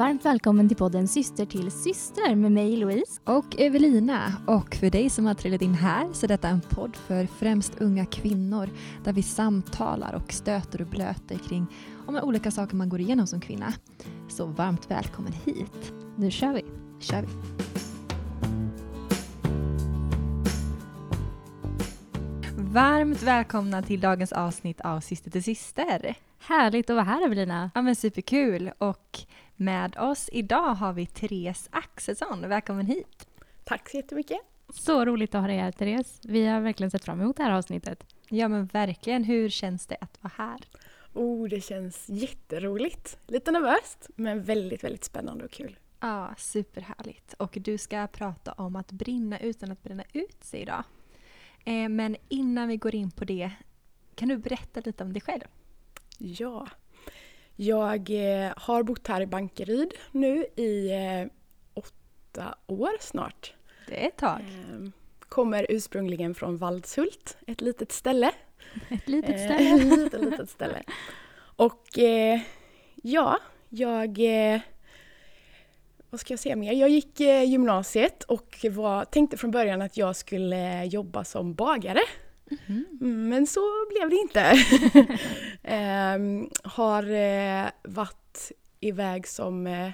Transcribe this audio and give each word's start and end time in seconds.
Varmt 0.00 0.24
välkommen 0.24 0.68
till 0.68 0.76
podden 0.76 1.08
Syster 1.08 1.46
till 1.46 1.70
syster 1.70 2.34
med 2.34 2.52
mig 2.52 2.76
Louise. 2.76 3.20
Och 3.24 3.60
Evelina. 3.60 4.32
Och 4.46 4.74
för 4.74 4.90
dig 4.90 5.10
som 5.10 5.26
har 5.26 5.34
trillat 5.34 5.62
in 5.62 5.74
här 5.74 6.12
så 6.12 6.26
är 6.26 6.28
detta 6.28 6.48
en 6.48 6.60
podd 6.60 6.96
för 6.96 7.26
främst 7.26 7.80
unga 7.80 8.06
kvinnor 8.06 8.70
där 9.04 9.12
vi 9.12 9.22
samtalar 9.22 10.12
och 10.14 10.32
stöter 10.32 10.80
och 10.80 10.86
blöter 10.86 11.38
kring 11.38 11.66
om 12.06 12.16
olika 12.16 12.50
saker 12.50 12.76
man 12.76 12.88
går 12.88 13.00
igenom 13.00 13.26
som 13.26 13.40
kvinna. 13.40 13.72
Så 14.28 14.46
varmt 14.46 14.90
välkommen 14.90 15.32
hit. 15.32 15.92
Nu 16.16 16.30
kör 16.30 16.52
vi. 16.52 16.64
kör 17.00 17.22
vi. 17.22 17.28
Varmt 22.56 23.22
välkomna 23.22 23.82
till 23.82 24.00
dagens 24.00 24.32
avsnitt 24.32 24.80
av 24.80 25.00
Syster 25.00 25.30
till 25.30 25.44
syster. 25.44 26.14
Härligt 26.38 26.90
att 26.90 26.96
vara 26.96 27.04
här 27.04 27.26
Evelina. 27.26 27.70
Ja 27.74 27.82
men 27.82 27.96
superkul 27.96 28.70
och 28.78 29.20
med 29.60 29.96
oss 29.98 30.28
idag 30.32 30.74
har 30.74 30.92
vi 30.92 31.06
Therese 31.06 31.68
Axelsson. 31.72 32.48
Välkommen 32.48 32.86
hit. 32.86 33.28
Tack 33.64 33.88
så 33.88 33.96
jättemycket. 33.96 34.38
Så 34.68 35.04
roligt 35.04 35.34
att 35.34 35.40
ha 35.40 35.48
dig 35.48 35.58
här 35.58 35.72
Therese. 35.72 36.20
Vi 36.22 36.46
har 36.46 36.60
verkligen 36.60 36.90
sett 36.90 37.04
fram 37.04 37.20
emot 37.20 37.36
det 37.36 37.42
här 37.42 37.50
avsnittet. 37.50 38.04
Ja 38.28 38.48
men 38.48 38.66
verkligen. 38.66 39.24
Hur 39.24 39.48
känns 39.48 39.86
det 39.86 39.96
att 40.00 40.18
vara 40.22 40.32
här? 40.36 40.58
Oh, 41.12 41.48
det 41.48 41.60
känns 41.60 42.08
jätteroligt. 42.08 43.18
Lite 43.26 43.50
nervöst, 43.50 44.10
men 44.16 44.42
väldigt, 44.42 44.84
väldigt 44.84 45.04
spännande 45.04 45.44
och 45.44 45.50
kul. 45.50 45.78
Ja, 46.00 46.34
superhärligt. 46.38 47.34
Och 47.34 47.58
du 47.60 47.78
ska 47.78 48.06
prata 48.06 48.52
om 48.52 48.76
att 48.76 48.92
brinna 48.92 49.40
utan 49.40 49.72
att 49.72 49.82
bränna 49.82 50.04
ut 50.12 50.44
sig 50.44 50.60
idag. 50.60 50.84
Eh, 51.64 51.88
men 51.88 52.16
innan 52.28 52.68
vi 52.68 52.76
går 52.76 52.94
in 52.94 53.10
på 53.10 53.24
det, 53.24 53.50
kan 54.14 54.28
du 54.28 54.36
berätta 54.36 54.80
lite 54.84 55.04
om 55.04 55.12
dig 55.12 55.22
själv? 55.22 55.44
Ja. 56.18 56.68
Jag 57.56 58.10
eh, 58.10 58.52
har 58.56 58.82
bott 58.82 59.06
här 59.06 59.20
i 59.20 59.26
Bankeryd 59.26 59.92
nu 60.12 60.46
i 60.56 60.90
eh, 60.90 61.28
åtta 61.74 62.54
år 62.66 62.90
snart. 63.00 63.54
Det 63.88 64.04
är 64.04 64.08
ett 64.08 64.16
tag. 64.16 64.40
Eh, 64.40 64.90
kommer 65.20 65.66
ursprungligen 65.68 66.34
från 66.34 66.56
Valdshult, 66.56 67.36
ett 67.46 67.60
litet 67.60 67.92
ställe. 67.92 68.32
Ett 68.88 69.08
litet 69.08 69.30
Eh, 69.30 69.44
ställe. 69.44 69.76
Ett 69.76 69.98
litet, 69.98 70.20
litet 70.20 70.50
ställe. 70.50 70.82
Och 71.56 71.88
ja, 73.02 73.38
jag... 73.68 74.18
Vad 76.10 76.20
ska 76.20 76.32
jag 76.32 76.40
säga 76.40 76.56
mer? 76.56 76.72
Jag 76.72 76.88
gick 76.88 77.20
gymnasiet 77.20 78.22
och 78.22 78.66
var, 78.70 79.04
tänkte 79.04 79.36
från 79.36 79.50
början 79.50 79.82
att 79.82 79.96
jag 79.96 80.16
skulle 80.16 80.84
jobba 80.84 81.24
som 81.24 81.54
bagare. 81.54 82.00
Mm, 82.66 83.28
Men 83.28 83.46
så 83.46 83.60
blev 83.90 84.10
det 84.10 84.16
inte. 84.16 84.52
Ehm, 85.62 86.50
har 86.64 87.10
eh, 87.10 87.68
varit 87.82 88.52
iväg 88.80 89.26
som 89.28 89.66
eh, 89.66 89.86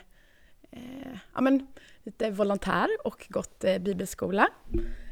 eh, 0.71 1.19
ja, 1.35 1.41
men, 1.41 1.67
lite 2.03 2.31
volontär 2.31 2.89
och 3.05 3.27
gått 3.29 3.65
eh, 3.65 3.79
bibelskola. 3.79 4.49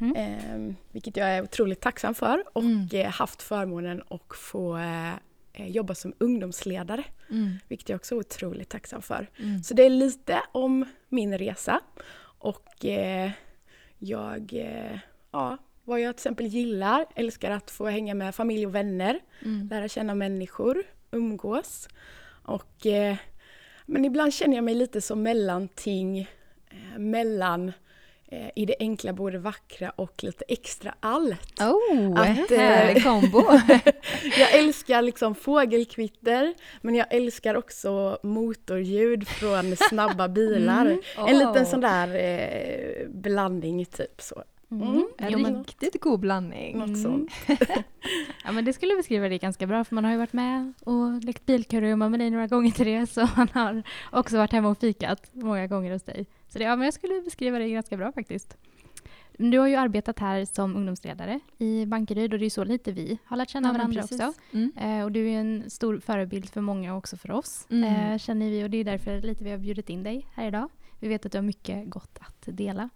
Mm. 0.00 0.15
Ehm, 0.17 0.77
vilket 0.92 1.17
jag 1.17 1.28
är 1.28 1.42
otroligt 1.42 1.81
tacksam 1.81 2.15
för 2.15 2.45
och 2.53 2.62
Mm. 2.62 2.89
eh, 2.92 3.11
haft 3.11 3.42
förmånen 3.42 4.03
att 4.11 4.37
få 4.37 4.77
eh, 4.77 5.12
eh, 5.53 5.67
jobba 5.69 5.95
som 5.95 6.15
ungdomsledare. 6.19 7.05
Mm. 7.31 7.53
Vilket 7.69 7.89
jag 7.89 7.97
också 7.97 8.15
är 8.15 8.19
otroligt 8.19 8.69
tacksam 8.69 9.03
för. 9.03 9.31
Mm. 9.39 9.62
Så 9.62 9.75
det 9.75 9.83
är 9.83 9.91
lite 9.91 10.41
om 10.53 10.84
min 11.09 11.39
resa 11.39 11.81
och 12.39 12.84
eh, 12.84 13.31
jag, 13.98 14.53
eh, 14.53 14.98
ja, 15.31 15.59
vad 15.85 16.01
jag 16.01 16.15
till 16.17 16.21
exempel 16.21 16.47
gillar, 16.47 17.07
älskar 17.15 17.51
att 17.51 17.71
få 17.71 17.87
hänga 17.87 18.15
med 18.15 18.35
familj 18.35 18.67
och 18.67 18.75
vänner, 18.75 19.21
Mm. 19.45 19.69
lära 19.71 19.89
känna 19.89 20.15
människor, 20.15 20.83
umgås. 21.11 21.89
Och, 22.45 22.87
eh, 22.87 23.17
men 23.87 24.05
ibland 24.05 24.35
känner 24.35 24.55
jag 24.57 24.65
mig 24.65 24.75
lite 24.75 25.01
som 25.01 25.23
mellanting 25.23 26.19
eh, 26.71 26.99
mellan 26.99 27.73
eh, 28.29 28.49
i 28.56 28.67
det 28.67 28.77
enkla 28.81 29.12
bor 29.12 29.31
det 29.31 29.39
vackra 29.39 29.91
och 29.91 30.25
lite 30.25 30.44
extra 30.49 30.94
allt. 31.00 31.61
Oh, 31.61 32.21
Att, 32.21 32.50
eh, 32.50 32.59
härlig 32.59 33.03
kombo! 33.05 33.43
Jag 34.39 34.55
älskar 34.55 35.03
liksom 35.03 35.34
fågelkvitter 35.34 36.55
men 36.83 36.94
jag 36.94 37.15
älskar 37.15 37.55
också 37.55 38.19
motorljud 38.23 39.28
från 39.28 39.77
snabba 39.77 40.28
bilar. 40.28 40.87
Mm. 40.87 41.00
En 41.28 41.39
liten 41.39 41.67
sån 41.67 41.81
där 41.81 42.15
eh, 42.15 43.09
blandning 43.09 43.84
typ 43.87 44.21
så. 44.23 44.43
Mm. 44.83 44.89
Mm. 44.95 45.09
En 45.19 45.33
Jo, 45.33 45.62
riktigt 45.67 46.01
god 46.01 46.21
blandning. 46.21 46.79
Något 46.79 46.99
sånt. 47.03 47.31
ja, 48.45 48.53
men 48.53 48.65
det 48.65 48.73
skulle 48.73 48.97
beskriva 48.97 49.29
det 49.29 49.39
ganska 49.39 49.67
bra 49.67 49.85
för 49.85 49.95
man 49.95 50.05
har 50.05 50.12
ju 50.12 50.19
varit 50.19 50.33
med 50.33 50.73
och 50.85 51.25
lekt 51.25 51.47
bilkurragömma 51.47 52.09
med 52.09 52.21
dig 52.21 52.31
några 52.31 52.47
gånger 52.47 52.71
Therese 52.71 53.17
och 53.17 53.29
man 53.37 53.49
har 53.53 53.83
också 54.12 54.37
varit 54.37 54.53
hemma 54.53 54.69
och 54.69 54.79
fikat 54.79 55.31
många 55.33 55.67
gånger 55.67 55.93
hos 55.93 56.03
dig. 56.03 56.27
Så 56.49 56.59
det, 56.59 56.65
ja, 56.65 56.77
men 56.77 56.85
jag 56.85 56.95
skulle 56.95 57.21
beskriva 57.21 57.59
det 57.59 57.69
ganska 57.69 57.97
bra 57.97 58.12
faktiskt. 58.12 58.57
Du 59.39 59.59
har 59.59 59.67
ju 59.67 59.75
arbetat 59.77 60.19
här 60.19 60.45
som 60.45 60.77
ungdomsledare 60.77 61.41
i 61.59 61.87
Bankeryd 61.87 62.33
och 62.33 62.39
det 62.39 62.47
är 62.47 62.51
så 62.51 62.65
lite 62.65 62.93
vi 62.93 63.19
har 63.25 63.37
lärt 63.37 63.51
känna 63.51 63.69
Ja, 63.69 63.73
varandra 63.73 64.03
precis. 64.03 64.21
också. 64.21 64.41
Mm. 64.53 64.73
Eh, 64.77 65.05
och 65.05 65.12
du 65.12 65.29
är 65.31 65.41
en 65.41 65.71
stor 65.71 65.99
förebild 65.99 66.49
för 66.51 66.61
många 66.61 66.93
och 66.93 66.99
också 66.99 67.17
för 67.17 67.31
oss, 67.31 67.67
Mm. 67.71 68.12
eh, 68.12 68.19
känner 68.19 68.51
vi. 68.51 68.65
Och 68.65 68.71
det 68.71 68.77
är 68.77 68.85
därför 68.85 69.21
lite 69.21 69.45
vi 69.45 69.51
har 69.51 69.59
bjudit 69.59 69.91
in 69.91 70.03
dig 70.03 70.27
här 70.35 70.49
idag. 70.49 70.69
Vi 71.01 71.09
vet 71.09 71.27
att 71.27 71.33
du 71.33 71.39
har 71.39 71.43
mycket 71.43 71.91
gott 71.91 72.19
att 72.21 72.43
dela. 72.56 72.89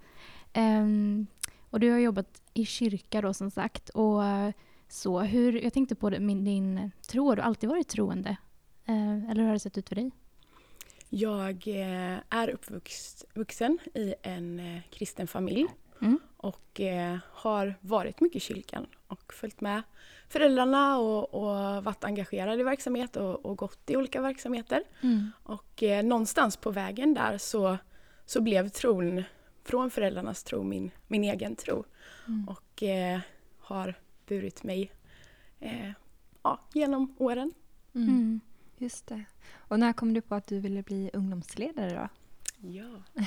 Ehm, 0.53 1.27
och 1.71 1.81
du 1.81 1.91
har 1.91 1.99
jobbat 1.99 2.43
i 2.55 2.67
kyrka 2.67 3.21
då 3.21 3.35
som 3.35 3.51
sagt. 3.51 3.89
Och 3.89 4.25
eh, 4.25 4.53
så, 4.89 5.21
hur, 5.21 5.63
jag 5.63 5.73
tänkte 5.73 5.95
på 5.95 6.11
det, 6.11 6.21
min, 6.21 6.45
din 6.45 6.91
tro, 7.09 7.29
har 7.29 7.37
du 7.37 7.43
alltid 7.43 7.69
varit 7.69 7.89
troende? 7.89 8.37
Eh, 8.85 9.31
eller 9.31 9.41
hur 9.41 9.47
har 9.47 9.53
det 9.53 9.59
sett 9.59 9.79
ut 9.79 9.89
för 9.89 9.95
dig? 9.95 10.11
Jag 11.09 11.69
eh, 11.69 12.19
är 12.29 12.49
uppvuxen 12.49 13.79
i 13.95 14.15
en 14.23 14.61
eh, 14.61 14.83
kristen 14.91 15.27
familj 15.27 15.67
Mm. 16.01 16.21
och 16.37 16.81
eh, 16.81 17.19
har 17.33 17.75
varit 17.81 18.21
mycket 18.21 18.37
i 18.37 18.41
kyrkan 18.41 18.87
och 19.07 19.33
följt 19.33 19.61
med 19.61 19.83
föräldrarna 20.29 20.99
och, 20.99 21.35
och 21.35 21.85
varit 21.85 22.05
engagerad 22.05 22.61
i 22.61 22.63
verksamhet 22.63 23.17
och, 23.17 23.47
och 23.47 23.59
gått 23.59 23.91
i 23.91 23.97
olika 23.97 24.21
verksamheter. 24.21 24.83
Och 25.43 25.83
eh, 25.83 26.05
någonstans 26.05 26.57
på 26.57 26.71
vägen 26.71 27.15
där 27.15 27.39
så, 27.39 27.79
så 28.27 28.41
blev 28.41 28.69
tron 28.69 29.23
från 29.69 29.91
föräldrarnas 29.91 30.45
tro 30.45 30.63
min, 30.63 30.91
min 31.07 31.25
egen 31.25 31.57
tro. 31.57 31.85
Mm. 32.29 32.49
Och 32.49 32.83
eh, 32.83 33.21
har 33.59 33.95
burit 34.27 34.63
mig 34.63 34.93
eh, 35.61 35.91
ja, 36.43 36.61
genom 36.75 37.15
åren. 37.19 37.53
Mm. 37.95 38.09
Mm. 38.09 38.41
Just 38.79 39.07
det. 39.07 39.25
Och 39.55 39.81
när 39.81 39.93
kom 39.93 40.15
du 40.15 40.21
på 40.21 40.35
att 40.35 40.47
du 40.47 40.61
ville 40.61 40.83
bli 40.83 41.11
ungdomsledare 41.13 41.95
då? 41.95 42.09
Ja, 42.69 43.03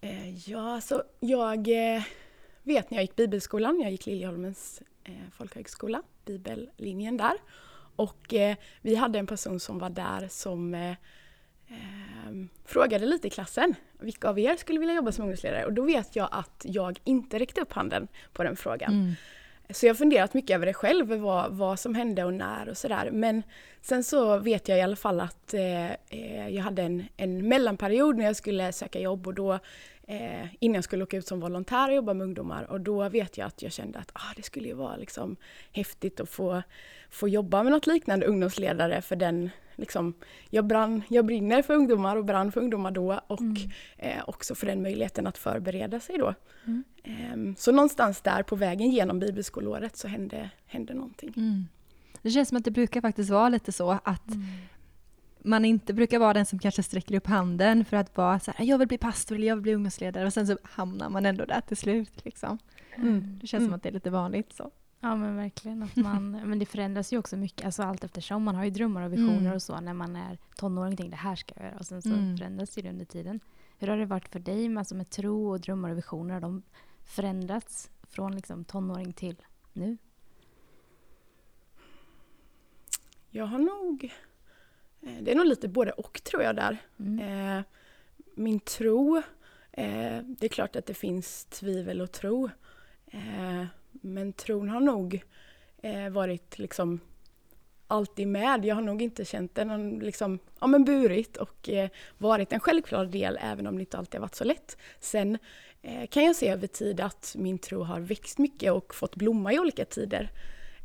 eh, 0.00 0.50
ja 0.50 0.80
så 0.80 1.02
jag 1.20 1.68
eh, 1.68 2.02
vet 2.62 2.90
när 2.90 2.98
jag 2.98 3.02
gick 3.02 3.16
bibelskolan, 3.16 3.80
jag 3.80 3.90
gick 3.90 4.06
Liljeholmens 4.06 4.82
eh, 5.04 5.30
folkhögskola, 5.32 6.02
bibellinjen 6.24 7.16
där. 7.16 7.34
Och 7.96 8.34
eh, 8.34 8.56
vi 8.80 8.94
hade 8.94 9.18
en 9.18 9.26
person 9.26 9.60
som 9.60 9.78
var 9.78 9.90
där 9.90 10.28
som 10.28 10.94
eh, 11.72 12.28
eh, 12.28 12.46
frågade 12.64 13.06
lite 13.06 13.26
i 13.26 13.30
klassen 13.30 13.74
vilka 14.00 14.28
av 14.28 14.38
er 14.38 14.56
skulle 14.56 14.78
vilja 14.78 14.94
jobba 14.94 15.12
som 15.12 15.22
ungdomsledare? 15.22 15.64
Och 15.64 15.72
då 15.72 15.82
vet 15.82 16.16
jag 16.16 16.28
att 16.32 16.62
jag 16.68 17.00
inte 17.04 17.38
räckte 17.38 17.60
upp 17.60 17.72
handen 17.72 18.08
på 18.32 18.42
den 18.42 18.56
frågan. 18.56 18.92
Mm. 18.92 19.14
Så 19.70 19.86
jag 19.86 19.90
har 19.90 19.96
funderat 19.96 20.34
mycket 20.34 20.54
över 20.54 20.66
det 20.66 20.74
själv, 20.74 21.12
vad, 21.12 21.52
vad 21.52 21.80
som 21.80 21.94
hände 21.94 22.24
och 22.24 22.34
när 22.34 22.68
och 22.68 22.76
sådär. 22.76 23.10
Men 23.12 23.42
sen 23.80 24.04
så 24.04 24.38
vet 24.38 24.68
jag 24.68 24.78
i 24.78 24.80
alla 24.80 24.96
fall 24.96 25.20
att 25.20 25.54
eh, 25.54 25.90
eh, 25.90 26.48
jag 26.48 26.62
hade 26.62 26.82
en, 26.82 27.04
en 27.16 27.48
mellanperiod 27.48 28.16
när 28.16 28.24
jag 28.24 28.36
skulle 28.36 28.72
söka 28.72 29.00
jobb 29.00 29.26
och 29.26 29.34
då 29.34 29.52
eh, 30.06 30.46
innan 30.60 30.74
jag 30.74 30.84
skulle 30.84 31.02
åka 31.02 31.16
ut 31.16 31.26
som 31.26 31.40
volontär 31.40 31.88
och 31.88 31.94
jobba 31.94 32.14
med 32.14 32.24
ungdomar 32.24 32.70
och 32.70 32.80
då 32.80 33.08
vet 33.08 33.38
jag 33.38 33.46
att 33.46 33.62
jag 33.62 33.72
kände 33.72 33.98
att 33.98 34.10
ah, 34.12 34.32
det 34.36 34.42
skulle 34.42 34.68
ju 34.68 34.74
vara 34.74 34.96
liksom 34.96 35.36
häftigt 35.72 36.20
att 36.20 36.28
få, 36.28 36.62
få 37.10 37.28
jobba 37.28 37.62
med 37.62 37.72
något 37.72 37.86
liknande 37.86 38.26
ungdomsledare 38.26 39.02
för 39.02 39.16
den 39.16 39.50
liksom, 39.82 40.14
jag, 40.50 40.66
brann, 40.66 41.02
jag 41.08 41.26
brinner 41.26 41.62
för 41.62 41.74
ungdomar 41.74 42.16
och 42.16 42.24
brann 42.24 42.52
för 42.52 42.60
ungdomar 42.60 42.90
då 42.90 43.20
och 43.26 43.40
Mm. 43.40 43.56
eh, 43.98 44.22
också 44.26 44.54
för 44.54 44.66
den 44.66 44.82
möjligheten 44.82 45.26
att 45.26 45.38
förbereda 45.38 46.00
sig 46.00 46.18
då. 46.18 46.34
Mm. 46.64 46.84
Ehm, 47.04 47.54
Så 47.58 47.72
någonstans 47.72 48.20
där 48.20 48.42
på 48.42 48.56
vägen 48.56 48.90
genom 48.90 49.18
bibelskoleåret 49.18 49.96
så 49.96 50.08
hände, 50.08 50.50
hände 50.66 50.94
någonting. 50.94 51.32
Mm. 51.36 51.64
Det 52.22 52.30
känns 52.30 52.48
som 52.48 52.58
att 52.58 52.64
det 52.64 52.70
brukar 52.70 53.00
faktiskt 53.00 53.30
vara 53.30 53.48
lite 53.48 53.72
så 53.72 53.90
att 53.90 54.28
Mm. 54.28 54.42
man 55.44 55.64
inte 55.64 55.94
brukar 55.94 56.18
vara 56.18 56.32
den 56.32 56.46
som 56.46 56.58
kanske 56.58 56.82
sträcker 56.82 57.14
upp 57.16 57.26
handen 57.26 57.84
för 57.84 57.96
att 57.96 58.16
vara 58.16 58.40
så 58.40 58.50
här, 58.56 58.64
jag 58.66 58.78
vill 58.78 58.88
bli 58.88 58.98
pastor 58.98 59.36
eller 59.36 59.46
jag 59.46 59.56
vill 59.56 59.62
bli 59.62 59.74
ungdomsledare 59.74 60.26
och 60.26 60.32
sen 60.32 60.46
så 60.46 60.58
hamnar 60.62 61.10
man 61.10 61.26
ändå 61.26 61.44
där 61.44 61.60
till 61.60 61.76
slut. 61.76 62.24
Liksom. 62.24 62.58
Mm. 62.96 63.38
Det 63.40 63.46
känns 63.46 63.64
som 63.64 63.74
att 63.74 63.82
det 63.82 63.88
är 63.88 63.92
lite 63.92 64.10
vanligt 64.10 64.52
så. 64.52 64.70
Ja 65.04 65.16
men 65.16 65.36
verkligen. 65.36 65.82
Att 65.82 65.96
man, 65.96 66.30
men 66.48 66.58
det 66.58 66.66
förändras 66.66 67.12
ju 67.12 67.18
också 67.18 67.36
mycket 67.36 67.64
alltså 67.66 67.82
allt 67.82 68.04
eftersom. 68.04 68.42
Man 68.42 68.54
har 68.54 68.64
ju 68.64 68.70
drömmar 68.70 69.02
och 69.02 69.12
visioner 69.12 69.38
Mm. 69.40 69.52
och 69.52 69.62
så 69.62 69.80
när 69.80 69.94
man 69.94 70.16
är 70.16 70.38
tonåring. 70.56 70.96
Tänker 70.96 71.10
det 71.10 71.16
här 71.16 71.36
ska 71.36 71.54
jag 71.56 71.64
göra. 71.64 71.78
Och 71.78 71.86
sen 71.86 72.02
så 72.02 72.08
Mm. 72.08 72.36
förändras 72.36 72.70
det 72.74 72.88
under 72.88 73.04
tiden. 73.04 73.40
Hur 73.78 73.88
har 73.88 73.96
det 73.96 74.06
varit 74.06 74.28
för 74.28 74.38
dig 74.38 74.68
med, 74.68 74.80
alltså 74.80 74.94
med 74.94 75.10
tro 75.10 75.50
och 75.50 75.60
drömmar 75.60 75.90
och 75.90 75.98
visioner? 75.98 76.34
Har 76.34 76.40
de 76.40 76.62
förändrats 77.04 77.90
från 78.02 78.36
liksom 78.36 78.64
tonåring 78.64 79.12
till 79.12 79.36
nu? 79.72 79.96
Jag 83.30 83.46
har 83.46 83.58
nog... 83.58 84.12
eh, 85.00 85.22
Det 85.22 85.30
är 85.30 85.34
nog 85.36 85.46
lite 85.46 85.68
både 85.68 85.90
och 85.92 86.20
tror 86.24 86.42
jag 86.42 86.56
där. 86.56 86.78
Mm. 86.98 87.18
Eh, 87.58 87.64
min 88.34 88.60
tro, 88.60 89.16
eh, 89.72 90.18
det 90.24 90.44
är 90.44 90.48
klart 90.48 90.76
att 90.76 90.86
det 90.86 90.94
finns 90.94 91.44
tvivel 91.44 92.00
och 92.00 92.12
tro. 92.12 92.50
Eh, 93.06 93.64
men 93.92 94.32
tron 94.32 94.68
har 94.68 94.80
nog 94.80 95.22
eh, 95.82 96.08
varit 96.08 96.58
liksom 96.58 97.00
alltid 97.86 98.28
med. 98.28 98.64
Jag 98.64 98.74
har 98.74 98.82
nog 98.82 99.02
inte 99.02 99.24
känt 99.24 99.54
den 99.54 99.98
liksom, 99.98 100.38
ja, 100.60 100.66
men 100.66 100.84
burit 100.84 101.36
och 101.36 101.68
eh, 101.68 101.90
varit 102.18 102.52
en 102.52 102.60
självklar 102.60 103.06
del 103.06 103.38
även 103.40 103.66
om 103.66 103.74
det 103.74 103.80
inte 103.80 103.98
alltid 103.98 104.14
har 104.14 104.20
varit 104.20 104.34
så 104.34 104.44
lätt. 104.44 104.76
Sen 105.00 105.38
eh, 105.82 106.06
kan 106.06 106.24
jag 106.24 106.36
se 106.36 106.48
över 106.48 106.66
tid 106.66 107.00
att 107.00 107.34
min 107.38 107.58
tro 107.58 107.82
har 107.82 108.00
växt 108.00 108.38
mycket 108.38 108.72
och 108.72 108.94
fått 108.94 109.16
blomma 109.16 109.52
i 109.52 109.58
olika 109.58 109.84
tider. 109.84 110.30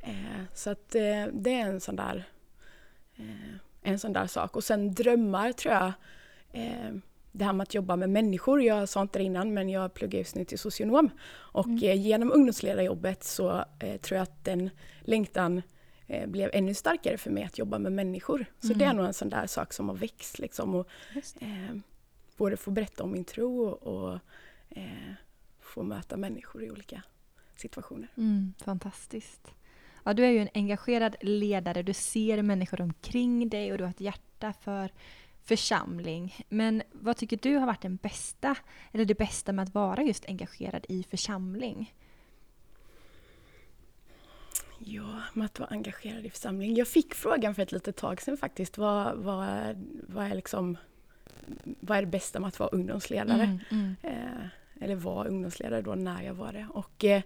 Eh, 0.01 0.43
så 0.53 0.69
att 0.69 0.95
eh, 0.95 1.25
det 1.33 1.53
är 1.53 1.67
en 1.67 1.81
sån 1.81 1.95
där 1.95 2.23
eh, 3.15 3.57
en 3.81 3.99
sån 3.99 4.13
där 4.13 4.27
sak. 4.27 4.55
Och 4.55 4.63
sen 4.63 4.93
drömmar 4.93 5.51
tror 5.51 5.73
jag 5.73 5.91
eh, 6.51 6.91
det 7.37 7.45
här 7.45 7.53
med 7.53 7.63
att 7.63 7.73
jobba 7.73 7.95
med 7.95 8.09
människor. 8.09 8.61
Jag 8.61 8.89
sa 8.89 9.01
inte 9.01 9.19
det 9.19 9.25
innan 9.25 9.53
men 9.53 9.69
jag 9.69 9.93
pluggar 9.93 10.19
just 10.19 10.35
nu 10.35 10.45
till 10.45 10.59
socionom. 10.59 11.09
Och 11.29 11.67
mm. 11.67 11.97
genom 11.97 12.31
ungdomsledarjobbet 12.31 13.23
så 13.23 13.65
tror 14.01 14.17
jag 14.17 14.23
att 14.23 14.43
den 14.43 14.69
längtan 15.01 15.61
eh, 16.07 16.27
blev 16.27 16.49
ännu 16.53 16.73
starkare 16.73 17.17
för 17.17 17.31
mig 17.31 17.43
att 17.43 17.57
jobba 17.57 17.79
med 17.79 17.91
människor. 17.91 18.45
Så 18.59 18.67
mm. 18.67 18.77
det 18.77 18.85
är 18.85 18.93
nog 18.93 19.05
en 19.05 19.13
sån 19.13 19.29
där 19.29 19.47
sak 19.47 19.73
som 19.73 19.89
har 19.89 19.95
växt. 19.95 20.39
Liksom, 20.39 20.75
och, 20.75 20.87
eh, 21.39 21.75
både 22.37 22.57
få 22.57 22.71
berätta 22.71 23.03
om 23.03 23.11
min 23.11 23.25
tro 23.25 23.63
och, 23.63 23.83
och 23.83 24.19
eh, 24.69 25.13
få 25.59 25.83
möta 25.83 26.17
människor 26.17 26.63
i 26.63 26.71
olika 26.71 27.01
situationer. 27.55 28.07
Mm, 28.17 28.53
fantastiskt. 28.57 29.53
Ja, 30.03 30.13
du 30.13 30.25
är 30.25 30.29
ju 30.29 30.39
en 30.39 30.49
engagerad 30.53 31.15
ledare, 31.21 31.83
du 31.83 31.93
ser 31.93 32.41
människor 32.41 32.81
omkring 32.81 33.49
dig 33.49 33.71
och 33.71 33.77
du 33.77 33.83
har 33.83 33.91
ett 33.91 34.01
hjärta 34.01 34.53
för 34.53 34.91
församling. 35.47 36.45
Men 36.49 36.83
vad 36.91 37.17
tycker 37.17 37.39
du 37.41 37.55
har 37.55 37.65
varit 37.65 37.81
den 37.81 37.95
bästa, 37.95 38.55
eller 38.91 39.05
det 39.05 39.17
bästa 39.17 39.51
med 39.51 39.63
att 39.63 39.73
vara 39.73 40.03
just 40.03 40.25
engagerad 40.25 40.85
i 40.89 41.03
församling? 41.03 41.93
Ja, 44.79 45.21
med 45.33 45.45
att 45.45 45.59
vara 45.59 45.69
engagerad 45.69 46.25
i 46.25 46.29
församling. 46.29 46.75
Jag 46.75 46.87
fick 46.87 47.13
frågan 47.13 47.55
för 47.55 47.61
ett 47.61 47.71
litet 47.71 47.95
tag 47.95 48.21
sedan 48.21 48.37
faktiskt. 48.37 48.77
Vad, 48.77 49.17
vad, 49.17 49.75
vad, 50.07 50.25
är, 50.25 50.35
liksom, 50.35 50.77
vad 51.79 51.97
är 51.97 52.01
det 52.01 52.07
bästa 52.07 52.39
med 52.39 52.47
att 52.47 52.59
vara 52.59 52.69
ungdomsledare? 52.69 53.43
Mm, 53.43 53.59
mm. 53.71 53.95
Eh, 54.01 54.47
eller 54.81 54.95
vara 54.95 55.27
ungdomsledare 55.27 55.81
då 55.81 55.95
när 55.95 56.23
jag 56.23 56.33
var 56.33 56.53
det. 56.53 56.67
Och 56.69 57.05
eh, 57.05 57.21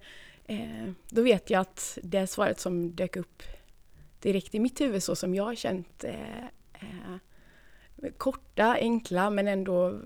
eh, 0.45 0.91
då 1.09 1.21
vet 1.21 1.49
jag 1.49 1.61
att 1.61 1.97
det 2.03 2.27
svaret 2.27 2.59
som 2.59 2.95
dök 2.95 3.15
upp 3.15 3.43
direkt 4.19 4.55
i 4.55 4.59
mitt 4.59 4.81
huvud 4.81 5.03
så 5.03 5.15
som 5.15 5.35
jag 5.35 5.43
har 5.43 5.55
känt 5.55 6.03
eh, 6.03 6.43
eh, 6.73 7.17
korta, 8.17 8.73
enkla 8.73 9.29
men 9.29 9.47
ändå 9.47 10.01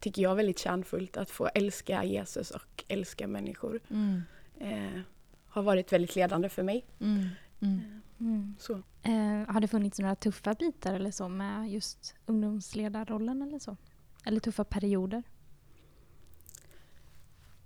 tycker 0.00 0.22
jag 0.22 0.34
väldigt 0.34 0.58
kärnfullt 0.58 1.16
att 1.16 1.30
få 1.30 1.48
älska 1.54 2.04
Jesus 2.04 2.50
och 2.50 2.84
älska 2.88 3.26
människor. 3.26 3.80
Mm. 3.90 4.22
Eh, 4.60 5.00
har 5.48 5.62
varit 5.62 5.92
väldigt 5.92 6.16
ledande 6.16 6.48
för 6.48 6.62
mig. 6.62 6.86
Mm. 7.00 7.28
Mm. 7.60 7.78
Eh, 7.78 8.26
mm. 8.26 8.54
Så. 8.58 8.72
Eh, 9.02 9.52
har 9.52 9.60
det 9.60 9.68
funnits 9.68 9.98
några 9.98 10.14
tuffa 10.14 10.54
bitar 10.54 10.94
eller 10.94 11.10
så 11.10 11.28
med 11.28 11.70
just 11.70 12.14
ungdomsledarrollen 12.26 13.42
eller 13.42 13.58
så? 13.58 13.76
Eller 14.24 14.40
tuffa 14.40 14.64
perioder? 14.64 15.22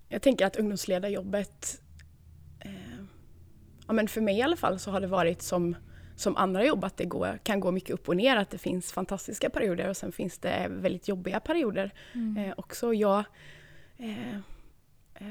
Jag 0.09 0.23
tänker 0.23 0.47
att 0.47 0.57
ungdomsledarjobbet, 0.57 1.83
eh, 2.61 3.05
ja 3.87 3.93
men 3.93 4.09
för 4.09 4.21
mig 4.21 4.39
i 4.39 4.43
alla 4.43 4.57
fall 4.57 4.79
så 4.79 4.91
har 4.91 5.01
det 5.01 5.07
varit 5.07 5.43
som, 5.43 5.77
som 6.17 6.37
andra 6.37 6.65
jobb 6.65 6.85
att 6.85 6.97
det 6.97 7.05
går, 7.05 7.39
kan 7.43 7.61
gå 7.61 7.71
mycket 7.71 7.91
upp 7.91 8.09
och 8.09 8.17
ner, 8.17 8.37
att 8.37 8.51
det 8.51 8.59
finns 8.59 8.93
fantastiska 8.93 9.51
perioder 9.51 9.89
och 9.89 9.97
sen 9.97 10.13
finns 10.13 10.39
det 10.39 10.67
väldigt 10.71 11.09
jobbiga 11.09 11.41
perioder 11.41 11.91
mm. 12.15 12.37
eh, 12.37 12.55
också. 12.57 12.95
Jag 12.95 13.25
eh, 13.99 14.39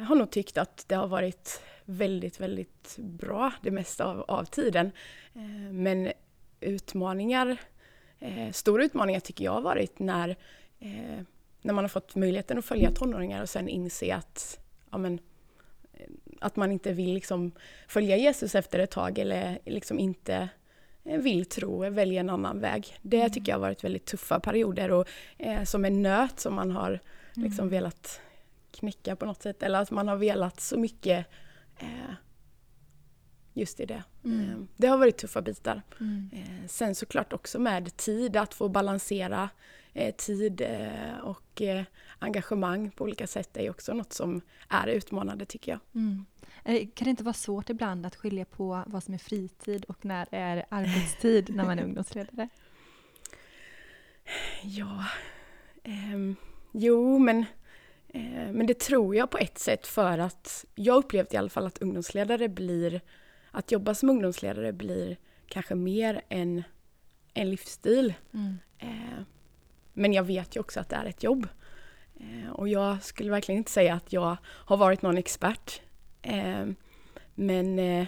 har 0.07 0.15
nog 0.15 0.31
tyckt 0.31 0.57
att 0.57 0.85
det 0.87 0.95
har 0.95 1.07
varit 1.07 1.61
väldigt, 1.85 2.39
väldigt 2.39 2.97
bra 2.97 3.51
det 3.61 3.71
mesta 3.71 4.05
av, 4.05 4.21
av 4.27 4.45
tiden. 4.45 4.91
Eh, 5.33 5.71
men 5.71 6.11
utmaningar, 6.59 7.57
eh, 8.19 8.51
stora 8.51 8.83
utmaningar 8.83 9.19
tycker 9.19 9.45
jag 9.45 9.51
har 9.51 9.61
varit 9.61 9.99
när, 9.99 10.29
eh, 10.79 11.21
när 11.61 11.73
man 11.73 11.83
har 11.83 11.89
fått 11.89 12.15
möjligheten 12.15 12.57
att 12.57 12.65
följa 12.65 12.91
tonåringar 12.91 13.41
och 13.41 13.49
sen 13.49 13.67
inse 13.67 14.15
att, 14.15 14.59
ja, 14.91 14.97
men, 14.97 15.19
att 16.39 16.55
man 16.55 16.71
inte 16.71 16.93
vill 16.93 17.13
liksom 17.13 17.51
följa 17.87 18.17
Jesus 18.17 18.55
efter 18.55 18.79
ett 18.79 18.91
tag 18.91 19.19
eller 19.19 19.59
liksom 19.65 19.99
inte 19.99 20.49
vill 21.03 21.45
tro, 21.45 21.89
välja 21.89 22.19
en 22.19 22.29
annan 22.29 22.59
väg. 22.59 22.97
Det 23.01 23.19
mm. 23.19 23.31
tycker 23.31 23.51
jag 23.51 23.57
har 23.57 23.61
varit 23.61 23.83
väldigt 23.83 24.05
tuffa 24.05 24.39
perioder 24.39 24.91
och 24.91 25.07
eh, 25.37 25.63
som 25.63 25.85
en 25.85 26.01
nöt 26.01 26.39
som 26.39 26.53
man 26.53 26.71
har 26.71 26.99
liksom 27.33 27.67
mm. 27.67 27.69
velat 27.69 28.21
knäcka 28.71 29.15
på 29.15 29.25
något 29.25 29.41
sätt. 29.41 29.63
Eller 29.63 29.81
att 29.81 29.91
man 29.91 30.07
har 30.07 30.15
velat 30.15 30.59
så 30.59 30.77
mycket 30.77 31.25
eh, 31.79 32.13
just 33.53 33.79
i 33.79 33.85
det. 33.85 34.03
Mm. 34.23 34.49
Eh, 34.49 34.57
det 34.77 34.87
har 34.87 34.97
varit 34.97 35.17
tuffa 35.17 35.41
bitar. 35.41 35.81
Mm. 35.99 36.29
Eh, 36.33 36.67
sen 36.67 36.95
såklart 36.95 37.33
också 37.33 37.59
med 37.59 37.97
tid, 37.97 38.37
att 38.37 38.53
få 38.53 38.69
balansera 38.69 39.49
eh, 39.93 40.15
tid 40.15 40.61
eh, 40.61 41.17
och 41.23 41.61
eh, 41.61 41.83
engagemang 42.19 42.91
på 42.91 43.03
olika 43.03 43.27
sätt 43.27 43.57
är 43.57 43.69
också 43.69 43.93
något 43.93 44.13
som 44.13 44.41
är 44.69 44.87
utmanande 44.87 45.45
tycker 45.45 45.71
jag. 45.71 45.79
Mm. 45.95 46.25
Kan 46.65 47.05
det 47.05 47.09
inte 47.09 47.23
vara 47.23 47.33
svårt 47.33 47.69
ibland 47.69 48.05
att 48.05 48.15
skilja 48.15 48.45
på 48.45 48.83
vad 48.87 49.03
som 49.03 49.13
är 49.13 49.17
fritid 49.17 49.85
och 49.85 50.05
när 50.05 50.27
är 50.31 50.65
arbetstid 50.69 51.55
när 51.55 51.65
man 51.65 51.79
är 51.79 51.83
ungdomsledare? 51.87 52.49
Ja, 54.63 55.05
ehm, 55.83 56.35
jo 56.71 57.19
men 57.19 57.45
Eh, 58.13 58.51
men 58.51 58.65
det 58.65 58.79
tror 58.79 59.15
jag 59.15 59.29
på 59.29 59.37
ett 59.37 59.57
sätt 59.57 59.87
för 59.87 60.17
att 60.17 60.65
jag 60.75 60.97
upplevt 60.97 61.33
i 61.33 61.37
alla 61.37 61.49
fall 61.49 61.65
att 61.65 61.77
ungdomsledare 61.77 62.49
blir, 62.49 63.01
att 63.51 63.71
jobba 63.71 63.93
som 63.93 64.09
ungdomsledare 64.09 64.73
blir 64.73 65.17
kanske 65.47 65.75
mer 65.75 66.21
än 66.29 66.63
en 67.33 67.49
livsstil. 67.49 68.13
Mm. 68.33 68.57
Eh, 68.79 69.23
men 69.93 70.13
jag 70.13 70.23
vet 70.23 70.55
ju 70.55 70.59
också 70.59 70.79
att 70.79 70.89
det 70.89 70.95
är 70.95 71.05
ett 71.05 71.23
jobb. 71.23 71.47
Eh, 72.19 72.51
och 72.51 72.69
jag 72.69 73.03
skulle 73.03 73.31
verkligen 73.31 73.57
inte 73.57 73.71
säga 73.71 73.93
att 73.93 74.13
jag 74.13 74.37
har 74.45 74.77
varit 74.77 75.01
någon 75.01 75.17
expert. 75.17 75.81
Men 77.35 78.07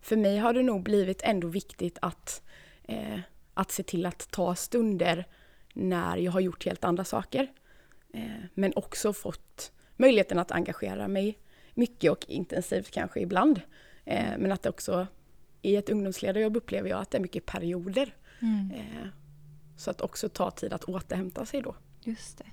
för 0.00 0.16
mig 0.16 0.38
har 0.38 0.52
det 0.52 0.62
nog 0.62 0.82
blivit 0.82 1.22
ändå 1.22 1.48
viktigt 1.48 1.98
att, 2.02 2.42
att 3.54 3.70
se 3.70 3.82
till 3.82 4.06
att 4.06 4.30
ta 4.30 4.54
stunder 4.54 5.26
när 5.76 6.16
jag 6.16 6.32
har 6.32 6.40
gjort 6.40 6.64
helt 6.64 6.84
andra 6.84 7.04
saker. 7.04 7.52
Eh, 8.12 8.44
men 8.54 8.72
också 8.76 9.12
fått 9.12 9.72
möjligheten 9.96 10.38
att 10.38 10.52
engagera 10.52 11.08
mig 11.08 11.38
mycket 11.74 12.10
och 12.10 12.24
intensivt 12.28 12.90
kanske 12.90 13.20
ibland. 13.20 13.60
Eh, 14.06 14.38
men 14.38 14.52
att 14.52 14.62
det 14.62 14.68
också 14.68 15.06
i 15.62 15.76
ett 15.76 15.90
ungdomsledarjobb 15.90 16.56
upplever 16.56 16.90
jag 16.90 17.00
att 17.00 17.10
det 17.10 17.18
är 17.18 17.22
mycket 17.22 17.46
perioder. 17.46 18.14
Mm. 18.42 18.70
Eh, 18.70 19.08
så 19.76 19.90
att 19.90 20.00
också 20.00 20.28
ta 20.28 20.50
tid 20.50 20.72
att 20.72 20.84
återhämta 20.84 21.46
sig 21.46 21.62
då. 21.62 21.76
Just 22.00 22.38
det. 22.38 22.46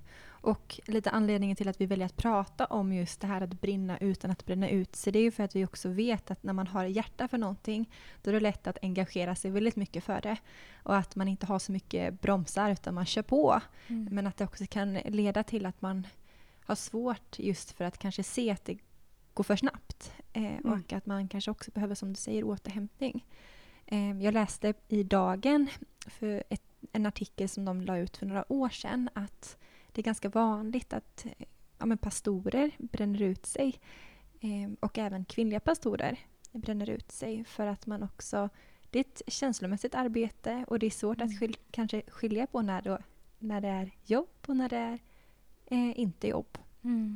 Och 0.43 0.79
lite 0.85 1.09
anledningen 1.09 1.55
till 1.55 1.67
att 1.67 1.81
vi 1.81 1.85
väljer 1.85 2.05
att 2.05 2.17
prata 2.17 2.65
om 2.65 2.93
just 2.93 3.21
det 3.21 3.27
här 3.27 3.41
att 3.41 3.61
brinna 3.61 3.97
utan 3.97 4.31
att 4.31 4.45
bränna 4.45 4.69
ut 4.69 4.95
sig, 4.95 5.13
det 5.13 5.19
är 5.19 5.23
ju 5.23 5.31
för 5.31 5.43
att 5.43 5.55
vi 5.55 5.65
också 5.65 5.89
vet 5.89 6.31
att 6.31 6.43
när 6.43 6.53
man 6.53 6.67
har 6.67 6.85
hjärta 6.85 7.27
för 7.27 7.37
någonting, 7.37 7.89
då 8.21 8.29
är 8.29 8.33
det 8.33 8.39
lätt 8.39 8.67
att 8.67 8.77
engagera 8.81 9.35
sig 9.35 9.51
väldigt 9.51 9.75
mycket 9.75 10.03
för 10.03 10.21
det. 10.21 10.37
Och 10.83 10.95
att 10.95 11.15
man 11.15 11.27
inte 11.27 11.45
har 11.45 11.59
så 11.59 11.71
mycket 11.71 12.21
bromsar, 12.21 12.71
utan 12.71 12.93
man 12.93 13.05
kör 13.05 13.21
på. 13.21 13.61
Mm. 13.87 14.07
Men 14.11 14.27
att 14.27 14.37
det 14.37 14.43
också 14.43 14.63
kan 14.69 14.93
leda 14.93 15.43
till 15.43 15.65
att 15.65 15.81
man 15.81 16.07
har 16.65 16.75
svårt 16.75 17.39
just 17.39 17.71
för 17.71 17.85
att 17.85 17.97
kanske 17.97 18.23
se 18.23 18.51
att 18.51 18.65
det 18.65 18.77
går 19.33 19.43
för 19.43 19.55
snabbt. 19.55 20.13
Eh, 20.33 20.57
mm. 20.57 20.73
Och 20.73 20.93
att 20.93 21.05
man 21.05 21.27
kanske 21.27 21.51
också 21.51 21.71
behöver, 21.71 21.95
som 21.95 22.09
du 22.09 22.15
säger, 22.15 22.43
återhämtning. 22.43 23.25
Eh, 23.85 24.21
jag 24.21 24.33
läste 24.33 24.73
i 24.87 25.03
Dagen 25.03 25.69
för 26.07 26.43
ett, 26.49 26.63
en 26.91 27.05
artikel 27.05 27.49
som 27.49 27.65
de 27.65 27.81
la 27.81 27.97
ut 27.97 28.17
för 28.17 28.25
några 28.25 28.51
år 28.51 28.69
sedan 28.69 29.09
att 29.13 29.57
det 29.91 30.01
är 30.01 30.03
ganska 30.03 30.29
vanligt 30.29 30.93
att 30.93 31.25
ja, 31.77 31.85
men 31.85 31.97
pastorer 31.97 32.71
bränner 32.77 33.21
ut 33.21 33.45
sig 33.45 33.79
eh, 34.39 34.71
och 34.79 34.97
även 34.97 35.25
kvinnliga 35.25 35.59
pastorer 35.59 36.19
bränner 36.51 36.89
ut 36.89 37.11
sig 37.11 37.43
för 37.43 37.67
att 37.67 37.85
man 37.85 38.03
också 38.03 38.49
det 38.89 38.99
är 38.99 39.01
ett 39.01 39.21
känslomässigt 39.27 39.95
arbete 39.95 40.65
och 40.67 40.79
det 40.79 40.85
är 40.85 40.91
svårt 40.91 41.17
mm. 41.17 41.27
att 41.27 41.39
skil, 41.39 41.57
kanske 41.71 42.01
skilja 42.07 42.47
på 42.47 42.61
när, 42.61 42.81
då, 42.81 42.97
när 43.39 43.61
det 43.61 43.67
är 43.67 43.91
jobb 44.05 44.29
och 44.47 44.57
när 44.57 44.69
det 44.69 44.77
är 44.77 44.99
eh, 45.65 45.99
inte 45.99 46.27
jobb. 46.27 46.57
Mm. 46.81 47.15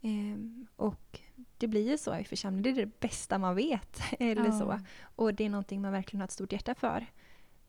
Eh, 0.00 0.66
och 0.76 1.20
det 1.58 1.68
blir 1.68 1.90
ju 1.90 1.98
så 1.98 2.16
i 2.16 2.24
församlingen, 2.24 2.62
det 2.62 2.80
är 2.80 2.86
det 2.86 3.00
bästa 3.00 3.38
man 3.38 3.54
vet. 3.54 4.00
eller 4.18 4.44
ja. 4.44 4.58
så. 4.58 4.80
Och 5.16 5.34
det 5.34 5.44
är 5.44 5.50
någonting 5.50 5.82
man 5.82 5.92
verkligen 5.92 6.20
har 6.20 6.24
ett 6.24 6.32
stort 6.32 6.52
hjärta 6.52 6.74
för. 6.74 7.06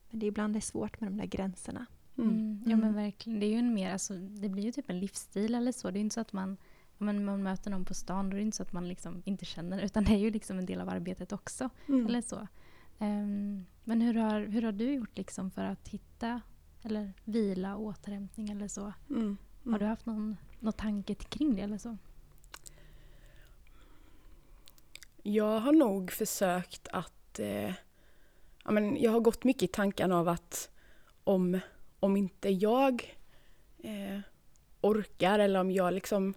Men 0.10 0.20
det 0.20 0.26
är 0.26 0.28
ibland 0.28 0.54
det 0.54 0.60
är 0.60 0.62
svårt 0.62 1.02
med 1.02 1.12
de 1.12 1.18
där 1.18 1.26
gränserna. 1.26 1.86
Mm. 2.18 2.30
mm. 2.30 2.64
Ja 2.66 2.78
men 2.78 2.94
verkligen. 2.94 3.40
Det 3.40 3.46
är 3.46 3.50
ju 3.50 3.58
en 3.58 3.74
mer, 3.74 3.92
alltså, 3.92 4.14
det 4.14 4.50
blir 4.50 4.64
ju 4.64 4.72
typ 4.72 4.90
en 4.90 5.00
livsstil 5.00 5.56
eller 5.56 5.72
så. 5.72 5.92
Det 5.92 6.00
är 6.00 6.02
inte 6.02 6.14
så 6.14 6.22
att 6.22 6.34
man, 6.34 6.58
om 6.98 7.26
man 7.26 7.44
möter 7.44 7.72
någon 7.72 7.86
på 7.86 7.94
stan, 7.94 8.30
då 8.30 8.36
är 8.36 8.40
det 8.40 8.46
inte 8.46 8.58
så 8.58 8.64
att 8.64 8.74
man 8.74 8.88
liksom 8.88 9.22
inte 9.26 9.46
känner 9.46 9.82
utan 9.82 10.04
det 10.04 10.12
är 10.12 10.18
ju 10.18 10.32
liksom 10.32 10.60
en 10.60 10.66
del 10.66 10.82
av 10.82 10.90
arbetet 10.90 11.32
också. 11.32 11.70
Mm. 11.88 12.06
Eller 12.06 12.22
så. 12.22 12.48
Um, 13.00 13.66
men 13.84 14.02
hur 14.02 14.14
har, 14.14 14.42
hur 14.42 14.62
har 14.62 14.72
du 14.72 14.94
gjort 14.94 15.18
liksom 15.18 15.52
för 15.52 15.64
att 15.64 15.88
hitta 15.88 16.42
eller 16.82 17.14
vila, 17.24 17.78
återhämtning 17.78 18.50
eller 18.50 18.68
så. 18.68 18.94
Mm. 19.10 19.38
Har 19.66 19.80
du 19.80 19.86
haft 19.86 20.06
någon, 20.06 20.38
någon 20.60 20.74
tanke 20.74 21.16
kring 21.16 21.56
det 21.56 21.62
eller 21.62 21.78
så? 21.78 21.98
Jag 25.28 25.60
har 25.60 25.72
nog 25.72 26.12
försökt 26.12 26.88
att... 26.92 27.40
Eh, 27.40 27.74
ja, 28.64 28.72
men 28.72 29.02
jag 29.02 29.12
har 29.12 29.20
gått 29.20 29.44
mycket 29.44 29.64
i 29.64 29.68
tankarna 29.68 30.20
av 30.20 30.28
att 30.28 30.70
om, 31.24 31.60
om 32.00 32.18
inte 32.18 32.50
jag 32.50 33.18
eh, 33.84 34.20
orkar 34.82 35.40
eller 35.40 35.60
om 35.60 35.72
jag 35.72 35.94
liksom 35.94 36.34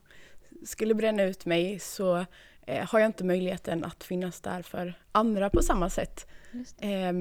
skulle 0.64 0.95
bränna 0.95 1.23
ut 1.23 1.47
mig 1.47 1.78
så 1.78 2.25
eh, 2.66 2.88
har 2.88 2.99
jag 2.99 3.09
inte 3.09 3.25
möjligheten 3.25 3.85
att 3.85 4.04
finnas 4.04 4.40
där 4.40 4.62
för 4.62 4.95
andra 5.12 5.50
på 5.50 5.62
samma 5.62 5.90
sätt. 5.90 6.26
Eh, 6.78 7.12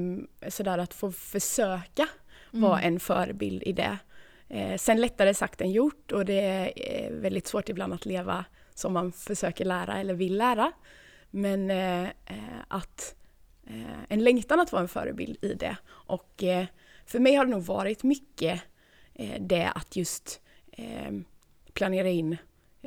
sådär 0.50 0.78
att 0.78 0.94
få 0.94 1.12
försöka 1.12 2.08
Mm. 2.54 2.70
vara 2.70 2.82
en 2.82 3.00
förebild 3.00 3.64
i 3.64 3.72
det. 3.72 3.98
Eh, 4.50 4.78
sen 4.78 5.02
lättare 5.02 5.34
sagt 5.34 5.62
än 5.62 5.72
gjort 5.72 6.12
och 6.12 6.26
det 6.26 6.42
är 6.42 7.12
väldigt 7.14 7.48
svårt 7.48 7.70
ibland 7.70 7.94
att 7.94 8.06
leva 8.06 8.46
som 8.74 8.94
man 8.94 9.12
försöker 9.12 9.66
lära 9.66 9.98
eller 9.98 10.14
vill 10.14 10.38
lära. 10.38 10.72
Men 11.32 11.72
eh, 11.72 12.04
eh, 12.04 12.60
att 12.68 13.16
eh, 13.68 14.04
en 14.10 14.24
längtan 14.24 14.60
att 14.60 14.72
vara 14.72 14.82
en 14.82 14.88
förebild 14.88 15.38
i 15.42 15.54
det. 15.54 15.78
Och 15.90 16.44
eh, 16.44 16.66
för 17.06 17.20
mig 17.20 17.36
har 17.36 17.46
det 17.46 17.52
nog 17.52 17.64
varit 17.64 18.04
mycket 18.04 18.62
eh, 19.14 19.42
det 19.42 19.72
att 19.76 19.96
just 19.96 20.42
eh, 20.72 21.12
planera 21.74 22.10
in 22.10 22.38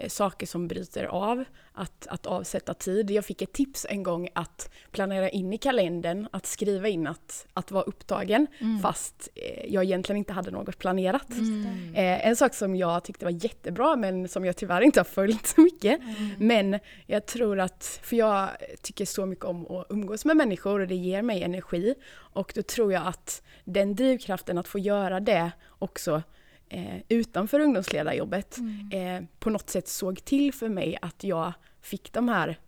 saker 0.08 0.46
som 0.46 0.68
bryter 0.68 1.04
av, 1.04 1.44
att, 1.72 2.06
att 2.06 2.26
avsätta 2.26 2.74
tid. 2.74 3.10
Jag 3.10 3.24
fick 3.24 3.42
ett 3.42 3.52
tips 3.52 3.86
en 3.88 4.02
gång 4.02 4.28
att 4.34 4.70
planera 4.90 5.28
in 5.28 5.52
i 5.52 5.58
kalendern, 5.58 6.28
att 6.30 6.46
skriva 6.46 6.88
in 6.88 7.06
att, 7.06 7.46
att 7.52 7.70
vara 7.70 7.84
upptagen 7.84 8.46
Mm. 8.60 8.78
fast 8.80 9.28
eh, 9.34 9.72
jag 9.74 9.84
egentligen 9.84 10.16
inte 10.16 10.32
hade 10.32 10.50
något 10.50 10.78
planerat. 10.78 11.30
Mm. 11.30 11.94
Eh, 11.94 12.26
en 12.26 12.36
sak 12.36 12.54
som 12.54 12.76
jag 12.76 13.04
tyckte 13.04 13.24
var 13.24 13.44
jättebra 13.44 13.96
men 13.96 14.28
som 14.28 14.44
jag 14.44 14.56
tyvärr 14.56 14.80
inte 14.80 15.00
har 15.00 15.04
följt 15.04 15.46
så 15.46 15.60
mycket. 15.60 16.00
Men 16.38 16.78
jag 17.06 17.26
tror 17.26 17.60
att, 17.60 18.00
för 18.02 18.16
jag 18.16 18.48
tycker 18.82 19.04
så 19.04 19.26
mycket 19.26 19.44
om 19.44 19.66
att 19.66 19.86
umgås 19.90 20.24
med 20.24 20.36
människor 20.36 20.80
och 20.80 20.88
det 20.88 20.94
ger 20.94 21.22
mig 21.22 21.42
energi. 21.42 21.94
Och 22.12 22.52
då 22.54 22.62
tror 22.62 22.92
jag 22.92 23.06
att 23.06 23.42
den 23.64 23.94
drivkraften 23.94 24.58
att 24.58 24.68
få 24.68 24.78
göra 24.78 25.20
det 25.20 25.50
också 25.78 26.22
eh, 26.70 27.02
utanför 27.08 27.60
ungdomsledarjobbet 27.60 28.58
eh, 28.92 29.24
på 29.38 29.50
något 29.50 29.70
sätt 29.70 29.88
såg 29.88 30.24
till 30.24 30.54
för 30.54 30.68
mig 30.68 30.98
att 31.02 31.24
jag 31.24 31.52
fick 31.80 32.12
de 32.12 32.28
här 32.28 32.58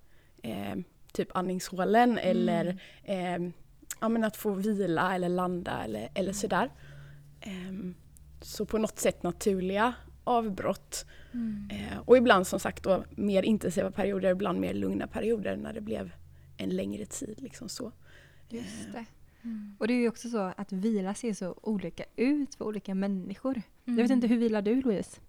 eh, 0.43 0.75
typ 1.13 1.37
andningshålen 1.37 2.19
eller 2.19 2.81
eh, 3.05 3.39
ja, 4.01 4.09
men 4.09 4.25
att 4.25 4.37
få 4.37 4.51
vila 4.51 5.15
eller 5.15 5.29
landa 5.29 5.85
eller, 5.85 6.09
eller 6.15 6.33
sådär. 6.33 6.71
Ehm, 7.41 7.95
så 8.41 8.67
på 8.67 8.79
något 8.79 8.99
sätt 8.99 9.23
naturliga 9.23 9.95
avbrott. 10.25 11.07
Mm. 11.33 11.69
Eh, 11.71 11.99
och 11.99 12.17
ibland 12.17 12.47
som 12.47 12.61
sagt 12.61 12.83
då 12.83 13.05
mer 13.11 13.43
intensiva 13.43 13.91
perioder, 13.91 14.31
ibland 14.31 14.61
mer 14.61 14.75
lugna 14.75 15.07
perioder 15.07 15.57
när 15.57 15.73
det 15.73 15.81
blev 15.81 16.13
en 16.57 16.71
längre 16.71 17.07
tid. 17.07 17.43
Liksom 17.43 17.69
så. 17.69 17.93
Just 18.49 18.93
det. 18.93 19.05
Mm. 19.43 19.77
Och 19.79 19.89
det 19.89 19.95
är 19.95 19.99
ju 19.99 20.09
också 20.09 20.29
så 20.29 20.53
att 20.57 20.73
vila 20.73 21.15
ser 21.15 21.35
så 21.35 21.59
olika 21.63 22.05
ut 22.17 22.55
för 22.55 22.65
olika 22.65 22.95
människor. 22.95 23.63
Jag 23.85 23.95
vet 23.95 24.05
Mm. 24.05 24.13
inte, 24.17 24.27
hur 24.27 24.37
vilar 24.39 24.63
du 24.63 24.83
Louise? 24.83 25.21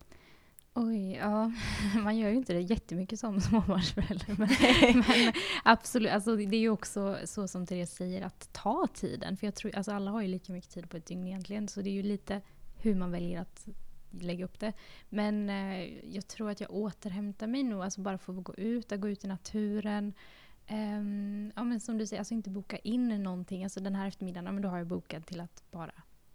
Oj, 0.74 1.12
ja. 1.16 1.52
Man 2.04 2.18
gör 2.18 2.30
ju 2.30 2.36
inte 2.36 2.54
det 2.54 2.62
jättemycket 2.62 3.20
som 3.20 3.42
småbarnsförälder. 3.42 4.36
Men, 4.38 4.50
men 5.08 5.34
absolut, 5.64 6.12
alltså 6.12 6.36
det 6.36 6.56
är 6.56 6.60
ju 6.60 6.70
också 6.70 7.18
så 7.26 7.48
som 7.48 7.66
Therese 7.66 7.92
säger, 7.96 8.22
att 8.22 8.50
ta 8.54 8.88
tiden. 8.94 9.38
För 9.38 9.48
jag 9.48 9.56
tror, 9.56 9.76
alltså 9.76 9.92
alla 9.92 10.12
har 10.12 10.22
ju 10.22 10.28
lika 10.28 10.54
mycket 10.54 10.70
tid 10.72 10.90
på 10.90 10.98
ett 10.98 11.06
dygn 11.06 11.28
egentligen. 11.28 11.68
Så 11.68 11.82
det 11.82 11.90
är 11.90 11.94
ju 11.94 12.04
lite 12.04 12.42
hur 12.78 12.96
man 12.96 13.12
väljer 13.12 13.42
att 13.42 13.68
lägga 14.12 14.46
upp 14.46 14.60
det. 14.60 14.74
Men 15.10 15.50
eh, 15.50 15.84
jag 16.16 16.28
tror 16.28 16.50
att 16.50 16.62
jag 16.62 16.72
återhämtar 16.72 17.48
mig 17.48 17.64
nog, 17.64 17.84
alltså 17.84 18.02
bara 18.02 18.18
för 18.18 18.38
att 18.38 18.44
gå 18.44 18.56
ut, 18.56 18.92
att 18.92 19.02
gå 19.02 19.10
ut 19.10 19.24
i 19.24 19.28
naturen. 19.28 20.14
Ehm, 20.68 21.52
ja 21.56 21.64
men 21.64 21.80
som 21.80 21.98
du 21.98 22.08
säger, 22.08 22.20
alltså 22.22 22.34
inte 22.34 22.50
boka 22.50 22.78
in 22.78 23.24
någonting. 23.24 23.64
Alltså 23.64 23.80
den 23.80 23.96
här 23.96 24.08
eftermiddagen, 24.08 24.46
ja, 24.46 24.52
men 24.52 24.62
då 24.62 24.70
har 24.70 24.78
jag 24.78 24.88
bokat 24.88 25.26
till 25.28 25.40
att 25.42 25.64
bara 25.72 25.92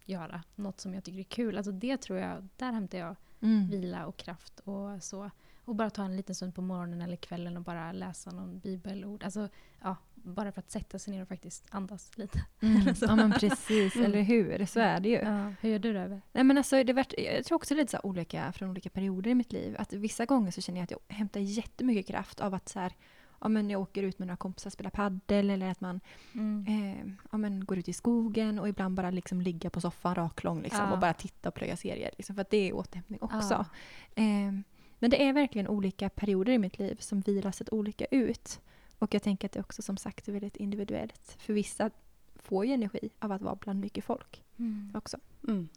göra 0.09 0.43
något 0.55 0.81
som 0.81 0.95
jag 0.95 1.05
tycker 1.05 1.19
är 1.19 1.23
kul. 1.23 1.57
Alltså 1.57 1.73
det 1.73 1.97
tror 1.97 2.19
jag, 2.19 2.49
där 2.57 2.73
hämtar 2.73 2.99
jag 2.99 3.17
Mm. 3.41 3.71
vila 3.71 4.07
och 4.07 4.17
kraft 4.17 4.61
och 4.61 5.03
så. 5.03 5.31
Och 5.65 5.75
bara 5.75 5.91
ta 5.91 6.05
en 6.05 6.17
liten 6.17 6.35
stund 6.35 6.55
på 6.55 6.63
morgonen 6.63 7.01
eller 7.03 7.17
kvällen 7.17 7.57
och 7.57 7.63
bara 7.63 7.93
läsa 7.93 8.31
någon 8.31 8.59
bibelord. 8.59 9.25
Alltså, 9.25 9.49
ja, 9.83 9.97
bara 10.15 10.53
för 10.53 10.61
att 10.61 10.71
sätta 10.71 10.99
sig 10.99 11.15
ner 11.15 11.23
och 11.23 11.29
faktiskt 11.29 11.67
andas 11.71 12.19
lite. 12.19 12.45
Mm. 12.61 12.83
Ja 13.01 13.17
men 13.17 13.33
precis, 13.33 13.95
Mm. 13.97 14.07
eller 14.07 14.23
hur? 14.23 14.67
Så 14.67 14.81
är 14.81 15.01
det 15.01 15.09
ju. 15.09 15.15
Ja, 15.19 15.53
hur 15.61 15.71
gör 15.71 15.79
du 15.79 15.93
det? 15.93 16.01
Eve? 16.01 16.21
Nej, 16.33 16.45
men 16.45 16.59
alltså, 16.59 16.85
det 16.85 16.93
vart, 16.93 17.13
jag 17.19 17.45
tror 17.45 17.57
också 17.57 17.75
det 17.75 17.81
är 17.81 17.83
lite 17.83 17.91
så 17.91 18.01
olika 18.09 18.53
från 18.53 18.71
olika 18.71 18.91
perioder 18.91 19.31
i 19.31 19.35
mitt 19.35 19.53
liv. 19.53 19.77
Att 19.79 19.93
vissa 19.93 20.25
gånger 20.27 20.51
så 20.51 20.61
känner 20.61 20.79
jag 20.81 20.85
att 20.85 20.91
jag 20.91 21.17
hämtar 21.17 21.41
jättemycket 21.41 22.07
kraft 22.07 22.41
av 22.41 22.55
att 22.55 22.69
så 22.69 22.81
här, 22.81 22.93
ja, 23.41 23.49
men 23.49 23.71
jag 23.71 23.81
åker 23.81 24.03
ut 24.03 24.19
med 24.19 24.29
några 24.29 24.37
kompisar 24.37 24.69
och 24.69 24.73
spelar 24.73 24.91
paddel 24.91 25.51
eller 25.51 25.71
att 25.71 25.81
man 25.81 26.01
Mm. 26.33 26.65
eh, 26.69 27.13
ja, 27.33 27.39
men 27.39 27.65
går 27.65 27.79
ut 27.79 27.89
i 27.89 27.93
skogen 27.93 28.59
och 28.59 28.69
ibland 28.69 28.95
bara 28.95 29.11
liksom 29.11 29.41
ligga 29.41 29.71
på 29.71 29.81
soffan 29.81 30.15
raklång 30.15 30.63
liksom, 30.63 30.81
Ja. 30.85 30.93
och 30.93 30.99
bara 30.99 31.13
titta 31.15 31.49
och 31.49 31.55
plöja 31.55 31.77
serier. 31.77 32.11
Liksom, 32.19 32.35
för 32.35 32.43
att 32.43 32.51
det 32.51 32.57
är 32.69 32.73
återhämtning 32.77 33.19
också. 33.23 33.55
Ja. 33.55 33.65
Eh, 34.23 34.53
men 34.99 35.11
det 35.11 35.23
är 35.23 35.33
verkligen 35.33 35.69
olika 35.69 36.09
perioder 36.09 36.53
i 36.53 36.59
mitt 36.59 36.79
liv 36.79 36.97
som 37.01 37.21
vilar 37.21 37.53
sett 37.53 37.73
olika 37.73 38.05
ut. 38.05 38.61
Och 38.99 39.15
jag 39.15 39.23
tänker 39.23 39.49
att 39.49 39.53
det 39.53 39.61
också 39.61 39.83
som 39.83 39.97
sagt 39.97 40.29
är 40.29 40.33
väldigt 40.33 40.57
individuellt. 40.57 41.37
För 41.39 41.53
vissa 41.53 41.91
får 42.37 42.65
ju 42.67 42.73
energi 42.73 43.11
av 43.19 43.33
att 43.33 43.43
vara 43.43 43.55
bland 43.57 43.81
mycket 43.81 44.05
folk 44.05 44.45
Mm. 44.59 44.91
också. 44.95 45.17
Mm. 45.49 45.69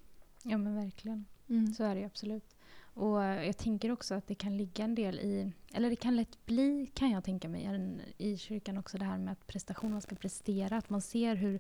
Ja 0.44 0.58
men 0.58 0.76
verkligen. 0.76 1.26
Mm. 1.50 1.74
Så 1.74 1.84
är 1.84 1.96
det 1.96 2.00
ju 2.02 2.06
absolut. 2.08 2.56
Och 2.94 3.22
jag 3.24 3.58
tänker 3.58 3.92
också 3.92 4.16
att 4.16 4.28
det 4.28 4.36
kan 4.36 4.58
ligga 4.58 4.84
en 4.84 4.96
del 4.96 5.20
i, 5.20 5.52
eller 5.74 5.90
det 5.90 5.96
kan 5.96 6.16
lätt 6.16 6.46
bli, 6.46 6.92
kan 6.94 7.12
jag 7.12 7.24
tänka 7.24 7.50
mig, 7.50 7.70
i 8.18 8.38
kyrkan 8.38 8.78
också 8.78 8.98
det 8.98 9.06
här 9.06 9.18
med 9.18 9.32
att 9.32 9.48
prestation, 9.48 9.92
man 9.92 10.02
ska 10.02 10.16
prestera, 10.16 10.78
att 10.78 10.90
man 10.90 11.02
ser 11.02 11.36
hur 11.36 11.60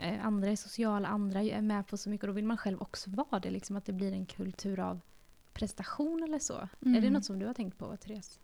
eh, 0.00 0.26
andra 0.26 0.50
är 0.50 0.56
sociala, 0.56 1.08
andra 1.08 1.42
är 1.42 1.60
med 1.60 1.86
på 1.86 1.96
så 1.96 2.10
mycket 2.10 2.24
och 2.24 2.28
då 2.28 2.32
vill 2.34 2.44
man 2.44 2.56
själv 2.56 2.82
också 2.82 3.10
vara 3.10 3.40
det, 3.40 3.50
liksom 3.50 3.76
att 3.76 3.84
det 3.84 3.92
blir 3.92 4.12
en 4.12 4.26
kultur 4.26 4.80
av 4.80 5.00
prestation 5.52 6.22
eller 6.22 6.38
så. 6.38 6.54
Är 6.54 6.68
det 6.80 6.98
Mm. 6.98 7.12
något 7.12 7.24
som 7.24 7.38
du 7.38 7.46
har 7.46 7.54
tänkt 7.54 7.78
på, 7.78 7.96
Therese? 7.96 8.38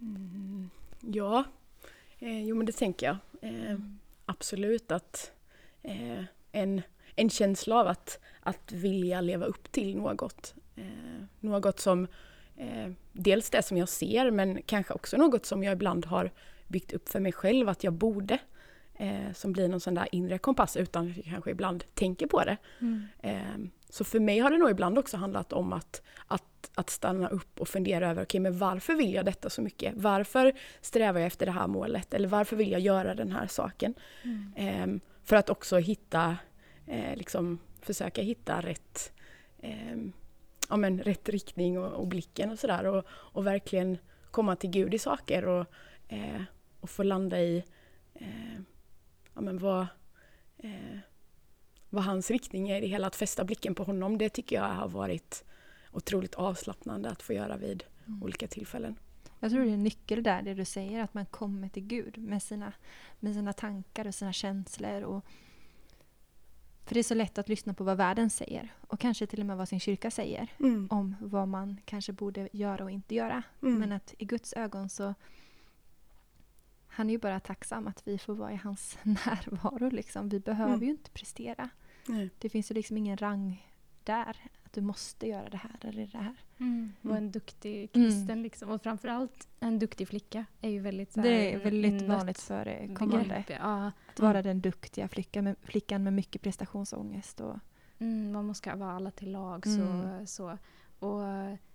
Mm. 0.00 0.70
Ja, 1.00 1.44
eh, 2.18 2.44
jo 2.44 2.56
men 2.56 2.66
det 2.66 2.72
tänker 2.72 3.06
jag. 3.06 3.16
Eh, 3.40 3.78
absolut 4.26 4.92
att 4.92 5.32
eh, 5.82 6.24
en, 6.52 6.82
en 7.16 7.30
känsla 7.30 7.76
av 7.76 7.86
att, 7.86 8.18
att 8.40 8.72
vilja 8.72 9.20
leva 9.20 9.44
upp 9.46 9.72
till 9.72 9.96
något. 9.96 10.54
Eh, 10.76 11.24
något 11.40 11.80
som 11.80 12.06
eh, 12.56 12.90
dels 13.12 13.50
det 13.50 13.62
som 13.62 13.76
jag 13.76 13.88
ser 13.88 14.30
men 14.30 14.62
kanske 14.62 14.94
också 14.94 15.16
något 15.16 15.46
som 15.46 15.64
jag 15.64 15.72
ibland 15.72 16.06
har 16.06 16.30
byggt 16.68 16.92
upp 16.92 17.08
för 17.08 17.20
mig 17.20 17.32
själv 17.32 17.68
att 17.68 17.84
jag 17.84 17.92
borde. 17.92 18.38
Eh, 18.94 19.32
som 19.34 19.52
blir 19.52 19.68
någon 19.68 19.80
sån 19.80 19.94
där 19.94 20.08
inre 20.12 20.38
kompass 20.38 20.76
utan 20.76 21.10
att 21.10 21.16
jag 21.16 21.24
kanske 21.24 21.50
ibland 21.50 21.84
tänker 21.94 22.26
på 22.26 22.44
det. 22.44 22.56
Mm. 22.80 23.06
Eh, 23.18 23.70
Så 23.90 24.04
för 24.04 24.20
mig 24.20 24.38
har 24.38 24.50
det 24.50 24.58
nog 24.58 24.70
ibland 24.70 24.98
också 24.98 25.16
handlat 25.16 25.52
om 25.52 25.72
att, 25.72 26.02
att, 26.26 26.70
att 26.74 26.90
stanna 26.90 27.28
upp 27.28 27.60
och 27.60 27.68
fundera 27.68 28.10
över 28.10 28.22
okay, 28.22 28.40
men 28.40 28.58
varför 28.58 28.94
vill 28.94 29.14
jag 29.14 29.24
detta 29.24 29.50
så 29.50 29.62
mycket? 29.62 29.94
Varför 29.96 30.52
strävar 30.80 31.20
jag 31.20 31.26
efter 31.26 31.46
det 31.46 31.52
här 31.52 31.66
målet? 31.66 32.14
Eller 32.14 32.28
varför 32.28 32.56
vill 32.56 32.70
jag 32.72 32.80
göra 32.80 33.14
den 33.14 33.32
här 33.32 33.46
saken? 33.46 33.94
Mm. 34.24 34.52
Eh, 34.56 35.00
för 35.24 35.36
att 35.36 35.50
också 35.50 35.78
hitta, 35.78 36.36
eh, 36.86 37.16
liksom 37.16 37.58
försöka 37.80 38.22
hitta 38.22 38.60
rätt, 38.60 39.12
eh, 39.58 39.96
ja, 40.72 40.76
men 40.76 40.98
rätt 41.02 41.28
riktning 41.28 41.78
och, 41.78 41.92
och 41.92 42.06
blicken 42.06 42.50
och 42.50 42.58
sådär. 42.58 42.86
Och, 42.86 43.04
och 43.08 43.46
verkligen 43.46 43.98
komma 44.30 44.56
till 44.56 44.70
Gud 44.70 44.94
i 44.94 44.98
saker 44.98 45.44
och, 45.44 45.66
eh, 46.08 46.42
och 46.80 46.90
få 46.90 47.02
landa 47.02 47.40
i 47.40 47.64
eh, 48.14 48.60
ja, 49.34 49.40
men 49.40 49.58
vad, 49.58 49.86
eh, 50.58 50.98
vad 51.90 52.04
hans 52.04 52.30
riktning 52.30 52.70
är 52.70 52.76
i 52.76 52.80
det 52.80 52.86
hela. 52.86 53.06
Att 53.06 53.16
fästa 53.16 53.44
blicken 53.44 53.74
på 53.74 53.84
honom, 53.84 54.18
det 54.18 54.28
tycker 54.28 54.56
jag 54.56 54.68
har 54.68 54.88
varit 54.88 55.44
otroligt 55.92 56.34
avslappnande 56.34 57.10
att 57.10 57.22
få 57.22 57.32
göra 57.32 57.56
vid 57.56 57.84
Mm. 58.06 58.22
olika 58.22 58.46
tillfällen. 58.48 58.98
Jag 59.40 59.50
tror 59.50 59.64
det 59.64 59.70
är 59.70 59.74
en 59.74 59.82
nyckel 59.82 60.22
där, 60.22 60.42
det 60.42 60.54
du 60.54 60.64
säger, 60.64 61.02
att 61.02 61.14
man 61.14 61.26
kommer 61.26 61.68
till 61.68 61.82
Gud 61.86 62.18
med 62.18 62.42
sina, 62.42 62.72
med 63.20 63.34
sina 63.34 63.52
tankar 63.52 64.06
och 64.06 64.14
sina 64.14 64.32
känslor. 64.32 65.02
Och, 65.02 65.24
för 66.84 66.94
det 66.94 67.00
är 67.00 67.04
så 67.04 67.14
lätt 67.14 67.38
att 67.38 67.48
lyssna 67.48 67.74
på 67.74 67.84
vad 67.84 67.96
världen 67.96 68.30
säger 68.30 68.72
och 68.80 69.00
kanske 69.00 69.26
till 69.26 69.40
och 69.40 69.46
med 69.46 69.56
vad 69.56 69.68
sin 69.68 69.80
kyrka 69.80 70.10
säger 70.10 70.48
Mm. 70.60 70.88
om 70.90 71.16
vad 71.20 71.48
man 71.48 71.80
kanske 71.84 72.12
borde 72.12 72.48
göra 72.52 72.84
och 72.84 72.90
inte 72.90 73.14
göra. 73.14 73.42
Mm. 73.62 73.78
Men 73.78 73.92
att 73.92 74.14
i 74.18 74.24
Guds 74.24 74.52
ögon 74.52 74.88
så 74.88 75.14
han 76.86 77.08
är 77.08 77.12
ju 77.12 77.18
bara 77.18 77.40
tacksam 77.40 77.86
att 77.88 78.02
vi 78.08 78.18
får 78.18 78.34
vara 78.34 78.52
i 78.52 78.56
hans 78.56 78.98
närvaro. 79.02 79.90
Liksom. 79.90 80.28
Vi 80.28 80.40
behöver 80.40 80.72
Mm. 80.74 80.84
ju 80.84 80.90
inte 80.90 81.10
prestera. 81.10 81.68
Det 82.38 82.48
finns 82.48 82.70
ju 82.70 82.74
liksom 82.74 82.96
ingen 82.96 83.16
rang 83.16 83.66
där. 84.04 84.36
Att 84.72 84.76
du 84.76 84.80
måste 84.80 85.26
göra 85.26 85.48
det 85.48 85.56
här 85.56 85.76
eller 85.88 86.06
det 86.06 86.18
här. 86.18 86.34
Mm. 86.58 86.92
Mm. 87.04 87.16
en 87.16 87.30
duktig 87.30 87.92
kristen 87.92 88.42
liksom. 88.42 88.70
Och 88.70 88.82
framförallt 88.82 89.48
en 89.60 89.78
duktig 89.78 90.08
flicka 90.08 90.44
är 90.60 90.70
ju 90.70 90.80
väldigt 90.80 91.12
så 91.12 91.20
här, 91.20 91.28
Det 91.28 91.52
är 91.52 91.58
väldigt 91.58 92.02
vanligt 92.08 92.40
förekommande. 92.40 93.44
Ja. 93.48 93.92
Att 94.12 94.20
vara 94.20 94.42
den 94.42 94.60
duktiga 94.60 95.08
flickan 95.08 95.44
med, 95.44 95.56
flickan 95.62 96.02
med 96.02 96.12
mycket 96.12 96.42
prestationsångest. 96.42 97.40
Och, 97.40 97.56
mm, 97.98 98.32
man 98.32 98.44
måste 98.46 98.74
vara 98.74 98.92
alla 98.92 99.10
till 99.10 99.32
lag. 99.32 99.66
Så, 99.66 99.80
Mm. 99.82 100.26
så. 100.26 100.58
Och 100.98 101.22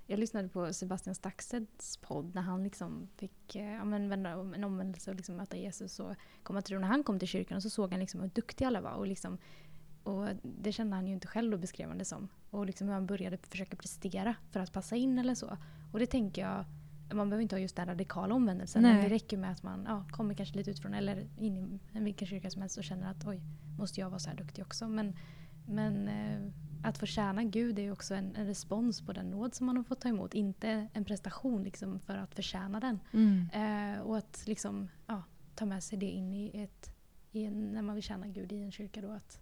jag 0.08 0.20
lyssnade 0.20 0.48
på 0.50 0.74
Sebastian 0.74 1.16
Staxets 1.16 1.98
podd 1.98 2.36
när 2.36 2.42
han 2.42 2.64
liksom 2.64 3.08
fick 3.18 3.56
eh, 3.56 3.74
ja, 3.74 3.86
men 3.86 4.10
vända 4.10 4.38
om 4.38 4.54
en 4.54 4.64
omvändelse 4.64 5.12
och 5.12 5.16
liksom 5.16 5.36
möta 5.36 5.58
Jesus 5.58 6.00
och 6.00 6.16
komma 6.44 6.62
till 6.62 6.70
tro. 6.70 6.80
När 6.80 6.88
han 6.88 7.04
kom 7.04 7.20
till 7.20 7.28
kyrkan 7.28 7.62
så 7.62 7.70
såg 7.70 7.92
han 7.92 8.00
liksom 8.00 8.22
hur 8.22 8.30
duktiga 8.30 8.68
alla 8.68 8.82
var. 8.82 8.92
Och, 8.92 9.08
liksom, 9.08 9.38
och 10.08 10.28
det 10.44 10.72
kände 10.72 10.96
han 10.96 11.08
ju 11.08 11.14
inte 11.14 11.28
själv 11.28 11.52
då 11.52 11.58
beskrev 11.58 11.90
han 11.90 11.98
det 11.98 12.06
som. 12.06 12.28
Och 12.50 12.66
liksom 12.66 12.88
hur 12.88 12.94
han 12.94 13.06
började 13.06 13.38
försöka 13.38 13.76
prestera 13.76 14.36
för 14.52 14.60
att 14.60 14.74
passa 14.74 14.96
in 14.96 15.20
eller 15.20 15.36
så. 15.36 15.58
Och 15.92 16.00
det 16.00 16.06
tänker 16.06 16.42
jag, 16.42 16.66
man 17.16 17.30
behöver 17.30 17.42
inte 17.42 17.56
ha 17.56 17.60
just 17.60 17.76
den 17.76 17.88
radikala 17.88 18.36
omvändelsen. 18.36 18.82
Men 18.82 18.96
Nej. 18.96 19.04
det 19.04 19.16
räcker 19.16 19.38
med 19.38 19.52
att 19.52 19.64
man 19.64 19.86
ja, 19.88 20.06
kommer 20.12 20.34
kanske 20.34 20.58
lite 20.58 20.72
utifrån 20.72 20.94
eller 20.94 21.28
in 21.38 21.58
i 21.58 21.80
en 21.94 22.04
vilken 22.04 22.28
kyrka 22.28 22.52
som 22.52 22.62
helst 22.62 22.78
och 22.78 22.84
känner 22.84 23.12
att 23.12 23.28
oj, 23.28 23.42
måste 23.80 24.00
jag 24.02 24.10
vara 24.10 24.20
så 24.20 24.30
här 24.30 24.38
duktig 24.38 24.66
också. 24.66 24.88
Men, 24.88 25.16
men 25.66 26.08
eh, 26.08 26.52
att 26.84 26.98
få 26.98 27.06
tjäna 27.06 27.44
Gud 27.44 27.80
är 27.80 27.84
ju 27.84 27.92
också 27.92 28.16
en, 28.16 28.36
en 28.36 28.46
respons 28.46 29.02
på 29.02 29.14
den 29.14 29.32
nåd 29.32 29.56
som 29.56 29.66
man 29.66 29.78
har 29.78 29.84
fått 29.84 30.02
ta 30.02 30.10
emot. 30.10 30.34
Inte 30.34 30.88
en 30.94 31.06
prestation 31.06 31.64
liksom 31.64 32.00
för 32.00 32.18
att 32.18 32.36
förtjäna 32.36 32.80
den. 32.80 33.00
Mm. 33.14 33.50
Eh, 33.54 34.02
och 34.02 34.18
att 34.18 34.44
liksom, 34.46 34.88
ja, 35.08 35.24
ta 35.56 35.66
med 35.66 35.84
sig 35.84 36.00
det 36.00 36.10
in 36.10 36.34
i 36.34 36.52
ett, 36.54 36.92
i 37.32 37.46
en, 37.46 37.72
när 37.72 37.82
man 37.82 37.96
vill 37.96 38.04
tjäna 38.04 38.28
Gud 38.28 38.52
i 38.52 38.62
en 38.62 38.72
kyrka 38.72 39.02
då. 39.02 39.12
Att, 39.12 39.40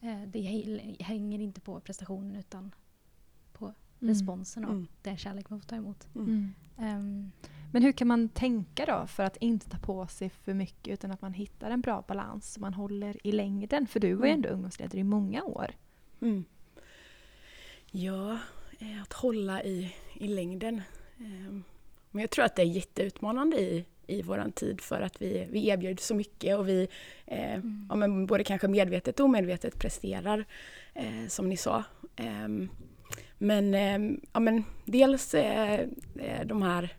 det 0.00 0.38
hä- 0.40 1.02
hänger 1.02 1.38
inte 1.38 1.60
på 1.60 1.80
prestationen 1.80 2.36
utan 2.36 2.74
på 3.52 3.74
responsen 3.98 4.64
av 4.64 4.70
Mm. 4.70 4.86
den 5.02 5.16
kärlek 5.16 5.50
man 5.50 5.60
får 5.60 5.68
ta 5.68 5.76
emot. 5.76 6.08
Mm. 6.14 6.54
Ehm, 6.78 7.32
Men 7.72 7.82
hur 7.82 7.92
kan 7.92 8.08
man 8.08 8.28
tänka 8.28 8.86
då 8.86 9.06
för 9.06 9.22
att 9.22 9.36
inte 9.36 9.68
ta 9.70 9.78
på 9.78 10.06
sig 10.06 10.30
för 10.30 10.54
mycket 10.54 10.92
utan 10.92 11.10
att 11.10 11.22
man 11.22 11.32
hittar 11.34 11.70
en 11.70 11.80
bra 11.80 12.04
balans 12.08 12.52
som 12.52 12.60
man 12.60 12.74
håller 12.74 13.26
i 13.26 13.32
längden? 13.32 13.86
För 13.86 14.00
du 14.00 14.14
var 14.14 14.26
ju 14.26 14.32
Mm. 14.32 14.38
ändå 14.44 14.48
ungdomsledare 14.48 15.00
i 15.00 15.04
många 15.04 15.44
år. 15.44 15.70
Mm. 16.20 16.44
Ja, 17.90 18.38
eh, 18.78 19.02
att 19.02 19.12
hålla 19.12 19.62
i, 19.62 19.94
i 20.14 20.28
längden. 20.28 20.82
Ehm, 21.18 21.64
Men 22.10 22.20
jag 22.20 22.30
tror 22.30 22.44
att 22.44 22.56
det 22.56 22.62
är 22.62 22.66
jätteutmanande 22.66 23.60
i, 23.60 23.84
i 24.08 24.22
vår 24.22 24.50
tid 24.54 24.80
för 24.80 25.00
att 25.00 25.22
vi, 25.22 25.46
vi 25.50 25.68
erbjuder 25.68 26.02
så 26.02 26.14
mycket 26.14 26.58
och 26.58 26.68
vi 26.68 26.88
eh, 27.26 27.54
Mm. 27.54 27.86
ja, 27.90 27.96
men 27.96 28.26
både 28.26 28.44
kanske 28.44 28.68
medvetet 28.68 29.20
och 29.20 29.26
omedvetet 29.26 29.78
presterar, 29.78 30.44
eh, 30.94 31.26
som 31.28 31.48
ni 31.48 31.56
sa. 31.56 31.84
Ehm, 32.16 32.68
men, 33.38 33.74
ehm, 33.74 34.20
ja, 34.32 34.40
men 34.40 34.64
dels 34.84 35.34
eh, 35.34 35.80
eh, 36.20 36.46
de 36.46 36.62
här 36.62 36.96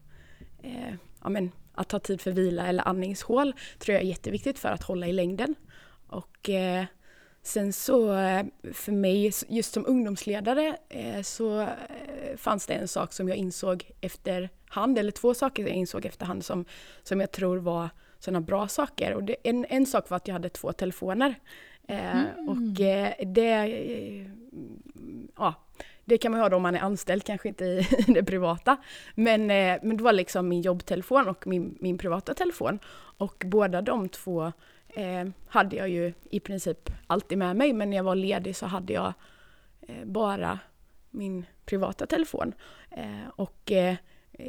eh, 0.63 0.93
ja, 1.23 1.29
men, 1.29 1.51
att 1.73 1.89
ta 1.89 1.99
tid 1.99 2.21
för 2.21 2.31
vila 2.31 2.67
eller 2.67 2.87
andningshål 2.87 3.53
tror 3.79 3.93
jag 3.93 4.03
är 4.03 4.07
jätteviktigt 4.07 4.59
för 4.59 4.69
att 4.69 4.83
hålla 4.83 5.07
i 5.07 5.13
längden. 5.13 5.55
Och 6.07 6.49
eh, 6.49 6.85
sen 7.43 7.73
så 7.73 8.13
eh, 8.13 8.45
för 8.73 8.91
mig, 8.91 9.31
just 9.47 9.73
som 9.73 9.85
ungdomsledare, 9.87 10.77
eh, 10.89 11.21
så 11.21 11.61
eh, 11.61 11.67
fanns 12.37 12.65
det 12.65 12.73
en 12.73 12.87
sak 12.87 13.13
som 13.13 13.27
jag 13.27 13.37
insåg 13.37 13.91
efterhand, 14.01 14.97
eller 14.97 15.11
två 15.11 15.33
saker 15.33 15.63
jag 15.63 15.75
insåg 15.75 16.05
efterhand 16.05 16.45
som, 16.45 16.65
som 17.03 17.19
jag 17.19 17.31
tror 17.31 17.57
var 17.57 17.89
sådana 18.19 18.41
bra 18.41 18.67
saker. 18.67 19.13
Och 19.13 19.23
det, 19.23 19.35
en, 19.43 19.65
en 19.69 19.85
sak 19.85 20.09
var 20.09 20.17
att 20.17 20.27
jag 20.27 20.33
hade 20.33 20.49
två 20.49 20.73
telefoner. 20.73 21.35
Mm. 21.87 22.49
Och 22.49 22.57
det, 22.57 23.15
ja, 25.37 25.53
det 26.05 26.17
kan 26.17 26.31
man 26.31 26.41
ha 26.41 26.49
då 26.49 26.55
om 26.55 26.61
man 26.61 26.75
är 26.75 26.79
anställd, 26.79 27.23
kanske 27.23 27.47
inte 27.47 27.65
i 27.65 27.87
det 28.07 28.23
privata. 28.23 28.77
Men, 29.15 29.47
men 29.81 29.97
det 29.97 30.03
var 30.03 30.13
liksom 30.13 30.47
min 30.47 30.61
jobbtelefon 30.61 31.27
och 31.27 31.47
min, 31.47 31.77
min 31.79 31.97
privata 31.97 32.33
telefon. 32.33 32.79
Och 33.17 33.43
båda 33.45 33.81
de 33.81 34.09
två 34.09 34.51
eh, 34.95 35.25
hade 35.47 35.75
jag 35.75 35.89
ju 35.89 36.13
i 36.29 36.39
princip 36.39 36.89
alltid 37.07 37.37
med 37.37 37.55
mig. 37.55 37.73
Men 37.73 37.89
när 37.89 37.97
jag 37.97 38.03
var 38.03 38.15
ledig 38.15 38.55
så 38.55 38.65
hade 38.65 38.93
jag 38.93 39.13
eh, 39.81 40.05
bara 40.05 40.59
min 41.09 41.45
privata 41.65 42.05
telefon. 42.05 42.53
Eh, 42.91 43.29
och 43.35 43.71
eh, 43.71 43.95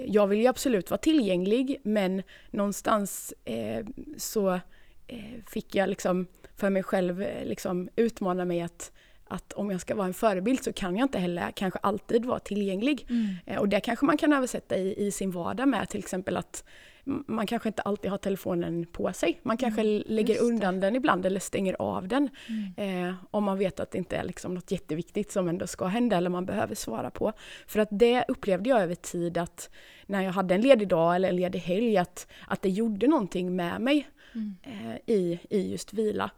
jag 0.06 0.26
vill 0.26 0.40
ju 0.40 0.46
absolut 0.46 0.90
vara 0.90 0.98
tillgänglig 0.98 1.80
men 1.82 2.22
någonstans 2.50 3.34
eh, 3.44 3.86
så 4.16 4.60
eh, 5.06 5.42
fick 5.46 5.74
jag 5.74 5.88
liksom 5.88 6.26
för 6.56 6.70
mig 6.70 6.82
själv 6.82 7.24
liksom 7.44 7.88
utmana 7.96 8.44
mig 8.44 8.60
att, 8.60 8.92
att 9.24 9.52
om 9.52 9.70
jag 9.70 9.80
ska 9.80 9.94
vara 9.94 10.06
en 10.06 10.14
förebild 10.14 10.62
så 10.62 10.72
kan 10.72 10.96
jag 10.96 11.04
inte 11.04 11.18
heller 11.18 11.50
kanske 11.50 11.78
alltid 11.82 12.24
vara 12.24 12.38
tillgänglig. 12.38 13.06
Eh, 13.46 13.58
Och 13.58 13.68
det 13.68 13.80
kanske 13.80 14.06
man 14.06 14.16
kan 14.16 14.32
översätta 14.32 14.76
i, 14.76 15.06
i 15.06 15.10
sin 15.10 15.30
vardag 15.30 15.68
med 15.68 15.88
till 15.88 15.98
exempel 16.00 16.36
att 16.36 16.64
man 17.04 17.46
kanske 17.46 17.68
inte 17.68 17.82
alltid 17.82 18.10
har 18.10 18.18
telefonen 18.18 18.86
på 18.86 19.12
sig. 19.12 19.40
Man 19.42 19.56
kanske 19.56 19.82
lägger 19.82 20.34
just 20.34 20.40
det. 20.40 20.46
undan 20.46 20.80
den 20.80 20.96
ibland 20.96 21.26
eller 21.26 21.40
stänger 21.40 21.76
av 21.78 22.08
den. 22.08 22.28
Eh, 22.76 23.14
om 23.30 23.44
man 23.44 23.58
vet 23.58 23.80
att 23.80 23.90
det 23.90 23.98
inte 23.98 24.16
är 24.16 24.24
liksom 24.24 24.54
något 24.54 24.70
jätteviktigt 24.70 25.32
som 25.32 25.48
ändå 25.48 25.66
ska 25.66 25.86
hända 25.86 26.16
eller 26.16 26.30
man 26.30 26.46
behöver 26.46 26.74
svara 26.74 27.10
på. 27.10 27.32
För 27.66 27.80
att 27.80 27.88
det 27.90 28.24
upplevde 28.28 28.70
jag 28.70 28.80
över 28.82 28.94
tid 28.94 29.38
att 29.38 29.70
när 30.06 30.22
jag 30.22 30.32
hade 30.32 30.54
en 30.54 30.60
ledig 30.60 30.88
dag 30.88 31.16
eller 31.16 31.28
en 31.28 31.36
ledig 31.36 31.58
helg 31.58 31.96
att, 31.96 32.26
att 32.46 32.62
det 32.62 32.70
gjorde 32.70 33.06
någonting 33.06 33.56
med 33.56 33.80
mig 33.80 34.08
Mm. 34.34 34.56
eh, 34.62 35.14
i, 35.14 35.40
i 35.50 35.70
just 35.72 35.92
vila. 35.92 36.30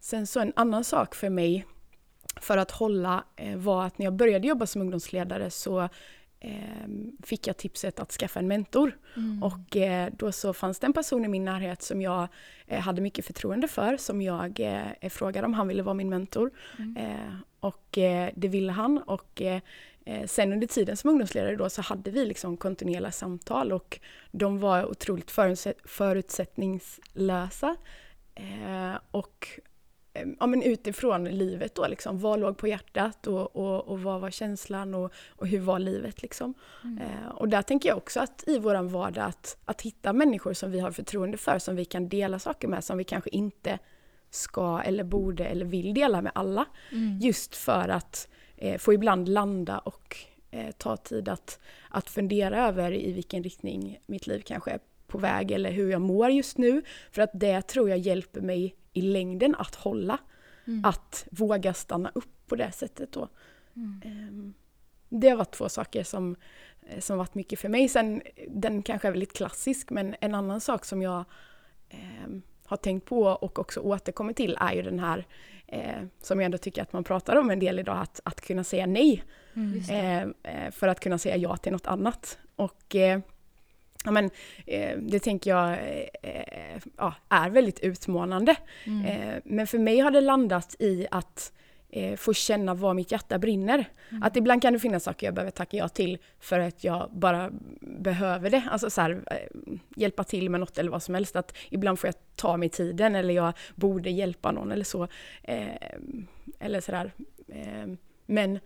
Sen 0.00 0.26
så 0.26 0.40
en 0.40 0.52
annan 0.56 0.84
sak 0.84 1.14
för 1.14 1.30
mig 1.30 1.66
för 2.40 2.56
att 2.56 2.70
hålla 2.70 3.24
eh, 3.36 3.56
var 3.56 3.84
att 3.86 3.98
när 3.98 4.06
jag 4.06 4.12
började 4.12 4.48
jobba 4.48 4.66
som 4.66 4.80
ungdomsledare 4.82 5.50
så 5.50 5.88
fick 7.22 7.46
jag 7.46 7.56
tipset 7.56 8.00
att 8.00 8.12
skaffa 8.12 8.40
en 8.40 8.48
mentor. 8.48 8.98
Mm. 9.16 9.42
Och 9.42 9.76
eh, 9.76 10.12
då 10.16 10.32
så 10.32 10.52
fanns 10.52 10.78
det 10.78 10.86
en 10.86 10.92
person 10.92 11.24
i 11.24 11.28
min 11.28 11.44
närhet 11.44 11.82
som 11.82 12.02
jag 12.02 12.28
eh, 12.66 12.80
hade 12.80 13.00
mycket 13.00 13.26
förtroende 13.26 13.68
för 13.68 13.96
som 13.96 14.22
jag 14.22 14.60
eh, 14.60 15.08
frågade 15.10 15.46
om 15.46 15.54
han 15.54 15.68
ville 15.68 15.82
vara 15.82 15.94
min 15.94 16.08
mentor. 16.08 16.50
Mm. 16.78 16.96
Eh, 16.96 17.32
och 17.60 17.88
det 18.34 18.48
ville 18.48 18.72
han 18.72 18.98
och 18.98 19.42
sen 20.26 20.52
under 20.52 20.66
tiden 20.66 20.96
som 20.96 21.10
ungdomsledare 21.10 21.56
då 21.56 21.70
så 21.70 21.82
hade 21.82 22.10
vi 22.10 22.26
liksom 22.26 22.56
kontinuerliga 22.56 23.12
samtal 23.12 23.72
och 23.72 24.00
de 24.30 24.58
var 24.60 24.84
otroligt 24.84 25.30
förutsätt- 25.30 25.80
förutsättningslösa. 25.84 27.76
Eh, 28.34 28.98
och 29.10 29.48
ja, 30.40 30.46
men 30.46 30.62
utifrån 30.62 31.24
livet 31.24 31.74
då 31.74 31.86
liksom, 31.86 32.18
vad 32.18 32.40
låg 32.40 32.56
på 32.56 32.68
hjärtat 32.68 33.26
och, 33.26 33.56
och, 33.56 33.88
och 33.88 34.00
vad 34.00 34.20
var 34.20 34.30
känslan 34.30 34.94
och, 34.94 35.12
och 35.28 35.46
hur 35.46 35.60
var 35.60 35.78
livet 35.78 36.22
liksom. 36.22 36.54
Mm. 36.84 36.98
Eh, 36.98 37.28
och 37.28 37.48
där 37.48 37.62
tänker 37.62 37.88
jag 37.88 37.98
också 37.98 38.20
att 38.20 38.44
i 38.46 38.58
våran 38.58 38.88
vardag 38.88 39.24
att, 39.24 39.58
att 39.64 39.82
hitta 39.82 40.12
människor 40.12 40.52
som 40.52 40.70
vi 40.70 40.80
har 40.80 40.90
förtroende 40.90 41.38
för, 41.38 41.58
som 41.58 41.76
vi 41.76 41.84
kan 41.84 42.08
dela 42.08 42.38
saker 42.38 42.68
med, 42.68 42.84
som 42.84 42.98
vi 42.98 43.04
kanske 43.04 43.30
inte 43.30 43.78
ska 44.30 44.80
eller 44.80 45.04
borde 45.04 45.44
eller 45.44 45.64
vill 45.64 45.94
dela 45.94 46.22
med 46.22 46.32
alla. 46.34 46.64
Mm. 46.92 47.18
Just 47.18 47.56
för 47.56 47.88
att 47.88 48.28
eh, 48.56 48.78
få 48.78 48.92
ibland 48.92 49.28
landa 49.28 49.78
och 49.78 50.16
eh, 50.50 50.70
ta 50.70 50.96
tid 50.96 51.28
att, 51.28 51.58
att 51.90 52.10
fundera 52.10 52.66
över 52.68 52.92
i 52.92 53.12
vilken 53.12 53.42
riktning 53.42 53.98
mitt 54.06 54.26
liv 54.26 54.42
kanske 54.46 54.70
är 54.70 54.80
på 55.06 55.18
väg 55.18 55.50
eller 55.50 55.70
hur 55.70 55.90
jag 55.90 56.00
mår 56.00 56.30
just 56.30 56.58
nu. 56.58 56.82
För 57.10 57.22
att 57.22 57.30
det 57.32 57.62
tror 57.62 57.90
jag 57.90 57.98
hjälper 57.98 58.40
mig 58.40 58.76
i 58.96 59.02
längden 59.02 59.54
att 59.54 59.74
hålla. 59.74 60.18
Mm. 60.66 60.84
Att 60.84 61.26
våga 61.30 61.74
stanna 61.74 62.10
upp 62.14 62.46
på 62.46 62.56
det 62.56 62.72
sättet 62.72 63.12
då. 63.12 63.28
Mm. 63.76 64.00
Ehm, 64.04 64.54
Det 65.08 65.28
har 65.28 65.36
varit 65.36 65.50
två 65.54 65.68
saker 65.68 66.02
som, 66.04 66.36
eh, 66.88 67.00
som 67.00 67.18
varit 67.18 67.34
mycket 67.34 67.60
för 67.60 67.68
mig. 67.68 67.88
Sen, 67.88 68.22
den 68.48 68.82
kanske 68.82 69.08
är 69.08 69.12
väldigt 69.12 69.32
klassisk, 69.36 69.90
men 69.90 70.16
en 70.20 70.34
annan 70.34 70.60
sak 70.60 70.84
som 70.84 71.02
jag 71.02 71.24
ehm, 71.88 72.42
har 72.66 72.76
tänkt 72.76 73.04
på 73.08 73.22
och 73.22 73.58
också 73.58 73.80
återkommer 73.80 74.32
till 74.32 74.56
är 74.60 74.72
ju 74.72 74.82
den 74.82 74.98
här, 74.98 75.26
eh, 75.66 76.02
som 76.22 76.40
jag 76.40 76.44
ändå 76.44 76.58
tycker 76.58 76.82
att 76.82 76.92
man 76.92 77.04
pratar 77.04 77.36
om 77.36 77.50
en 77.50 77.58
del 77.58 77.78
idag, 77.78 77.98
att, 77.98 78.20
att 78.24 78.40
kunna 78.40 78.64
säga 78.64 78.86
nej 78.86 79.24
Mm. 79.54 79.74
Just 79.74 79.88
det. 79.88 80.32
eh, 80.44 80.64
eh, 80.64 80.70
för 80.70 80.88
att 80.88 81.00
kunna 81.00 81.18
säga 81.18 81.36
ja 81.36 81.56
till 81.56 81.72
något 81.72 81.86
annat. 81.86 82.38
Och 82.56 82.94
eh, 82.96 83.20
ja, 84.06 84.12
men, 84.12 84.30
eh, 84.66 84.98
det 84.98 85.18
tänker 85.18 85.50
jag 85.50 85.70
eh, 85.70 86.06
eh, 86.22 86.80
ja, 86.96 87.14
är 87.28 87.50
väldigt 87.50 87.80
utmanande. 87.80 88.56
Mm. 88.84 89.04
Eh, 89.04 89.42
men 89.44 89.66
för 89.66 89.78
mig 89.78 89.98
har 89.98 90.10
det 90.10 90.20
landat 90.20 90.76
i 90.78 91.06
att 91.10 91.52
eh, 91.88 92.16
få 92.16 92.32
känna 92.32 92.74
var 92.74 92.94
mitt 92.94 93.12
hjärta 93.12 93.38
brinner. 93.38 93.84
Mm. 94.10 94.22
Att 94.22 94.36
ibland 94.36 94.62
kan 94.62 94.72
det 94.72 94.78
finnas 94.78 95.04
saker 95.04 95.26
jag 95.26 95.34
behöver 95.34 95.50
tacka 95.50 95.76
ja 95.76 95.88
till 95.88 96.18
för 96.40 96.60
att 96.60 96.84
jag 96.84 97.10
bara 97.12 97.50
behöver 97.80 98.50
det. 98.50 98.62
Alltså 98.70 98.90
så 98.90 99.00
här, 99.00 99.10
eh, 99.10 99.78
hjälpa 99.96 100.24
till 100.24 100.50
med 100.50 100.60
något 100.60 100.78
eller 100.78 100.90
vad 100.90 101.02
som 101.02 101.14
helst. 101.14 101.36
Att 101.36 101.56
ibland 101.70 101.98
får 101.98 102.08
jag 102.08 102.14
ta 102.36 102.56
mig 102.56 102.68
tiden 102.68 103.14
eller 103.14 103.34
jag 103.34 103.52
borde 103.74 104.10
hjälpa 104.10 104.52
någon 104.52 104.72
eller 104.72 104.84
så. 104.84 105.08
Eller 106.58 106.80
sådär. 106.80 107.12
Men 108.26 108.58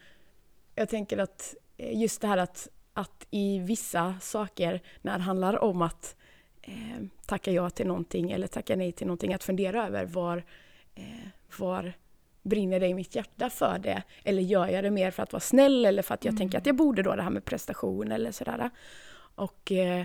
jag 0.74 0.88
tänker 0.88 1.18
att 1.18 1.54
just 1.78 2.20
det 2.20 2.26
här 2.26 2.36
att, 2.36 2.68
att 2.92 3.26
i 3.30 3.58
vissa 3.58 4.14
saker 4.20 4.82
när 5.02 5.18
det 5.18 5.24
handlar 5.24 5.64
om 5.64 5.82
att 5.82 6.16
eh, 6.62 7.04
tacka 7.26 7.50
ja 7.50 7.70
till 7.70 7.86
någonting 7.86 8.30
eller 8.30 8.46
tacka 8.46 8.76
nej 8.76 8.92
till 8.92 9.06
någonting, 9.06 9.34
att 9.34 9.44
fundera 9.44 9.86
över 9.86 10.04
var, 10.04 10.44
eh, 10.94 11.04
var 11.58 11.92
brinner 12.42 12.80
det 12.80 12.86
i 12.86 12.94
mitt 12.94 13.14
hjärta 13.14 13.50
för 13.50 13.78
det? 13.78 14.02
Eller 14.24 14.42
gör 14.42 14.68
jag 14.68 14.84
det 14.84 14.90
mer 14.90 15.10
för 15.10 15.22
att 15.22 15.32
vara 15.32 15.40
snäll 15.40 15.84
eller 15.86 16.02
för 16.02 16.14
att 16.14 16.24
jag 16.24 16.32
Mm. 16.32 16.38
tänker 16.38 16.58
att 16.58 16.66
jag 16.66 16.76
borde 16.76 17.02
då 17.02 17.16
det 17.16 17.22
här 17.22 17.30
med 17.30 17.44
prestation 17.44 18.12
eller 18.12 18.32
sådär. 18.32 18.70
Och 19.34 19.72
eh, 19.72 20.04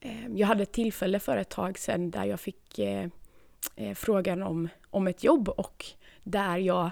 eh, 0.00 0.28
jag 0.34 0.46
hade 0.46 0.62
ett 0.62 0.72
tillfälle 0.72 1.18
för 1.18 1.36
ett 1.36 1.48
tag 1.50 1.78
sedan 1.78 2.10
där 2.10 2.24
jag 2.24 2.40
fick 2.40 2.78
eh, 2.78 3.08
eh, 3.76 3.94
frågan 3.94 4.42
om, 4.42 4.68
om 4.90 5.06
ett 5.06 5.24
jobb 5.24 5.48
och 5.48 5.86
där 6.22 6.56
jag 6.56 6.90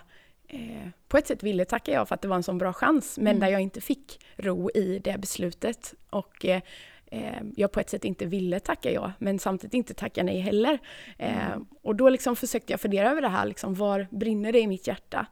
eh, 0.53 0.89
på 1.09 1.17
ett 1.19 1.27
sätt 1.27 1.43
ville 1.43 1.65
tacka 1.65 1.93
ja 1.93 2.07
för 2.07 2.15
att 2.15 2.23
det 2.23 2.29
var 2.29 2.37
en 2.37 2.43
sån 2.43 2.59
bra 2.59 2.73
chans, 2.73 3.19
men 3.19 3.27
Mm. 3.27 3.41
där 3.41 3.49
jag 3.49 3.61
inte 3.61 3.81
fick 3.81 4.21
ro 4.37 4.71
i 4.75 4.99
det 4.99 5.19
beslutet. 5.19 5.95
Och 6.11 6.45
eh, 6.47 6.61
eh, 7.07 7.43
jag 7.57 7.73
på 7.73 7.81
ett 7.81 7.91
sätt 7.91 8.05
inte 8.05 8.27
ville 8.27 8.61
tacka 8.61 8.91
ja, 8.93 9.13
men 9.19 9.39
samtidigt 9.39 9.75
inte 9.75 9.95
tacka 9.95 10.23
nej 10.23 10.41
heller. 10.41 10.79
Eh, 11.19 11.47
Mm. 11.47 11.67
och 11.83 11.97
då 11.97 12.09
liksom 12.09 12.37
försökte 12.37 12.73
jag 12.73 12.81
fundera 12.81 13.11
över 13.11 13.21
det 13.23 13.29
här, 13.29 13.47
liksom, 13.47 13.75
var 13.75 14.07
brinner 14.11 14.53
det 14.53 14.61
i 14.61 14.67
mitt 14.67 14.87
hjärta? 14.87 15.27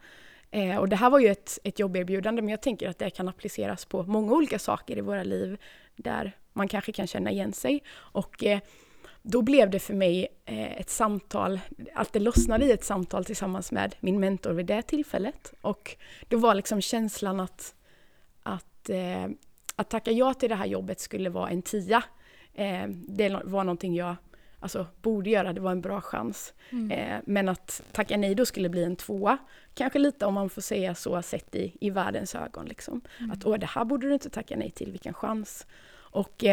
Eh, 0.51 0.77
och 0.77 0.89
det 0.89 0.97
här 0.97 1.11
var 1.11 1.19
ju 1.19 1.29
ett, 1.29 1.59
ett 1.65 1.79
jobberbjudande, 1.79 2.43
men 2.43 2.49
jag 2.49 2.63
tänker 2.63 2.89
att 2.89 2.99
det 2.99 3.11
kan 3.11 3.29
appliceras 3.29 3.85
på 3.85 4.03
många 4.03 4.33
olika 4.33 4.59
saker 4.59 4.99
i 4.99 5.01
våra 5.01 5.23
liv, 5.23 5.59
där 5.97 6.33
man 6.53 6.69
kanske 6.69 6.93
kan 6.93 7.07
känna 7.07 7.31
igen 7.31 7.53
sig. 7.53 7.83
Och 7.93 8.45
eh, 8.45 8.61
då 9.23 9.43
blev 9.43 9.71
det 9.71 9.79
för 9.79 9.95
mig 9.95 10.29
eh, 10.45 10.81
ett 10.81 10.91
samtal, 10.91 11.61
att 11.95 12.13
det 12.13 12.21
lossnade 12.21 12.65
i 12.65 12.73
ett 12.73 12.85
samtal 12.85 13.25
tillsammans 13.25 13.73
med 13.73 13.95
min 14.01 14.21
mentor 14.21 14.53
vid 14.53 14.67
det 14.67 14.83
tillfället. 14.83 15.55
Och 15.61 15.97
det 16.29 16.37
var 16.37 16.55
liksom 16.55 16.81
känslan 16.81 17.41
att, 17.41 17.75
att, 18.43 18.91
eh, 18.91 19.27
att 19.77 19.91
tacka 19.91 20.11
ja 20.11 20.35
till 20.35 20.49
det 20.49 20.55
här 20.55 20.67
jobbet 20.67 21.01
skulle 21.01 21.31
vara 21.31 21.51
en 21.51 21.63
tia. 21.63 22.03
Eh, 22.55 22.89
det 22.89 23.29
var 23.45 23.65
någonting 23.65 23.95
jag 23.95 24.17
alltså, 24.61 24.87
borde 25.03 25.31
göra, 25.31 25.53
det 25.53 25.61
var 25.61 25.71
en 25.71 25.81
bra 25.81 26.01
chans. 26.01 26.55
Mm. 26.71 27.23
Men 27.27 27.49
att 27.49 27.83
tacka 27.93 28.17
nej 28.17 28.35
då 28.35 28.47
skulle 28.47 28.69
bli 28.69 28.85
en 28.85 28.97
tvåa. 28.97 29.39
Kanske 29.75 29.99
lite 29.99 30.27
om 30.27 30.35
man 30.35 30.51
får 30.51 30.63
säga 30.63 30.95
så 30.95 31.23
sett 31.23 31.55
i, 31.55 31.77
i 31.81 31.91
världens 31.91 32.35
ögon. 32.35 32.67
Liksom. 32.67 33.01
Mm. 33.19 33.31
Att 33.31 33.47
åh, 33.47 33.59
det 33.59 33.67
här 33.67 33.85
borde 33.85 34.07
du 34.07 34.13
inte 34.13 34.31
tacka 34.31 34.57
nej 34.57 34.71
till, 34.71 34.93
vilken 34.93 35.15
chans. 35.15 35.67
Och 35.93 36.45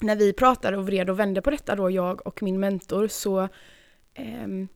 när 0.00 0.16
vi 0.16 0.32
pratade 0.32 0.76
och 0.76 0.86
vred 0.86 1.10
och 1.10 1.18
vände 1.18 1.42
på 1.42 1.50
detta 1.50 1.76
då, 1.76 1.90
jag 1.90 2.26
och 2.26 2.42
min 2.42 2.60
mentor, 2.60 3.08
så 3.08 3.48
ehm, 4.14 4.68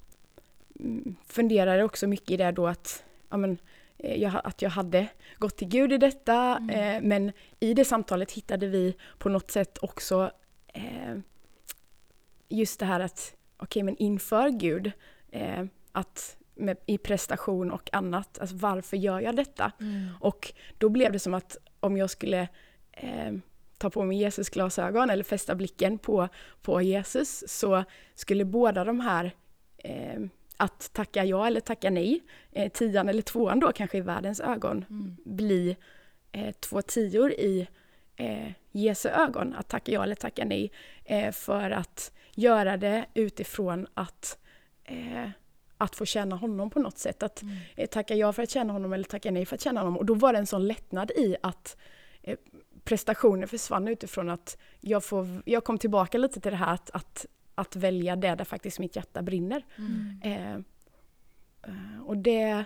mm, 0.80 1.16
funderade 1.26 1.84
också 1.84 2.06
mycket 2.06 2.30
i 2.30 2.36
det 2.36 2.52
då 2.52 2.66
att, 2.66 3.04
ja, 3.30 3.36
men, 3.36 3.58
eh, 3.98 4.22
jag, 4.22 4.40
att 4.44 4.62
jag 4.62 4.70
hade 4.70 5.06
gått 5.38 5.56
till 5.56 5.68
Gud 5.68 5.92
i 5.92 5.98
detta, 5.98 6.56
Mm. 6.56 6.70
eh, 6.70 7.08
men 7.08 7.32
i 7.60 7.74
det 7.74 7.84
samtalet 7.84 8.32
hittade 8.32 8.66
vi 8.66 8.96
på 9.18 9.28
något 9.28 9.50
sätt 9.50 9.78
också 9.82 10.30
eh, 10.66 11.18
just 12.48 12.80
det 12.80 12.86
här 12.86 13.00
att, 13.00 13.34
okej 13.56 13.82
men 13.82 13.96
inför 13.96 14.48
Gud, 14.48 14.92
eh, 15.30 15.64
att 15.92 16.36
med, 16.54 16.76
i 16.86 16.98
prestation 16.98 17.70
och 17.70 17.90
annat, 17.92 18.38
alltså 18.38 18.56
varför 18.56 18.96
gör 18.96 19.20
jag 19.20 19.36
detta? 19.36 19.72
Mm. 19.80 20.08
Och 20.20 20.52
då 20.78 20.88
blev 20.88 21.12
det 21.12 21.18
som 21.18 21.34
att 21.34 21.56
om 21.80 21.96
jag 21.96 22.10
skulle 22.10 22.48
eh, 22.92 23.32
ta 23.84 23.90
på 23.90 24.04
mig 24.04 24.16
Jesus 24.18 24.50
glasögon 24.50 25.10
eller 25.10 25.24
fästa 25.24 25.54
blicken 25.54 25.98
på, 25.98 26.28
på 26.62 26.82
Jesus 26.82 27.44
så 27.46 27.84
skulle 28.14 28.44
båda 28.44 28.84
de 28.84 29.00
här 29.00 29.30
eh, 29.78 30.20
att 30.56 30.90
tacka 30.92 31.24
ja 31.24 31.46
eller 31.46 31.60
tacka 31.60 31.90
nej, 31.90 32.20
eh, 32.52 32.72
tian 32.72 33.08
eller 33.08 33.22
tvåan 33.22 33.60
då 33.60 33.72
kanske 33.72 33.98
i 33.98 34.00
världens 34.00 34.40
ögon, 34.40 34.84
Mm. 34.90 35.16
bli 35.24 35.76
eh, 36.32 36.52
två 36.60 36.82
tior 36.82 37.32
i 37.32 37.68
eh, 38.16 38.48
Jesu 38.72 39.08
ögon, 39.08 39.54
att 39.54 39.68
tacka 39.68 39.92
ja 39.92 40.02
eller 40.02 40.14
tacka 40.14 40.44
nej, 40.44 40.70
eh, 41.04 41.32
för 41.32 41.70
att 41.70 42.12
göra 42.34 42.76
det 42.76 43.04
utifrån 43.14 43.86
att, 43.94 44.38
eh, 44.84 45.28
att 45.78 45.96
få 45.96 46.04
känna 46.04 46.36
honom 46.36 46.70
på 46.70 46.78
något 46.80 46.98
sätt. 46.98 47.22
Att 47.22 47.42
Mm. 47.42 47.56
eh, 47.76 47.86
tacka 47.88 48.14
ja 48.14 48.32
för 48.32 48.42
att 48.42 48.50
känna 48.50 48.72
honom 48.72 48.92
eller 48.92 49.04
tacka 49.04 49.30
nej 49.30 49.46
för 49.46 49.54
att 49.54 49.62
känna 49.62 49.80
honom. 49.80 49.96
Och 49.98 50.04
då 50.06 50.14
var 50.14 50.32
det 50.32 50.38
en 50.38 50.46
sån 50.46 50.66
lättnad 50.66 51.10
i 51.10 51.36
att 51.42 51.76
eh, 52.84 52.88
prestationen 52.88 53.48
försvann 53.48 53.88
utifrån 53.88 54.30
att 54.30 54.58
jag, 54.80 55.04
får, 55.04 55.42
jag 55.44 55.64
kom 55.64 55.78
tillbaka 55.78 56.18
lite 56.18 56.40
till 56.40 56.50
det 56.50 56.56
här 56.56 56.74
att, 56.74 56.90
att, 56.90 57.26
att 57.54 57.76
välja 57.76 58.16
det 58.16 58.34
där 58.34 58.44
faktiskt 58.44 58.78
mitt 58.78 58.96
hjärta 58.96 59.22
brinner. 59.22 59.64
Mm. 59.76 60.20
Eh, 60.22 60.54
eh, 61.62 62.02
och 62.06 62.16
det 62.16 62.64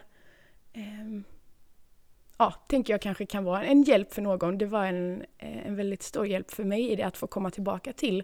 ehm, 0.73 1.25
ja, 2.39 2.55
tänker 2.69 2.93
jag 2.93 3.03
kanske 3.03 3.27
kan 3.27 3.45
vara 3.45 3.65
en 3.65 3.83
hjälp 3.83 4.15
för 4.15 4.23
någon. 4.23 4.59
Det 4.59 4.67
var 4.67 4.87
en, 4.87 5.25
eh, 5.39 5.67
en 5.67 5.77
väldigt 5.77 6.03
stor 6.03 6.27
hjälp 6.27 6.51
för 6.51 6.65
mig 6.65 6.91
i 6.91 6.97
det 6.97 7.03
att 7.03 7.17
få 7.17 7.27
komma 7.27 7.51
tillbaka 7.51 7.93
till 7.93 8.23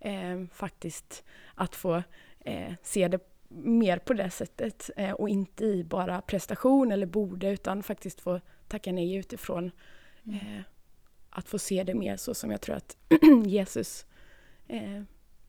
eh, 0.00 0.44
faktiskt 0.52 1.24
att 1.54 1.76
få 1.76 2.02
eh, 2.40 2.72
se 2.82 3.08
det 3.08 3.20
mer 3.48 3.98
på 3.98 4.12
det 4.12 4.30
sättet 4.30 4.90
eh, 4.96 5.12
och 5.12 5.28
inte 5.28 5.64
i 5.64 5.84
bara 5.84 6.20
prestation 6.20 6.92
eller 6.92 7.06
borde 7.06 7.50
utan 7.50 7.82
faktiskt 7.82 8.20
få 8.20 8.40
tacka 8.68 8.92
nej 8.92 9.14
utifrån 9.14 9.70
eh, 10.26 10.60
att 11.34 11.48
få 11.48 11.58
se 11.58 11.84
det 11.84 11.94
mer 11.94 12.16
så 12.16 12.34
som 12.34 12.50
jag 12.50 12.60
tror 12.60 12.76
att 12.76 12.96
Jesus 13.46 14.06
eh, 14.66 15.02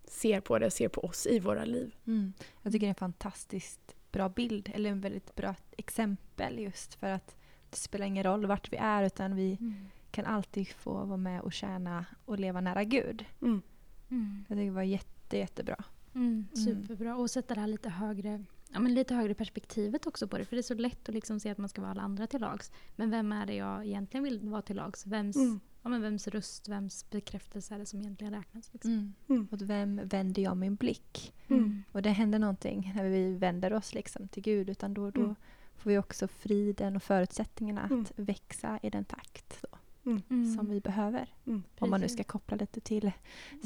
ser 0.07 0.39
på 0.41 0.59
det, 0.59 0.71
ser 0.71 0.87
på 0.89 1.01
oss 1.01 1.27
i 1.27 1.39
våra 1.39 1.65
liv. 1.65 1.95
Mm. 2.07 2.33
Jag 2.61 2.71
tycker 2.71 2.85
det 2.85 2.87
är 2.87 2.89
en 2.89 2.95
fantastiskt 2.95 3.95
bra 4.11 4.29
bild, 4.29 4.71
eller 4.73 4.89
en 4.89 5.01
väldigt 5.01 5.35
bra 5.35 5.55
exempel 5.77 6.59
just 6.59 6.93
för 6.93 7.07
att 7.07 7.35
det 7.69 7.77
spelar 7.77 8.05
ingen 8.05 8.23
roll 8.23 8.45
vart 8.45 8.73
vi 8.73 8.77
är 8.77 9.03
utan 9.03 9.35
vi 9.35 9.57
Mm. 9.61 9.73
kan 10.11 10.25
alltid 10.25 10.67
få 10.67 11.05
vara 11.05 11.17
med 11.17 11.41
och 11.41 11.53
tjäna 11.53 12.05
och 12.25 12.39
leva 12.39 12.61
nära 12.61 12.83
Gud. 12.83 13.25
Mm. 13.41 13.61
Mm. 14.09 14.45
Jag 14.49 14.57
tycker 14.57 14.65
det 14.65 14.71
var 14.75 14.83
jätte, 14.83 15.37
jättebra. 15.37 15.83
Mm, 16.15 16.47
Mm. 16.55 16.65
superbra. 16.65 17.15
Och 17.17 17.31
sätta 17.31 17.53
det 17.53 17.59
här 17.59 17.67
lite 17.67 17.89
högre, 17.89 18.43
ja, 18.73 18.79
men 18.79 18.93
lite 18.93 19.15
högre 19.15 19.33
perspektivet 19.33 20.07
också 20.07 20.27
på 20.27 20.37
det. 20.37 20.45
För 20.45 20.55
det 20.55 20.59
är 20.59 20.63
så 20.63 20.73
lätt 20.73 21.09
att 21.09 21.15
liksom 21.15 21.39
se 21.39 21.49
att 21.49 21.57
man 21.57 21.69
ska 21.69 21.81
vara 21.81 21.91
alla 21.91 22.01
andra 22.01 22.27
till 22.27 22.41
lags. 22.41 22.71
Men 22.95 23.09
vem 23.11 23.31
är 23.31 23.45
det 23.45 23.55
jag 23.55 23.85
egentligen 23.85 24.23
vill 24.23 24.39
vara 24.49 24.61
till 24.61 24.75
lags? 24.75 25.05
Vems, 25.05 25.35
Mm. 25.35 25.59
Ja, 25.85 25.89
men 25.89 26.01
vems 26.01 26.27
röst, 26.27 26.67
vems 26.67 27.09
bekräftelse 27.09 27.75
är 27.75 27.79
det 27.79 27.85
som 27.85 27.99
egentligen 28.01 28.33
räknas? 28.33 28.73
Liksom? 28.73 28.91
Mm. 28.91 29.13
Mm. 29.29 29.47
Åt 29.51 29.61
vem 29.61 30.01
vänder 30.07 30.41
jag 30.41 30.57
min 30.57 30.75
blick? 30.75 31.33
Mm. 31.47 31.83
Och 31.91 32.01
det 32.01 32.09
händer 32.09 32.39
någonting 32.39 32.93
när 32.95 33.03
vi 33.09 33.33
vänder 33.35 33.73
oss 33.73 33.93
liksom 33.93 34.27
till 34.27 34.43
Gud. 34.43 34.69
Utan 34.69 34.93
då, 34.93 35.11
då 35.11 35.21
Mm. 35.21 35.35
får 35.75 35.89
vi 35.89 35.97
också 35.97 36.27
friden 36.27 36.95
och 36.95 37.03
förutsättningarna 37.03 37.81
att 37.81 37.91
Mm. 37.91 38.05
växa 38.15 38.79
i 38.83 38.89
den 38.89 39.05
takt 39.05 39.61
då, 39.71 39.77
Mm. 40.11 40.55
som 40.57 40.69
vi 40.69 40.81
behöver. 40.81 41.33
Mm. 41.45 41.63
Om 41.79 41.89
man 41.89 42.01
nu 42.01 42.09
ska 42.09 42.23
koppla 42.23 42.57
lite 42.57 42.79
till 42.79 43.11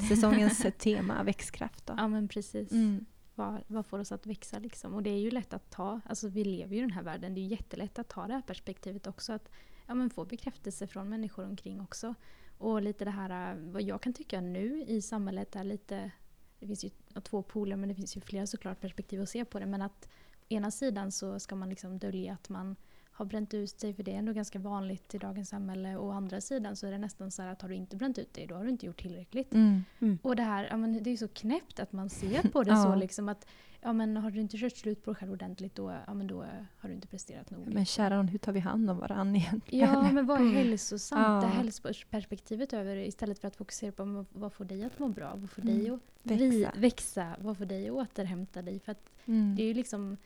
säsongens 0.08 0.66
tema, 0.78 1.22
växtkraft. 1.22 1.86
Då. 1.86 1.94
Ja 1.96 2.08
men 2.08 2.28
precis. 2.28 2.72
Mm. 2.72 3.06
Vad, 3.34 3.60
vad 3.66 3.86
får 3.86 3.98
oss 3.98 4.12
att 4.12 4.26
växa 4.26 4.58
liksom? 4.58 4.94
Och 4.94 5.02
det 5.02 5.10
är 5.10 5.18
ju 5.20 5.30
lätt 5.30 5.54
att 5.54 5.70
ta, 5.70 6.00
alltså 6.06 6.28
vi 6.28 6.44
lever 6.44 6.72
ju 6.74 6.78
i 6.78 6.80
den 6.80 6.90
här 6.90 7.02
världen, 7.02 7.34
det 7.34 7.40
är 7.40 7.42
ju 7.42 7.48
jättelätt 7.48 7.98
att 7.98 8.08
ta 8.08 8.26
det 8.26 8.32
här 8.34 8.42
perspektivet 8.42 9.06
också. 9.06 9.32
Att 9.32 9.48
ja, 9.90 9.94
men 9.94 10.10
få 10.10 10.24
bekräftelse 10.24 10.86
från 10.86 11.08
människor 11.08 11.44
omkring 11.44 11.80
också. 11.80 12.14
Och 12.58 12.82
lite 12.82 13.04
det 13.04 13.10
här, 13.10 13.52
eh, 13.52 13.58
vad 13.58 13.82
jag 13.82 14.02
kan 14.02 14.12
tycka 14.12 14.40
nu 14.40 14.84
i 14.84 15.02
samhället 15.02 15.56
är 15.56 15.64
lite, 15.64 16.10
det 16.58 16.66
finns 16.66 16.84
ju 16.84 16.90
två 17.22 17.42
poler 17.42 17.76
men 17.76 17.88
det 17.88 17.94
finns 17.94 18.16
ju 18.16 18.20
flera 18.20 18.46
såklart 18.46 18.80
perspektiv 18.80 19.22
att 19.22 19.28
se 19.28 19.44
på 19.44 19.58
det. 19.58 19.66
Men 19.66 19.82
att 19.82 20.08
å 20.40 20.44
ena 20.48 20.70
sidan 20.70 21.12
så 21.12 21.38
ska 21.40 21.54
man 21.54 21.68
liksom 21.68 21.98
dölja 21.98 22.32
att 22.32 22.48
man 22.48 22.76
har 23.20 23.26
bränt 23.26 23.54
ut 23.54 23.70
sig 23.80 23.94
för 23.94 24.02
det 24.02 24.12
är 24.14 24.18
ändå 24.18 24.32
ganska 24.32 24.58
vanligt 24.58 25.14
i 25.14 25.18
dagens 25.18 25.48
samhälle. 25.48 25.96
Och 25.96 26.06
å 26.06 26.10
andra 26.10 26.40
sidan 26.40 26.76
så 26.76 26.86
är 26.86 26.90
det 26.90 26.98
nästan 26.98 27.30
så 27.30 27.42
här 27.42 27.48
att 27.52 27.62
har 27.62 27.68
du 27.68 27.74
inte 27.74 27.96
bränt 27.96 28.18
ut 28.18 28.34
dig 28.34 28.46
då 28.46 28.54
har 28.54 28.64
du 28.64 28.70
inte 28.70 28.86
gjort 28.86 29.02
tillräckligt. 29.02 29.54
Mm. 29.54 29.82
Och 30.22 30.36
det 30.36 30.42
här, 30.42 30.66
ja, 30.70 30.76
men 30.76 30.92
det 31.02 31.10
är 31.10 31.12
ju 31.12 31.16
så 31.16 31.28
knäppt 31.28 31.80
att 31.80 31.92
man 31.92 32.10
ser 32.10 32.48
på 32.48 32.62
det 32.62 32.70
Ja. 32.74 32.82
så 32.84 32.94
liksom 32.94 33.28
att 33.28 33.46
ja, 33.82 33.92
men 33.92 34.16
har 34.16 34.30
du 34.30 34.40
inte 34.40 34.56
kört 34.58 34.76
slut 34.76 35.04
på 35.04 35.10
dig 35.10 35.16
själv 35.18 35.32
ordentligt 35.32 35.74
då, 35.74 35.94
ja, 36.06 36.14
men 36.14 36.26
då 36.26 36.44
har 36.78 36.88
du 36.88 36.94
inte 36.94 37.06
presterat 37.06 37.50
nog. 37.50 37.74
Men 37.74 37.84
kära 37.86 38.16
nån, 38.16 38.28
hur 38.28 38.38
tar 38.38 38.52
vi 38.52 38.60
hand 38.60 38.90
om 38.90 38.98
varandra 38.98 39.38
egentligen? 39.40 39.88
Ja, 39.90 40.12
men 40.12 40.26
vad 40.26 40.40
är 40.40 40.50
hälsosamt? 40.54 41.26
Ja. 41.26 41.40
Det 41.40 41.46
här 41.46 41.56
hälsoperspektivet 41.56 42.72
över 42.72 42.96
istället 42.96 43.38
för 43.38 43.48
att 43.48 43.56
fokusera 43.56 43.92
på 43.92 44.04
vad- 44.04 44.26
vad 44.32 44.52
får 44.52 44.64
dig 44.64 44.84
att 44.84 44.98
må 44.98 45.08
bra? 45.08 45.32
Vad 45.36 45.50
får 45.50 45.62
Mm. 45.62 45.78
dig 45.78 45.90
att 45.90 46.00
Växa. 46.22 46.44
vi, 46.74 46.80
växa? 46.80 47.36
Vad 47.40 47.58
får 47.58 47.64
dig 47.64 47.88
att 47.88 47.94
återhämta 47.94 48.62
dig? 48.62 48.80
För 48.80 48.92
att 48.92 49.10
Mm. 49.26 49.56
det 49.56 49.62
är 49.62 49.66
ju 49.66 49.74
liksom 49.74 50.16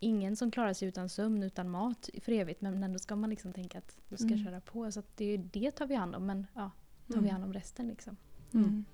ingen 0.00 0.36
som 0.36 0.50
klarar 0.50 0.72
sig 0.72 0.88
utan 0.88 1.08
sömn, 1.08 1.42
utan 1.42 1.70
mat 1.70 2.10
för 2.22 2.32
evigt. 2.32 2.60
Men 2.60 2.82
ändå 2.82 2.98
ska 2.98 3.16
man 3.16 3.30
liksom 3.30 3.52
tänka 3.52 3.78
att 3.78 3.96
du 4.08 4.16
ska 4.16 4.26
Mm. 4.26 4.44
köra 4.44 4.60
på. 4.60 4.92
Så 4.92 5.00
att 5.00 5.16
det, 5.16 5.24
är 5.24 5.38
det 5.38 5.70
tar 5.70 5.86
vi 5.86 5.94
hand 5.94 6.14
om. 6.14 6.26
Men 6.26 6.46
ja, 6.54 6.70
tar 7.08 7.14
vi 7.14 7.18
Mm. 7.18 7.30
hand 7.30 7.44
om 7.44 7.52
resten 7.52 7.88
liksom. 7.88 8.16
Mm. 8.54 8.84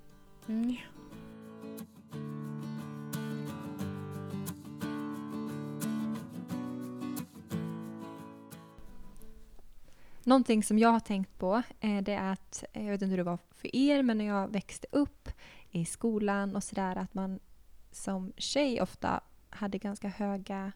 Mm. 0.49 0.77
Någonting 10.25 10.63
som 10.63 10.79
jag 10.79 10.89
har 10.89 11.01
tänkt 11.01 11.39
på 11.39 11.63
eh, 11.81 12.03
det 12.03 12.13
är 12.15 12.33
att, 12.33 12.65
eh, 12.73 12.85
jag 12.85 12.91
vet 12.93 13.03
inte 13.03 13.11
hur 13.11 13.17
det 13.17 13.23
var 13.23 13.39
för 13.51 13.77
er, 13.77 14.03
men 14.03 14.19
när 14.19 14.25
jag 14.25 14.49
växte 14.49 14.87
upp 14.93 15.29
i 15.71 15.85
skolan 15.85 16.57
och 16.57 16.65
sådär 16.65 16.97
att 16.97 17.15
man 17.15 17.41
som 17.91 18.33
tjej 18.37 18.81
ofta 18.83 19.21
hade 19.51 19.79
ganska 19.79 20.09
höga 20.09 20.73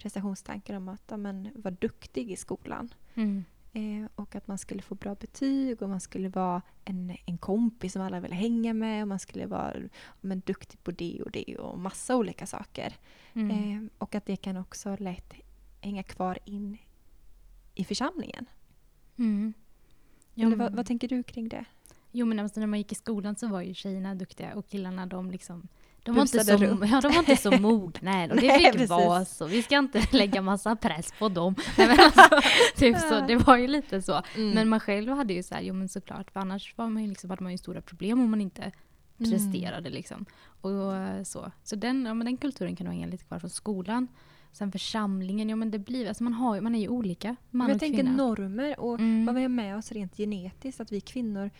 prestationstankar 0.00 0.74
om 0.74 0.88
att 0.88 1.02
ja, 1.06 1.16
men, 1.16 1.48
vara 1.54 1.74
duktig 1.74 2.30
i 2.30 2.36
skolan. 2.36 2.94
Mm. 3.14 3.44
Eh, 3.72 4.10
och 4.14 4.34
att 4.34 4.46
man 4.46 4.58
skulle 4.58 4.82
få 4.82 4.94
bra 4.94 5.14
betyg 5.14 5.82
och 5.82 5.88
man 5.88 6.00
skulle 6.00 6.28
vara 6.28 6.62
en, 6.84 7.16
en 7.26 7.38
kompis 7.38 7.92
som 7.92 8.02
alla 8.02 8.20
ville 8.20 8.34
hänga 8.34 8.74
med 8.74 9.02
och 9.02 9.08
man 9.08 9.18
skulle 9.18 9.46
vara 9.46 9.76
men, 10.20 10.40
duktig 10.40 10.82
på 10.82 10.90
det 10.90 11.22
och 11.22 11.30
det 11.30 11.56
och 11.58 11.78
massa 11.78 12.16
olika 12.16 12.46
saker. 12.46 12.94
Mm. 13.32 13.50
Eh, 13.50 13.90
och 13.98 14.14
att 14.14 14.26
det 14.26 14.36
kan 14.36 14.56
också 14.56 14.96
lätt 14.98 15.34
hänga 15.80 16.02
kvar 16.02 16.38
in 16.44 16.78
i 17.74 17.84
församlingen. 17.84 18.46
Mm. 19.16 19.52
Ja, 20.34 20.46
Eller 20.46 20.56
vad, 20.56 20.74
vad 20.74 20.86
tänker 20.86 21.08
du 21.08 21.22
kring 21.22 21.48
det? 21.48 21.64
Jo 22.10 22.26
men 22.26 22.38
alltså, 22.38 22.60
när 22.60 22.66
man 22.66 22.78
gick 22.78 22.92
i 22.92 22.94
skolan 22.94 23.36
så 23.36 23.48
var 23.48 23.62
ju 23.62 23.74
tjejerna 23.74 24.14
duktiga 24.14 24.54
och 24.54 24.66
killarna 24.66 25.06
de 25.06 25.30
liksom 25.30 25.68
De 26.02 26.14
var, 26.14 26.22
inte 26.22 26.44
så, 26.44 26.52
ja, 26.52 27.00
de 27.00 27.12
var 27.12 27.18
inte 27.18 27.36
så 27.36 27.50
mogna 27.60 28.22
än 28.22 28.30
och 28.30 28.36
det 28.36 28.46
Nej, 28.46 28.58
fick 28.58 28.72
precis. 28.72 28.90
vara 28.90 29.24
så. 29.24 29.46
Vi 29.46 29.62
ska 29.62 29.78
inte 29.78 30.06
lägga 30.16 30.42
massa 30.42 30.76
press 30.76 31.12
på 31.18 31.28
dem. 31.28 31.54
Nej, 31.78 31.86
men 31.88 32.00
alltså, 32.00 32.22
typ 32.76 32.98
så, 32.98 33.20
det 33.20 33.36
var 33.36 33.56
ju 33.56 33.66
lite 33.68 34.02
så. 34.02 34.22
Mm. 34.36 34.50
Men 34.50 34.68
man 34.68 34.80
själv 34.80 35.12
hade 35.12 35.32
ju 35.34 35.42
så 35.42 35.54
här, 35.54 35.62
jo 35.62 35.74
men 35.74 35.88
såklart, 35.88 36.30
för 36.30 36.40
annars 36.40 36.74
var 36.76 36.88
man 36.88 37.02
ju 37.02 37.08
liksom, 37.08 37.30
hade 37.30 37.42
man 37.42 37.52
ju 37.52 37.58
stora 37.58 37.80
problem 37.82 38.20
om 38.20 38.30
man 38.30 38.40
inte 38.40 38.72
Mm. 39.20 39.30
presterade 39.32 39.90
liksom. 39.90 40.26
Och 40.60 40.96
eh, 40.96 41.22
så. 41.22 41.52
Så 41.64 41.76
den, 41.76 42.06
ja, 42.06 42.14
men 42.14 42.24
den 42.24 42.36
kulturen 42.36 42.76
kan 42.76 42.84
nog 42.84 42.94
hänga 42.94 43.06
lite 43.06 43.24
kvar 43.24 43.38
från 43.38 43.50
skolan. 43.50 44.08
Sen 44.52 44.72
församlingen, 44.72 45.48
ja 45.48 45.56
men 45.56 45.70
det 45.70 45.78
blir, 45.78 46.08
alltså 46.08 46.24
man, 46.24 46.32
har, 46.32 46.60
man 46.60 46.74
är 46.74 46.80
ju 46.80 46.88
olika, 46.88 47.36
man 47.50 47.68
jag 47.68 47.74
och 47.74 47.80
tänker 47.80 48.02
kvinna. 48.02 48.16
normer 48.16 48.80
och 48.80 48.94
Mm. 49.00 49.26
vad 49.26 49.34
vi 49.34 49.42
har 49.42 49.48
med 49.48 49.76
oss 49.76 49.92
rent 49.92 50.16
genetiskt. 50.16 50.80
Att 50.80 50.92
vi 50.92 51.00
kvinnor, 51.00 51.50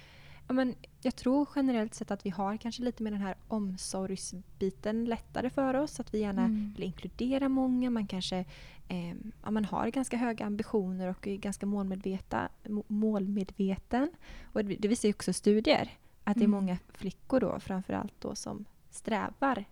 men 0.52 0.74
jag 1.02 1.16
tror 1.16 1.48
generellt 1.56 1.94
sett 1.94 2.10
att 2.10 2.26
vi 2.26 2.30
har 2.30 2.56
kanske 2.56 2.82
lite 2.82 3.02
mer 3.02 3.10
den 3.10 3.20
här 3.20 3.36
omsorgsbiten 3.48 5.04
lättare 5.04 5.50
för 5.50 5.74
oss. 5.74 6.00
Att 6.00 6.14
vi 6.14 6.18
gärna 6.18 6.44
Mm. 6.44 6.72
vill 6.76 6.84
inkludera 6.84 7.48
många. 7.48 7.90
Man 7.90 8.06
kanske 8.06 8.44
eh, 8.88 9.14
ja, 9.42 9.50
man 9.50 9.64
har 9.64 9.88
ganska 9.88 10.16
höga 10.16 10.46
ambitioner 10.46 11.08
och 11.08 11.26
är 11.26 11.36
ganska 11.36 11.66
målmedveta, 11.66 12.48
må- 12.68 12.84
målmedveten. 12.88 14.10
Och 14.52 14.64
det, 14.64 14.76
det 14.76 14.88
visar 14.88 15.08
ju 15.08 15.14
också 15.14 15.32
studier 15.32 15.90
att 16.24 16.34
det 16.36 16.40
är 16.42 16.44
Mm. 16.44 16.50
många 16.50 16.78
flickor 16.88 17.40
då 17.40 17.60
framförallt 17.60 18.20
då 18.20 18.34
som 18.34 18.64
strävar 18.90 19.64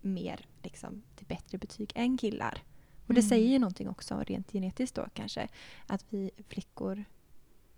mer 0.00 0.46
liksom, 0.62 1.02
till 1.16 1.26
bättre 1.26 1.58
betyg 1.58 1.92
än 1.94 2.18
killar. 2.18 2.62
Och 3.06 3.14
det 3.14 3.20
Mm. 3.20 3.28
säger 3.28 3.48
ju 3.48 3.58
någonting 3.58 3.88
också 3.88 4.22
rent 4.26 4.52
genetiskt 4.52 4.96
då 4.96 5.06
kanske. 5.14 5.48
Att 5.86 6.04
vi 6.08 6.30
flickor 6.48 7.04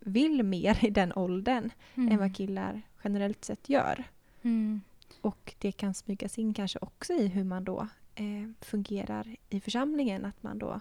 vill 0.01 0.43
mer 0.43 0.85
i 0.85 0.91
den 0.91 1.13
åldern 1.13 1.71
än 1.95 2.19
vad 2.19 2.37
killar 2.37 2.83
generellt 3.05 3.45
sett 3.45 3.69
gör. 3.69 4.05
Mm. 4.43 4.81
Och 5.21 5.55
det 5.59 5.73
kan 5.73 5.95
smygas 5.95 6.39
in 6.39 6.55
kanske 6.55 6.79
också 6.83 7.13
i 7.13 7.27
hur 7.27 7.45
man 7.45 7.65
då 7.65 7.89
eh, 8.15 8.51
fungerar 8.61 9.37
i 9.49 9.61
församlingen. 9.61 10.25
Att 10.25 10.43
man 10.43 10.59
då, 10.59 10.81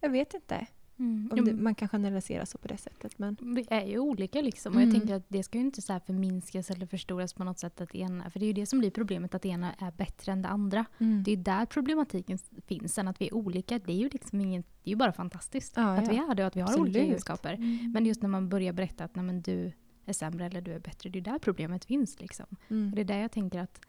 jag 0.00 0.10
vet 0.10 0.34
inte 0.34 0.66
Mm. 0.98 1.44
det, 1.44 1.54
man 1.54 1.74
kan 1.74 1.88
generalisera 1.88 2.46
så 2.46 2.58
på 2.58 2.68
det 2.68 2.76
sättet. 2.76 3.18
Men 3.18 3.36
Vi 3.40 3.66
är 3.70 3.84
ju 3.86 3.98
olika 3.98 4.40
liksom 4.42 4.72
och 4.74 4.80
jag 4.82 4.88
Mm. 4.88 5.00
tänker 5.00 5.14
att 5.14 5.24
det 5.28 5.42
ska 5.42 5.58
ju 5.58 5.64
inte 5.64 5.82
så 5.82 5.92
här 5.92 6.00
förminskas 6.00 6.70
eller 6.70 6.86
förstoras 6.86 7.32
på 7.34 7.44
något 7.44 7.58
sätt 7.58 7.80
att 7.80 7.94
ena, 7.94 8.30
för 8.30 8.40
det 8.40 8.44
är 8.44 8.46
ju 8.46 8.52
det 8.52 8.66
som 8.66 8.78
blir 8.78 8.90
problemet 8.90 9.34
att 9.34 9.42
det 9.42 9.48
ena 9.48 9.72
är 9.72 9.90
bättre 9.92 10.32
än 10.32 10.42
det 10.42 10.48
andra. 10.48 10.84
Det 10.98 11.30
är 11.32 11.36
ju 11.36 11.42
där 11.42 11.66
problematiken 11.66 12.38
finns. 12.66 12.94
Sen 12.94 13.08
att 13.08 13.20
vi 13.20 13.26
är 13.28 13.34
olika, 13.34 13.78
det 13.78 13.92
är 13.92 13.96
ju 13.96 14.08
liksom 14.08 14.40
ingen, 14.40 14.62
det 14.62 14.88
är 14.88 14.92
ju 14.92 14.96
bara 14.96 15.12
fantastiskt. 15.12 15.72
Ja, 15.76 15.82
att 15.96 16.06
ja. 16.06 16.10
vi 16.12 16.16
är 16.30 16.34
det 16.34 16.42
och 16.42 16.46
att 16.46 16.56
vi 16.56 16.60
har 16.60 16.68
olika 16.68 16.80
Absolut. 16.80 16.96
egenskaper. 16.96 17.54
Mm. 17.54 17.92
Men 17.92 18.06
just 18.06 18.22
när 18.22 18.28
man 18.28 18.48
börjar 18.48 18.72
berätta 18.72 19.04
att 19.04 19.14
nej, 19.16 19.24
men 19.24 19.42
du 19.42 19.72
är 20.04 20.12
sämre 20.12 20.46
eller 20.46 20.60
du 20.60 20.72
är 20.72 20.78
bättre, 20.78 21.10
det 21.10 21.18
är 21.18 21.20
där 21.22 21.38
problemet 21.38 21.84
finns. 21.84 22.20
Liksom. 22.20 22.46
Mm. 22.68 22.88
Och 22.90 22.96
det 22.96 23.02
är 23.02 23.04
där 23.04 23.18
jag 23.18 23.32
tänker 23.32 23.58
att 23.60 23.80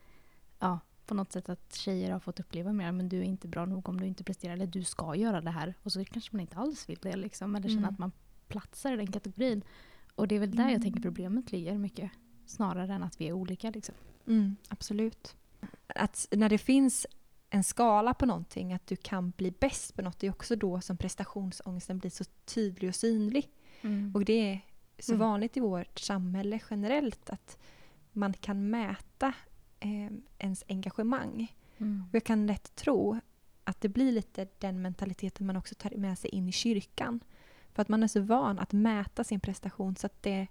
ja, 0.60 0.80
på 1.08 1.13
något 1.13 1.32
sätt 1.32 1.50
att 1.50 1.76
tjejer 1.76 2.12
har 2.12 2.20
fått 2.20 2.39
uppleva 2.39 2.74
mer, 2.74 2.91
men 2.91 3.10
du 3.10 3.17
är 3.20 3.24
inte 3.24 3.48
bra 3.48 3.65
nog 3.65 3.89
om 3.89 4.00
du 4.00 4.08
inte 4.08 4.24
presterar, 4.24 4.54
eller 4.54 4.67
du 4.67 4.84
ska 4.84 5.15
göra 5.15 5.41
det 5.41 5.52
här. 5.52 5.74
Och 5.84 5.91
så 5.91 6.06
kanske 6.06 6.36
man 6.36 6.39
inte 6.41 6.56
alls 6.58 6.89
vill 6.89 7.00
det, 7.02 7.15
liksom, 7.15 7.56
eller 7.56 7.67
känner 7.70 7.82
Mm. 7.82 7.93
att 7.93 8.00
man 8.00 8.12
platsar 8.48 8.93
i 8.93 8.96
den 8.96 9.12
kategorin. 9.12 9.62
Och 10.15 10.28
det 10.28 10.36
är 10.36 10.39
väl 10.39 10.52
där 10.56 10.63
jag 10.63 10.70
Mm. 10.72 10.82
tänker 10.82 11.00
problemet 11.02 11.52
ligger 11.52 11.78
mycket. 11.78 12.12
Snarare 12.46 12.93
än 12.93 13.04
att 13.04 13.22
vi 13.22 13.28
är 13.28 13.34
olika. 13.34 13.70
Liksom. 13.70 13.96
Mm, 14.28 14.56
absolut. 14.67 15.36
Att 15.88 16.28
när 16.32 16.50
det 16.50 16.58
finns 16.58 17.08
en 17.50 17.63
skala 17.63 18.13
på 18.13 18.26
någonting, 18.26 18.74
att 18.74 18.88
du 18.88 18.96
kan 18.96 19.30
bli 19.38 19.52
bäst 19.52 19.96
på 19.96 20.02
något, 20.02 20.20
det 20.20 20.28
är 20.28 20.32
också 20.32 20.56
då 20.56 20.82
som 20.82 20.98
prestationsångesten 20.98 21.98
blir 22.00 22.12
så 22.12 22.24
tydlig 22.46 22.89
och 22.89 22.96
synlig. 22.96 23.50
Och 24.13 24.26
det 24.26 24.34
är 24.52 24.60
så 25.00 25.12
Mm. 25.13 25.20
vanligt 25.30 25.58
i 25.58 25.60
vårt 25.60 26.00
samhälle 26.00 26.60
generellt 26.70 27.30
att 27.30 27.58
man 28.12 28.34
kan 28.34 28.70
mäta 28.70 29.34
eh, 29.80 30.12
ens 30.38 30.63
engagemang. 30.68 31.56
Mm. 31.78 32.04
Och 32.10 32.16
jag 32.16 32.24
kan 32.24 32.48
lätt 32.48 32.76
tro 32.76 33.20
att 33.63 33.82
det 33.82 33.90
blir 33.90 34.12
lite 34.12 34.48
den 34.60 34.82
mentaliteten 34.82 35.48
man 35.48 35.58
också 35.58 35.76
tar 35.76 35.90
med 35.98 36.20
sig 36.20 36.30
in 36.30 36.50
i 36.50 36.52
kyrkan. 36.52 37.20
För 37.74 37.82
att 37.82 37.90
man 37.90 38.04
är 38.04 38.08
så 38.08 38.22
van 38.22 38.60
att 38.60 38.74
mäta 38.74 39.24
sin 39.24 39.40
prestation 39.40 39.96
så 39.96 40.06
att 40.06 40.24
det 40.24 40.48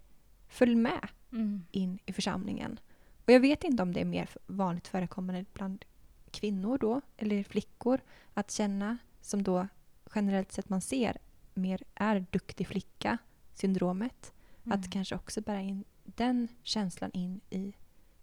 följer 0.48 0.76
med 0.76 1.08
Mm. 1.32 1.62
in 1.70 1.98
i 2.06 2.12
församlingen. 2.12 2.80
Och 3.24 3.32
jag 3.32 3.40
vet 3.40 3.64
inte 3.64 3.82
om 3.82 3.92
det 3.92 4.00
är 4.00 4.04
mer 4.04 4.28
vanligt 4.46 4.88
förekommande 4.88 5.44
bland 5.52 5.84
kvinnor 6.30 6.78
då, 6.78 7.00
eller 7.16 7.42
flickor, 7.44 8.00
att 8.34 8.50
känna 8.50 8.98
som 9.20 9.42
då 9.42 9.68
generellt 10.14 10.52
sett 10.52 10.68
man 10.68 10.80
ser 10.80 11.18
mer 11.54 11.82
är 11.94 12.26
duktig 12.30 12.66
flicka-syndromet. 12.68 14.32
Mm. 14.64 14.78
Att 14.78 14.90
kanske 14.90 15.14
också 15.14 15.40
bära 15.40 15.60
in 15.60 15.84
den 16.04 16.48
känslan 16.62 17.10
in 17.12 17.40
i 17.50 17.74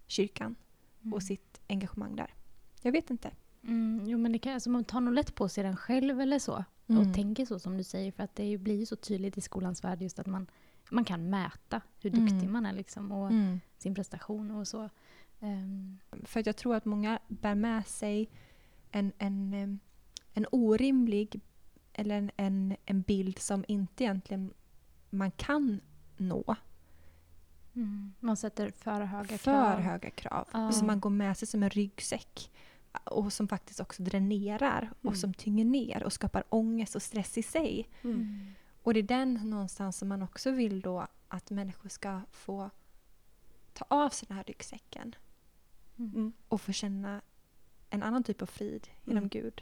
kyrkan. 0.07 0.55
Och 1.11 1.23
sitt 1.23 1.61
engagemang 1.67 2.15
där. 2.15 2.33
Jag 2.81 2.91
vet 2.91 3.09
inte. 3.09 3.31
Mm, 3.63 4.03
jo 4.07 4.17
men 4.17 4.31
det 4.31 4.39
kan, 4.39 4.53
alltså 4.53 4.69
man 4.69 4.83
tar 4.83 5.01
nog 5.01 5.13
lätt 5.13 5.35
på 5.35 5.49
sig 5.49 5.63
den 5.63 5.77
själv 5.77 6.21
eller 6.21 6.39
så. 6.39 6.63
Mm. 6.87 7.01
Och 7.07 7.13
tänker 7.15 7.45
så 7.45 7.59
som 7.59 7.77
du 7.77 7.83
säger 7.83 8.11
för 8.11 8.23
att 8.23 8.35
det 8.35 8.57
blir 8.57 8.79
ju 8.79 8.85
så 8.85 8.95
tydligt 8.95 9.37
i 9.37 9.41
skolans 9.41 9.83
värld 9.83 10.01
just 10.01 10.19
att 10.19 10.27
man, 10.27 10.47
man 10.91 11.05
kan 11.05 11.29
mäta 11.29 11.81
hur 11.99 12.09
duktig 12.09 12.33
Mm. 12.39 12.51
man 12.51 12.65
är 12.65 12.73
liksom 12.73 13.11
och 13.11 13.27
Mm. 13.31 13.59
sin 13.77 13.95
prestation 13.95 14.51
och 14.51 14.67
så. 14.67 14.89
Ehm, 15.39 15.99
För 16.23 16.39
att 16.39 16.45
jag 16.45 16.55
tror 16.57 16.75
att 16.75 16.85
många 16.85 17.19
bär 17.27 17.55
med 17.55 17.87
sig 17.87 18.29
en, 18.91 19.11
en, 19.17 19.79
en 20.33 20.45
orimlig 20.51 21.41
eller 21.93 22.15
en, 22.17 22.31
en, 22.37 22.75
en 22.85 23.01
bild 23.01 23.39
som 23.39 23.65
inte 23.67 24.03
egentligen 24.03 24.53
man 25.09 25.31
kan 25.31 25.81
nå. 26.17 26.55
Man 28.19 28.37
sätter 28.37 28.71
för 28.71 29.01
höga 29.01 29.37
För 29.37 29.51
krav. 29.51 29.79
höga 29.79 30.09
krav. 30.09 30.47
Ja. 30.53 30.71
Som 30.71 30.87
man 30.87 30.99
går 30.99 31.09
med 31.09 31.37
sig 31.37 31.47
som 31.47 31.63
en 31.63 31.69
ryggsäck. 31.69 32.51
Och 33.03 33.33
som 33.33 33.47
faktiskt 33.47 33.79
också 33.79 34.03
dränerar 34.03 34.89
och 34.99 35.05
Mm. 35.05 35.15
som 35.15 35.33
tynger 35.33 35.65
ner 35.65 36.03
och 36.03 36.13
skapar 36.13 36.43
ångest 36.49 36.95
och 36.95 37.01
stress 37.01 37.37
i 37.37 37.43
sig. 37.43 37.89
Mm. 38.03 38.53
Och 38.83 38.93
det 38.93 38.99
är 38.99 39.03
den 39.03 39.33
någonstans 39.33 39.97
som 39.97 40.07
man 40.07 40.21
också 40.23 40.51
vill 40.51 40.81
då 40.81 41.07
att 41.27 41.49
människor 41.51 41.89
ska 41.89 42.21
få 42.31 42.69
ta 43.73 43.85
av 43.87 44.09
sig 44.09 44.27
den 44.27 44.37
här 44.37 44.43
ryggsäcken 44.43 45.15
Mm. 45.97 46.33
och 46.47 46.61
få 46.61 46.71
känna 46.71 47.21
en 47.89 48.03
annan 48.03 48.23
typ 48.23 48.41
av 48.41 48.45
frid 48.45 48.87
genom 49.03 49.17
Mm. 49.17 49.29
Gud. 49.29 49.61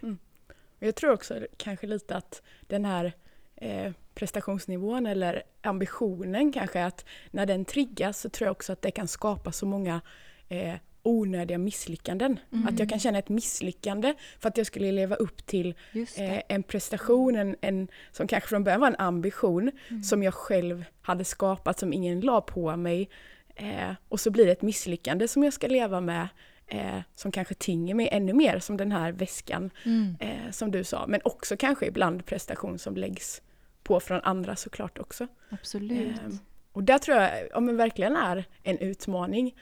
Och 0.80 0.84
Jag 0.88 0.96
tror 0.96 1.12
också 1.14 1.48
kanske 1.58 1.88
lite 1.88 2.16
att 2.18 2.42
den 2.68 2.86
här 2.86 3.14
eh, 3.56 3.94
prestationsnivån 4.16 5.06
eller 5.06 5.44
ambitionen 5.62 6.52
kanske 6.52 6.86
att 6.86 7.06
när 7.32 7.46
den 7.46 7.66
triggas 7.66 8.20
så 8.22 8.30
tror 8.30 8.46
jag 8.46 8.52
också 8.52 8.74
att 8.74 8.82
det 8.82 8.92
kan 8.92 9.08
skapa 9.08 9.52
så 9.52 9.66
många 9.66 10.02
eh, 10.50 10.74
onödiga 11.04 11.58
misslyckanden. 11.58 12.40
Mm. 12.54 12.68
Att 12.68 12.80
jag 12.80 12.90
kan 12.90 13.00
känna 13.00 13.20
ett 13.20 13.30
misslyckande 13.30 14.14
för 14.40 14.50
att 14.50 14.58
jag 14.58 14.68
skulle 14.68 14.92
leva 14.92 15.16
upp 15.16 15.46
till 15.46 15.76
eh, 16.18 16.42
en 16.48 16.64
prestation, 16.64 17.36
en, 17.36 17.56
en, 17.62 17.88
som 18.12 18.28
kanske 18.28 18.50
från 18.50 18.64
början 18.64 18.80
var 18.82 18.88
en 18.88 18.96
ambition 19.00 19.72
Mm. 19.90 20.04
som 20.04 20.24
jag 20.24 20.34
själv 20.34 20.86
hade 21.02 21.24
skapat 21.26 21.80
som 21.80 21.94
ingen 21.94 22.20
la 22.22 22.42
på 22.42 22.76
mig. 22.76 23.10
Eh, 23.56 23.94
och 24.10 24.20
så 24.20 24.32
blir 24.32 24.46
det 24.46 24.52
ett 24.52 24.62
misslyckande 24.62 25.28
som 25.28 25.44
jag 25.44 25.54
ska 25.54 25.68
leva 25.68 26.02
med 26.02 26.28
eh, 26.68 27.00
som 27.16 27.32
kanske 27.32 27.54
tynger 27.54 27.96
mig 27.96 28.10
ännu 28.12 28.34
mer 28.34 28.60
som 28.60 28.78
den 28.78 28.92
här 28.92 29.12
väskan 29.12 29.70
Mm. 29.86 30.16
eh, 30.20 30.52
som 30.52 30.72
du 30.72 30.84
sa. 30.84 31.06
Men 31.08 31.22
också 31.24 31.58
kanske 31.58 31.86
ibland 31.86 32.26
prestation 32.26 32.80
som 32.80 32.96
läggs 32.96 33.42
på 33.84 34.00
från 34.00 34.22
andra 34.22 34.56
såklart 34.56 35.00
också. 35.00 35.28
Absolut. 35.50 36.18
Eh, 36.18 36.30
och 36.72 36.84
där 36.84 36.98
tror 36.98 37.18
jag 37.18 37.32
ja, 37.52 37.60
men 37.60 37.78
verkligen 37.78 38.16
är 38.16 38.46
en 38.64 38.78
utmaning. 38.78 39.56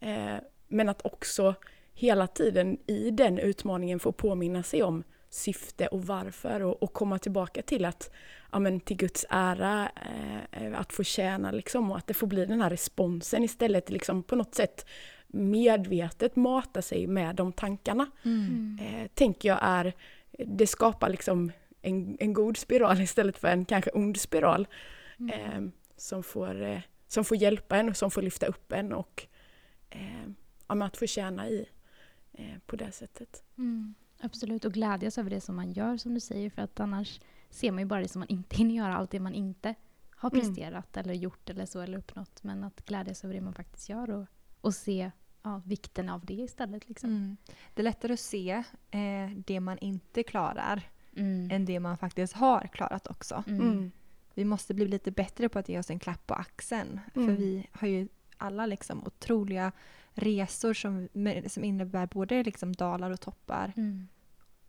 Eh, 0.00 0.36
men 0.68 0.88
att 0.88 1.06
också 1.06 1.54
hela 1.94 2.26
tiden 2.26 2.78
i 2.86 3.10
den 3.10 3.38
utmaningen 3.38 4.00
få 4.00 4.12
påminna 4.12 4.62
sig 4.62 4.82
om 4.82 5.04
syfte 5.30 5.86
och 5.86 6.06
varför 6.06 6.62
och, 6.62 6.82
och 6.82 6.92
komma 6.92 7.18
tillbaka 7.18 7.62
till 7.62 7.84
att 7.84 8.10
ja, 8.52 8.58
men 8.58 8.80
till 8.80 8.96
Guds 8.96 9.26
ära, 9.30 9.90
eh, 10.50 10.80
att 10.80 10.92
få 10.92 11.02
tjäna 11.02 11.50
liksom 11.50 11.90
och 11.90 11.96
att 11.96 12.06
det 12.06 12.14
får 12.14 12.26
bli 12.26 12.46
den 12.46 12.60
här 12.60 12.70
responsen 12.70 13.44
istället 13.44 13.90
liksom 13.90 14.22
på 14.22 14.36
något 14.36 14.54
sätt 14.54 14.86
medvetet 15.26 16.36
mata 16.36 16.82
sig 16.82 17.06
med 17.06 17.36
de 17.36 17.52
tankarna 17.52 18.06
Mm. 18.24 18.78
eh, 18.82 19.08
tänker 19.14 19.48
jag 19.48 19.58
är, 19.62 19.92
det 20.38 20.66
skapar 20.66 21.08
liksom 21.08 21.52
en, 21.84 22.16
en 22.20 22.32
god 22.32 22.56
spiral 22.56 23.00
istället 23.00 23.38
för 23.38 23.48
en 23.48 23.64
kanske 23.64 23.90
ond 23.90 24.16
spiral 24.16 24.68
Mm. 25.18 25.30
eh, 25.30 25.72
som, 25.96 26.22
får, 26.22 26.62
eh, 26.62 26.80
som 27.06 27.24
får 27.24 27.36
hjälpa 27.36 27.76
en 27.76 27.88
och 27.88 27.96
som 27.96 28.10
får 28.10 28.22
lyfta 28.22 28.46
upp 28.46 28.72
en 28.72 28.92
och 28.92 29.26
eh, 29.90 30.26
ja, 30.68 30.84
att 30.84 30.96
få 30.96 31.06
tjäna 31.06 31.48
i 31.48 31.66
eh, 32.32 32.58
på 32.66 32.76
det 32.76 32.92
sättet. 32.92 33.44
Mm. 33.58 33.94
Absolut, 34.20 34.64
och 34.64 34.72
glädjas 34.72 35.18
över 35.18 35.30
det 35.30 35.40
som 35.40 35.56
man 35.56 35.72
gör 35.72 35.96
som 35.96 36.14
du 36.14 36.20
säger 36.20 36.50
för 36.50 36.62
att 36.62 36.80
annars 36.80 37.20
ser 37.50 37.70
man 37.72 37.78
ju 37.78 37.84
bara 37.86 38.00
det 38.00 38.08
som 38.08 38.20
man 38.20 38.28
inte 38.28 38.56
hinner 38.60 38.74
göra, 38.74 38.96
allt 38.96 39.10
det 39.10 39.20
man 39.20 39.34
inte 39.34 39.74
har 40.10 40.30
Mm. 40.30 40.40
presterat 40.40 40.96
eller 40.96 41.14
gjort 41.14 41.50
eller 41.50 41.66
så 41.66 41.80
eller 41.80 41.98
uppnått. 41.98 42.42
Men 42.42 42.64
att 42.64 42.84
glädjas 42.84 43.24
över 43.24 43.34
det 43.34 43.40
man 43.40 43.54
faktiskt 43.54 43.88
gör 43.88 44.10
och, 44.10 44.26
och 44.60 44.74
se 44.74 45.10
ja, 45.42 45.62
vikten 45.66 46.08
av 46.08 46.24
det 46.26 46.34
istället. 46.34 46.88
Liksom. 46.88 47.10
Mm. 47.10 47.36
Det 47.74 47.82
är 47.82 47.84
lättare 47.84 48.12
att 48.12 48.20
se 48.20 48.50
eh, 48.90 49.30
det 49.46 49.60
man 49.60 49.78
inte 49.78 50.22
klarar 50.22 50.82
Mm. 51.16 51.50
än 51.50 51.64
det 51.64 51.80
man 51.80 51.98
faktiskt 51.98 52.32
har 52.32 52.68
klarat 52.72 53.06
också. 53.06 53.44
Mm. 53.46 53.60
Mm. 53.60 53.90
Vi 54.34 54.44
måste 54.44 54.74
bli 54.74 54.88
lite 54.88 55.10
bättre 55.10 55.48
på 55.48 55.58
att 55.58 55.68
ge 55.68 55.78
oss 55.78 55.90
en 55.90 55.98
klapp 55.98 56.26
på 56.26 56.34
axeln. 56.34 57.00
För 57.14 57.20
Mm. 57.20 57.36
vi 57.36 57.66
har 57.72 57.88
ju 57.88 58.08
alla 58.36 58.66
liksom 58.66 59.04
otroliga 59.06 59.72
resor 60.12 60.74
som, 60.74 61.08
som 61.46 61.64
innebär 61.64 62.06
både 62.06 62.42
liksom 62.44 62.72
dalar 62.72 63.10
och 63.10 63.20
toppar. 63.20 63.72
Mm. 63.76 64.08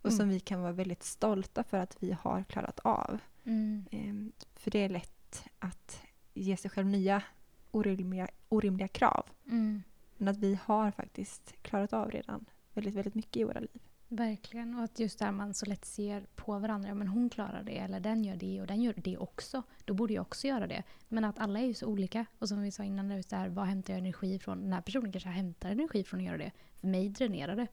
Och 0.01 0.13
som 0.13 0.29
vi 0.29 0.39
kan 0.39 0.61
vara 0.61 0.71
väldigt 0.71 1.03
stolta 1.03 1.63
för 1.63 1.77
att 1.77 1.97
vi 1.99 2.11
har 2.21 2.43
klarat 2.43 2.79
av. 2.79 3.19
Mm. 3.43 3.85
Ehm, 3.91 4.31
för 4.55 4.71
det 4.71 4.79
är 4.79 4.89
lätt 4.89 5.43
att 5.59 6.01
ge 6.33 6.57
sig 6.57 6.71
själv 6.71 6.87
nya 6.87 7.23
orimliga, 7.71 8.27
orimliga 8.49 8.87
krav. 8.87 9.25
Mm. 9.45 9.83
Men 10.17 10.27
att 10.27 10.37
vi 10.37 10.59
har 10.63 10.91
faktiskt 10.91 11.53
klarat 11.61 11.93
av 11.93 12.11
redan 12.11 12.45
väldigt, 12.73 12.95
väldigt 12.95 13.15
mycket 13.15 13.37
i 13.37 13.43
våra 13.43 13.59
liv. 13.59 13.81
Verkligen. 14.07 14.75
Och 14.77 14.83
att 14.83 14.99
just 14.99 15.19
där 15.19 15.31
man 15.31 15.53
så 15.53 15.65
lätt 15.65 15.85
ser 15.85 16.25
på 16.35 16.59
varandra. 16.59 16.89
Ja, 16.89 16.95
men 16.95 17.07
hon 17.07 17.29
klarar 17.29 17.63
det, 17.63 17.77
eller 17.77 17.99
den 17.99 18.23
gör 18.23 18.35
det 18.35 18.61
och 18.61 18.67
den 18.67 18.81
gör 18.81 18.93
det 18.97 19.17
också. 19.17 19.63
Då 19.85 19.93
borde 19.93 20.13
jag 20.13 20.21
också 20.21 20.47
göra 20.47 20.67
det. 20.67 20.83
Men 21.07 21.23
att 21.23 21.39
alla 21.39 21.59
är 21.59 21.65
ju 21.65 21.73
så 21.73 21.87
olika. 21.87 22.25
Och 22.39 22.49
som 22.49 22.61
vi 22.61 22.71
sa 22.71 22.83
innan, 22.83 23.11
just 23.11 23.29
där, 23.29 23.49
vad 23.49 23.65
hämtar 23.65 23.93
jag 23.93 23.99
energi 23.99 24.33
ifrån? 24.33 24.61
Den 24.61 24.73
här 24.73 24.81
personen 24.81 25.11
kanske 25.11 25.29
hämtar 25.29 25.69
energi 25.71 26.03
från 26.03 26.19
att 26.19 26.25
göra 26.25 26.37
det. 26.37 26.51
För 26.75 26.87
mig 26.87 27.09
dränerar 27.09 27.55
det. 27.55 27.67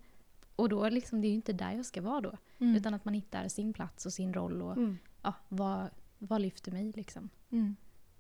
Och 0.56 0.68
då 0.68 0.88
liksom, 0.88 1.20
det 1.20 1.26
är 1.26 1.30
ju 1.30 1.34
inte 1.34 1.52
där 1.52 1.72
jag 1.72 1.86
ska 1.86 2.02
vara 2.02 2.20
då. 2.20 2.36
Mm. 2.58 2.76
Utan 2.76 2.94
att 2.94 3.04
man 3.04 3.14
hittar 3.14 3.48
sin 3.48 3.72
plats 3.72 4.06
och 4.06 4.12
sin 4.12 4.34
roll 4.34 4.62
och 4.62 4.72
Mm. 4.76 4.98
ja, 5.22 5.34
vad, 5.48 5.90
vad 6.18 6.40
lyfter 6.40 6.72
mig 6.72 6.92
liksom. 6.92 7.28
Mm. 7.50 7.76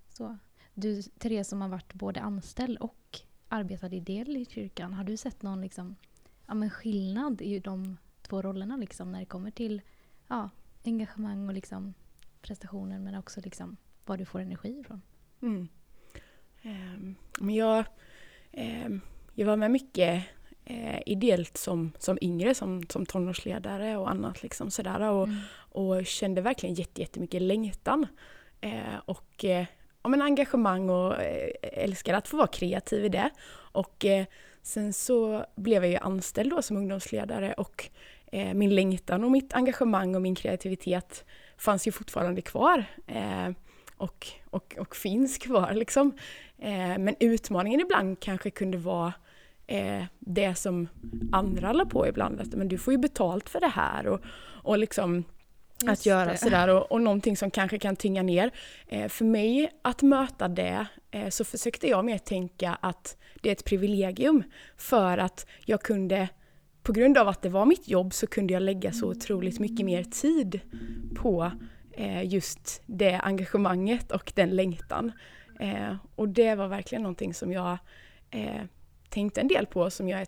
Så. 0.08 0.38
Du, 0.74 1.02
Therese 1.02 1.48
som 1.48 1.60
har 1.60 1.68
varit 1.68 1.94
både 1.94 2.20
anställd 2.20 2.78
och 2.78 3.20
arbetat 3.48 3.92
ideell 3.92 4.36
i 4.36 4.44
kyrkan. 4.44 4.92
Har 4.92 5.04
du 5.04 5.16
sett 5.16 5.42
någon 5.42 5.60
liksom, 5.60 5.96
ja, 6.52 6.56
men 6.56 6.70
skillnad 6.70 7.42
i 7.42 7.58
de 7.58 7.96
två 8.22 8.42
rollerna 8.42 8.76
liksom, 8.76 9.12
när 9.12 9.20
det 9.20 9.26
kommer 9.26 9.50
till 9.50 9.82
ja, 10.28 10.50
engagemang 10.84 11.48
och 11.48 11.54
liksom, 11.54 11.94
prestationer 12.42 12.98
men 12.98 13.14
också 13.14 13.40
liksom, 13.44 13.76
var 14.06 14.16
du 14.16 14.24
får 14.24 14.40
energi 14.40 14.80
ifrån? 14.80 15.02
Mm. 15.42 15.68
Men 17.40 17.54
jag, 17.54 17.84
ehm, 18.50 19.00
jag 19.34 19.46
var 19.46 19.56
med 19.56 19.70
mycket 19.70 20.24
eh, 20.64 21.02
ideellt 21.06 21.56
som, 21.56 21.92
som 21.98 22.18
yngre, 22.22 22.54
som, 22.54 22.82
som 22.88 23.06
tonårsledare 23.06 23.96
och 23.96 24.10
annat. 24.10 24.42
Liksom, 24.42 24.70
sådär, 24.70 25.00
och, 25.00 25.28
Mm. 25.28 25.40
och 25.54 26.06
kände 26.06 26.40
verkligen 26.40 26.74
jätte, 26.74 27.00
jättemycket 27.00 27.42
längtan. 27.42 28.06
Eh, 28.60 28.98
och 29.04 29.44
eh, 29.44 29.66
ja, 30.02 30.08
men 30.08 30.22
engagemang 30.22 30.90
och 30.90 31.22
eh, 31.22 31.50
älskade 31.62 32.18
att 32.18 32.28
få 32.28 32.36
vara 32.36 32.46
kreativ 32.46 33.04
i 33.04 33.08
det. 33.08 33.30
Och 33.72 34.04
eh, 34.04 34.26
sen 34.62 34.92
så 34.92 35.46
blev 35.56 35.84
jag 35.84 35.92
ju 35.92 35.98
anställd 35.98 36.50
då 36.50 36.62
som 36.62 36.76
ungdomsledare 36.76 37.52
och 37.52 37.90
eh, 38.32 38.54
min 38.54 38.74
längtan 38.74 39.24
och 39.24 39.30
mitt 39.30 39.52
engagemang 39.52 40.14
och 40.14 40.22
min 40.22 40.34
kreativitet 40.34 41.24
fanns 41.56 41.86
ju 41.86 41.92
fortfarande 41.92 42.42
kvar. 42.42 42.84
Eh, 43.06 43.50
och, 43.96 44.26
och, 44.50 44.76
och 44.78 44.96
finns 44.96 45.38
kvar 45.38 45.72
liksom. 45.72 46.12
Eh, 46.58 46.98
men 46.98 47.14
utmaningen 47.20 47.80
ibland 47.80 48.20
kanske 48.20 48.50
kunde 48.50 48.78
vara 48.78 49.12
eh, 49.66 50.04
det 50.18 50.54
som 50.54 50.88
andra 51.32 51.72
la 51.72 51.84
på 51.84 52.06
ibland. 52.06 52.40
Att, 52.40 52.54
men 52.54 52.68
du 52.68 52.78
får 52.78 52.92
ju 52.92 52.98
betalt 52.98 53.48
för 53.48 53.60
det 53.60 53.68
här 53.68 54.06
och, 54.06 54.20
och 54.62 54.78
liksom 54.78 55.24
att 55.88 56.06
göra 56.06 56.32
det. 56.32 56.38
sådär 56.38 56.68
och, 56.68 56.92
och 56.92 57.00
någonting 57.00 57.36
som 57.36 57.50
kanske 57.50 57.78
kan 57.78 57.96
tynga 57.96 58.22
ner. 58.22 58.50
Eh, 58.88 59.08
för 59.08 59.24
mig 59.24 59.70
att 59.82 60.02
möta 60.02 60.48
det 60.48 60.86
eh, 61.10 61.28
så 61.28 61.44
försökte 61.44 61.88
jag 61.88 62.04
mer 62.04 62.18
tänka 62.18 62.78
att 62.80 63.16
det 63.40 63.48
är 63.48 63.52
ett 63.52 63.64
privilegium 63.64 64.42
för 64.76 65.18
att 65.18 65.46
jag 65.64 65.82
kunde 65.82 66.28
på 66.82 66.92
grund 66.92 67.18
av 67.18 67.28
att 67.28 67.42
det 67.42 67.48
var 67.48 67.66
mitt 67.66 67.88
jobb 67.88 68.14
så 68.14 68.26
kunde 68.26 68.52
jag 68.52 68.62
lägga 68.62 68.92
så 68.92 69.08
otroligt 69.08 69.60
mycket 69.60 69.86
mer 69.86 70.04
tid 70.04 70.60
på 71.16 71.52
eh, 71.92 72.24
just 72.24 72.82
det 72.86 73.14
engagemanget 73.14 74.12
och 74.12 74.32
den 74.34 74.50
längtan. 74.50 75.12
Eh, 75.60 75.96
och 76.14 76.28
det 76.28 76.54
var 76.54 76.68
verkligen 76.68 77.02
någonting 77.02 77.34
som 77.34 77.52
jag 77.52 77.78
eh, 78.30 78.62
tänkte 79.08 79.40
en 79.40 79.48
del 79.48 79.66
på 79.66 79.90
som 79.90 80.08
jag 80.08 80.20
är 80.20 80.26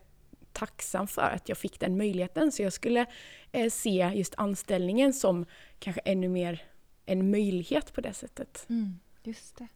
tacksam 0.55 1.07
för 1.07 1.23
att 1.23 1.49
jag 1.49 1.59
fick 1.59 1.81
den 1.81 1.97
möjligheten. 1.97 2.53
Så 2.53 2.63
jag 2.63 2.73
skulle 2.73 3.07
eh, 3.53 3.71
se 3.71 4.13
just 4.15 4.35
anställningen 4.37 5.13
som 5.13 5.47
kanske 5.79 6.01
ännu 6.01 6.29
mer 6.29 6.63
en 7.07 7.31
möjlighet 7.31 7.93
på 7.93 8.01
det 8.01 8.13
sättet. 8.13 8.67
Mm. 8.69 8.99
Just 9.23 9.57
det. 9.57 9.69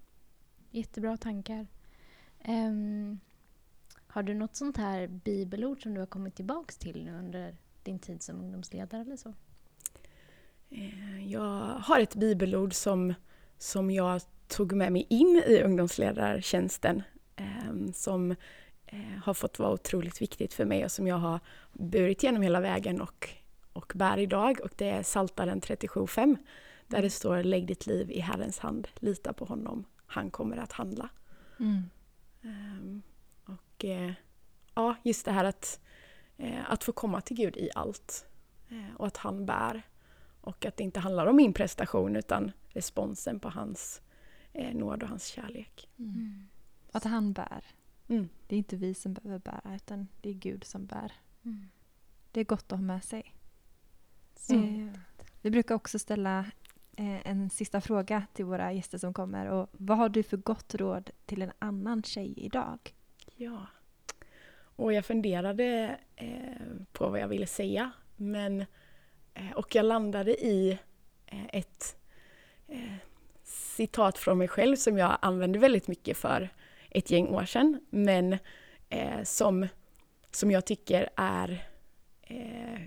Jättebra 0.71 1.17
tankar. 1.17 1.67
Ehm, 2.45 3.21
har 4.07 4.23
du 4.23 4.35
något 4.35 4.57
sånt 4.57 4.77
här 4.77 5.07
bibelord 5.07 5.83
som 5.83 5.95
du 5.95 6.01
har 6.01 6.07
kommit 6.07 6.35
tillbaks 6.37 6.77
till 6.77 7.05
nu 7.05 7.19
under 7.19 7.57
din 7.83 7.99
tid 7.99 8.23
som 8.23 8.41
ungdomsledare 8.41 9.01
eller 9.01 9.17
så? 9.17 9.35
Eh, 10.71 11.33
Jag 11.33 11.79
har 11.81 12.01
ett 12.01 12.15
bibelord 12.15 12.75
som, 12.75 13.15
som 13.59 13.91
jag 13.91 14.21
tog 14.49 14.73
med 14.73 14.93
mig 14.93 15.07
in 15.11 15.43
i 15.47 15.63
ungdomsledartjänsten 15.63 17.03
eh, 17.37 17.93
som 17.95 18.35
har 19.25 19.35
fått 19.35 19.59
vara 19.59 19.73
otroligt 19.73 20.23
viktigt 20.23 20.55
för 20.55 20.65
mig 20.65 20.85
och 20.85 20.93
som 20.93 21.07
jag 21.07 21.17
har 21.17 21.41
burit 21.73 22.23
genom 22.23 22.43
hela 22.43 22.61
vägen 22.61 23.01
och, 23.01 23.29
och 23.73 23.93
bär 23.95 24.19
idag. 24.19 24.61
Och 24.61 24.71
det 24.77 24.91
är 24.91 25.03
Psaltaren 25.03 25.61
37.5 25.61 26.37
där 26.87 27.03
det 27.03 27.11
står 27.11 27.43
Lägg 27.43 27.67
ditt 27.67 27.87
liv 27.87 28.11
i 28.11 28.21
Herrens 28.21 28.59
hand, 28.59 28.89
lita 28.95 29.33
på 29.33 29.45
honom, 29.45 29.85
han 30.07 30.31
kommer 30.31 30.57
att 30.57 30.73
handla. 30.73 31.09
Mm. 31.61 31.83
Ehm, 32.43 33.03
och 33.45 33.85
eh, 33.85 34.13
ja, 34.75 34.97
just 35.03 35.25
det 35.25 35.33
här 35.33 35.45
att, 35.45 35.81
eh, 36.37 36.71
att 36.71 36.85
få 36.85 36.93
komma 36.93 37.21
till 37.21 37.37
Gud 37.37 37.57
i 37.57 37.71
allt 37.75 38.27
eh, 38.69 38.97
och 38.97 39.07
att 39.07 39.17
han 39.17 39.47
bär. 39.47 39.83
Och 40.41 40.67
att 40.67 40.77
det 40.77 40.85
inte 40.85 41.01
handlar 41.01 41.27
om 41.27 41.37
min 41.37 41.53
prestation 41.53 42.17
utan 42.17 42.53
responsen 42.69 43.41
på 43.41 43.49
hans 43.49 44.03
eh, 44.53 44.75
nåd 44.75 45.03
och 45.03 45.09
hans 45.09 45.27
kärlek. 45.27 45.89
Mm. 45.99 46.49
Att 46.93 47.05
han 47.05 47.33
bär. 47.33 47.65
Mm. 48.09 48.29
Det 48.47 48.57
är 48.57 48.59
inte 48.59 48.77
vi 48.77 48.95
som 48.95 49.15
behöver 49.15 49.39
bära 49.39 49.75
utan 49.75 50.09
det 50.21 50.29
är 50.29 50.35
Gud 50.35 50.65
som 50.65 50.87
bär. 50.87 51.13
Mm. 51.45 51.69
Det 52.33 52.41
är 52.41 52.45
gott 52.45 52.73
att 52.73 52.79
ha 52.79 52.87
med 52.87 53.05
sig. 53.05 53.35
Eh, 54.51 55.01
vi 55.43 55.51
brukar 55.51 55.75
också 55.75 55.99
ställa 55.99 56.39
eh, 56.97 57.27
en 57.27 57.51
sista 57.51 57.81
fråga 57.81 58.27
till 58.33 58.45
våra 58.45 58.73
gäster 58.73 58.99
som 58.99 59.15
kommer. 59.15 59.47
Och 59.47 59.69
vad 59.73 59.99
har 59.99 60.09
du 60.09 60.23
för 60.23 60.37
gott 60.37 60.75
råd 60.75 61.11
till 61.27 61.43
en 61.43 61.53
annan 61.59 62.03
tjej 62.03 62.35
idag? 62.37 62.95
Ja. 63.37 63.67
Och 64.77 64.93
jag 64.93 65.05
funderade 65.05 65.99
eh, 66.17 66.77
på 66.93 67.09
vad 67.09 67.21
jag 67.21 67.29
ville 67.29 67.47
säga. 67.47 67.93
Men, 68.17 68.61
eh, 69.35 69.53
och 69.55 69.75
jag 69.75 69.85
landade 69.85 70.45
i 70.45 70.79
eh, 71.27 71.47
ett 71.53 71.97
eh, 72.67 72.95
citat 73.45 74.19
från 74.19 74.39
mig 74.39 74.49
själv 74.49 74.77
som 74.77 74.99
jag 74.99 75.19
använde 75.23 75.59
väldigt 75.59 75.89
mycket 75.89 76.17
för 76.17 76.51
ett 76.91 77.11
gäng 77.11 77.27
år 77.29 77.45
sedan. 77.45 77.81
Men 77.91 78.33
eh, 78.89 79.23
som, 79.25 79.69
som 80.31 80.51
jag 80.51 80.65
tycker 80.65 81.09
är 81.17 81.65
eh, 82.23 82.81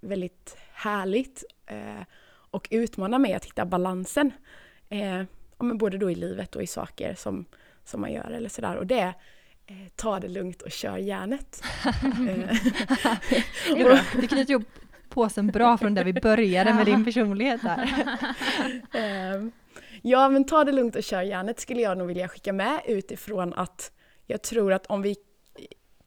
väldigt 0.00 0.56
härligt 0.72 1.44
eh, 1.66 2.02
och 2.50 2.68
utmanar 2.70 3.18
mig 3.18 3.34
att 3.34 3.44
hitta 3.44 3.64
balansen. 3.66 4.30
Eh, 4.88 5.16
ja, 5.58 5.64
men 5.64 5.78
både 5.78 5.98
då 5.98 6.10
i 6.10 6.14
livet 6.14 6.56
och 6.56 6.62
i 6.62 6.66
saker 6.66 7.14
som, 7.14 7.44
som 7.84 8.00
man 8.00 8.12
gör 8.12 8.30
eller 8.30 8.48
sådär. 8.48 8.76
Och 8.76 8.86
det 8.86 9.14
eh, 9.66 9.88
ta 9.96 10.20
det 10.20 10.28
lugnt 10.28 10.62
och 10.62 10.70
kör 10.70 10.96
järnet. 10.96 11.62
Eh, 12.04 12.56
Det 13.74 13.80
är 13.80 13.84
bra. 13.84 13.98
Du 14.20 14.28
knyter 14.28 14.50
ihop 14.50 14.68
påsen 15.08 15.46
bra 15.46 15.78
från 15.78 15.94
där 15.94 16.04
vi 16.04 16.12
började 16.12 16.74
med 16.74 16.86
din 16.86 17.04
personlighet 17.12 17.62
där. 17.62 19.50
Ja, 20.02 20.28
men 20.28 20.44
ta 20.44 20.64
det 20.64 20.72
lugnt 20.72 20.96
och 20.96 21.02
kör 21.02 21.22
järnet 21.22 21.60
skulle 21.60 21.80
jag 21.80 21.98
nog 21.98 22.06
vilja 22.06 22.28
skicka 22.28 22.52
med 22.52 22.80
utifrån 22.86 23.54
att 23.54 23.92
jag 24.26 24.42
tror 24.42 24.72
att 24.72 24.86
om 24.86 25.02
vi 25.02 25.16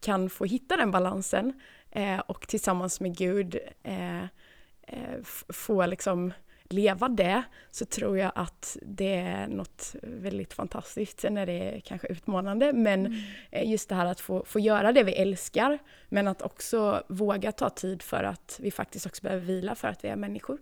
kan 0.01 0.29
få 0.29 0.45
hitta 0.45 0.77
den 0.77 0.91
balansen 0.91 1.53
eh, 1.91 2.19
och 2.19 2.47
tillsammans 2.47 2.99
med 2.99 3.17
Gud 3.17 3.60
eh, 3.84 4.23
eh, 4.23 5.21
få 5.49 5.86
liksom 5.86 6.34
leva 6.69 7.10
det 7.10 7.43
så 7.71 7.86
tror 7.86 8.17
jag 8.17 8.31
att 8.36 8.77
det 8.81 9.15
är 9.15 9.47
något 9.47 9.95
väldigt 10.01 10.53
fantastiskt. 10.53 11.19
Sen 11.19 11.38
är 11.38 11.45
det 11.45 11.81
kanske 11.86 12.08
utmanande 12.08 12.73
men 12.73 13.23
eh, 13.51 13.69
just 13.69 13.89
det 13.89 13.95
här 13.95 14.05
att 14.05 14.19
få, 14.19 14.46
få 14.46 14.60
göra 14.60 14.91
det 14.91 15.04
vi 15.04 15.13
älskar 15.13 15.79
men 16.10 16.27
att 16.27 16.41
också 16.41 17.04
våga 17.08 17.52
ta 17.52 17.69
tid 17.69 18.02
för 18.02 18.23
att 18.23 18.60
vi 18.62 18.71
faktiskt 18.71 19.06
också 19.06 19.23
behöver 19.23 19.46
vila 19.46 19.75
för 19.75 19.87
att 19.87 20.04
vi 20.04 20.08
är 20.08 20.15
människor. 20.15 20.58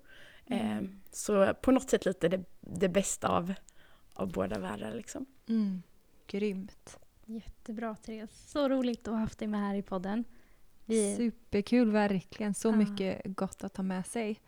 Eh, 0.46 0.82
så 1.12 1.54
på 1.54 1.72
något 1.72 1.90
sätt 1.90 2.06
lite 2.06 2.28
det, 2.30 2.44
det 2.62 2.90
bästa 2.90 3.28
av, 3.28 3.54
av 4.14 4.32
båda 4.32 4.60
världar 4.60 4.94
liksom. 4.96 5.26
Mm. 5.48 5.82
Grymt. 6.28 7.00
Jättebra 7.26 7.96
Therese. 7.96 8.50
Så 8.52 8.70
roligt 8.70 9.08
att 9.08 9.14
ha 9.14 9.20
haft 9.20 9.40
dig 9.40 9.48
med 9.48 9.60
här 9.60 9.76
i 9.76 9.82
podden. 9.82 10.24
Vi, 10.86 11.16
Superkul, 11.16 11.92
verkligen. 11.92 12.54
Så 12.54 12.68
Ja. 12.68 12.76
mycket 12.76 13.22
gott 13.26 13.64
att 13.64 13.74
ta 13.74 13.84
med 13.84 14.06
sig. 14.06 14.40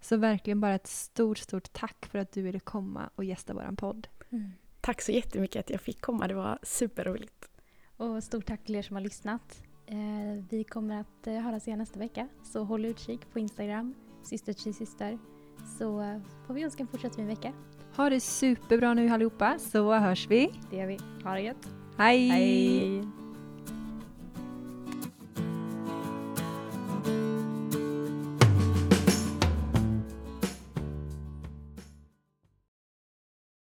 Så 0.00 0.16
verkligen 0.16 0.60
bara 0.60 0.74
ett 0.74 0.86
stort, 0.86 1.38
stort 1.38 1.72
tack 1.72 2.06
för 2.06 2.18
att 2.18 2.32
du 2.32 2.42
ville 2.42 2.60
komma 2.60 3.10
och 3.14 3.24
gästa 3.24 3.54
våran 3.54 3.76
podd. 3.76 4.08
mm. 4.30 4.52
Tack 4.80 5.02
så 5.02 5.12
jättemycket 5.12 5.60
att 5.60 5.70
jag 5.70 5.80
fick 5.80 6.00
komma, 6.00 6.28
det 6.28 6.34
var 6.34 6.58
superroligt. 6.62 7.48
Och 7.96 8.24
stort 8.24 8.46
tack 8.46 8.64
till 8.64 8.74
er 8.74 8.82
som 8.82 8.96
har 8.96 9.00
lyssnat. 9.02 9.62
Eh, 9.86 10.44
vi 10.50 10.64
kommer 10.64 11.00
att 11.00 11.26
eh, 11.26 11.34
höras 11.34 11.66
igen 11.66 11.78
nästa 11.78 11.98
vecka. 11.98 12.28
Så 12.44 12.64
håll 12.64 12.84
utkik 12.84 13.32
på 13.32 13.38
Instagram, 13.38 13.94
syster 14.24 14.52
till 14.52 14.74
syster. 14.74 15.18
Så 15.78 16.20
får 16.46 16.54
vi 16.54 16.62
önska 16.62 16.82
en 16.82 16.86
fortsatt 16.86 17.16
fin 17.16 17.26
vecka. 17.26 17.52
Ha 17.96 18.10
det 18.10 18.20
superbra 18.20 18.94
nu 18.94 19.08
allihopa, 19.08 19.58
så 19.58 19.94
hörs 19.94 20.26
vi. 20.28 20.50
Det 20.70 20.76
gör 20.76 20.86
vi. 20.86 20.98
Ha 21.24 21.34
det 21.34 21.40
gött. 21.40 21.68
Hej! 21.96 22.28
Hej! 22.28 23.21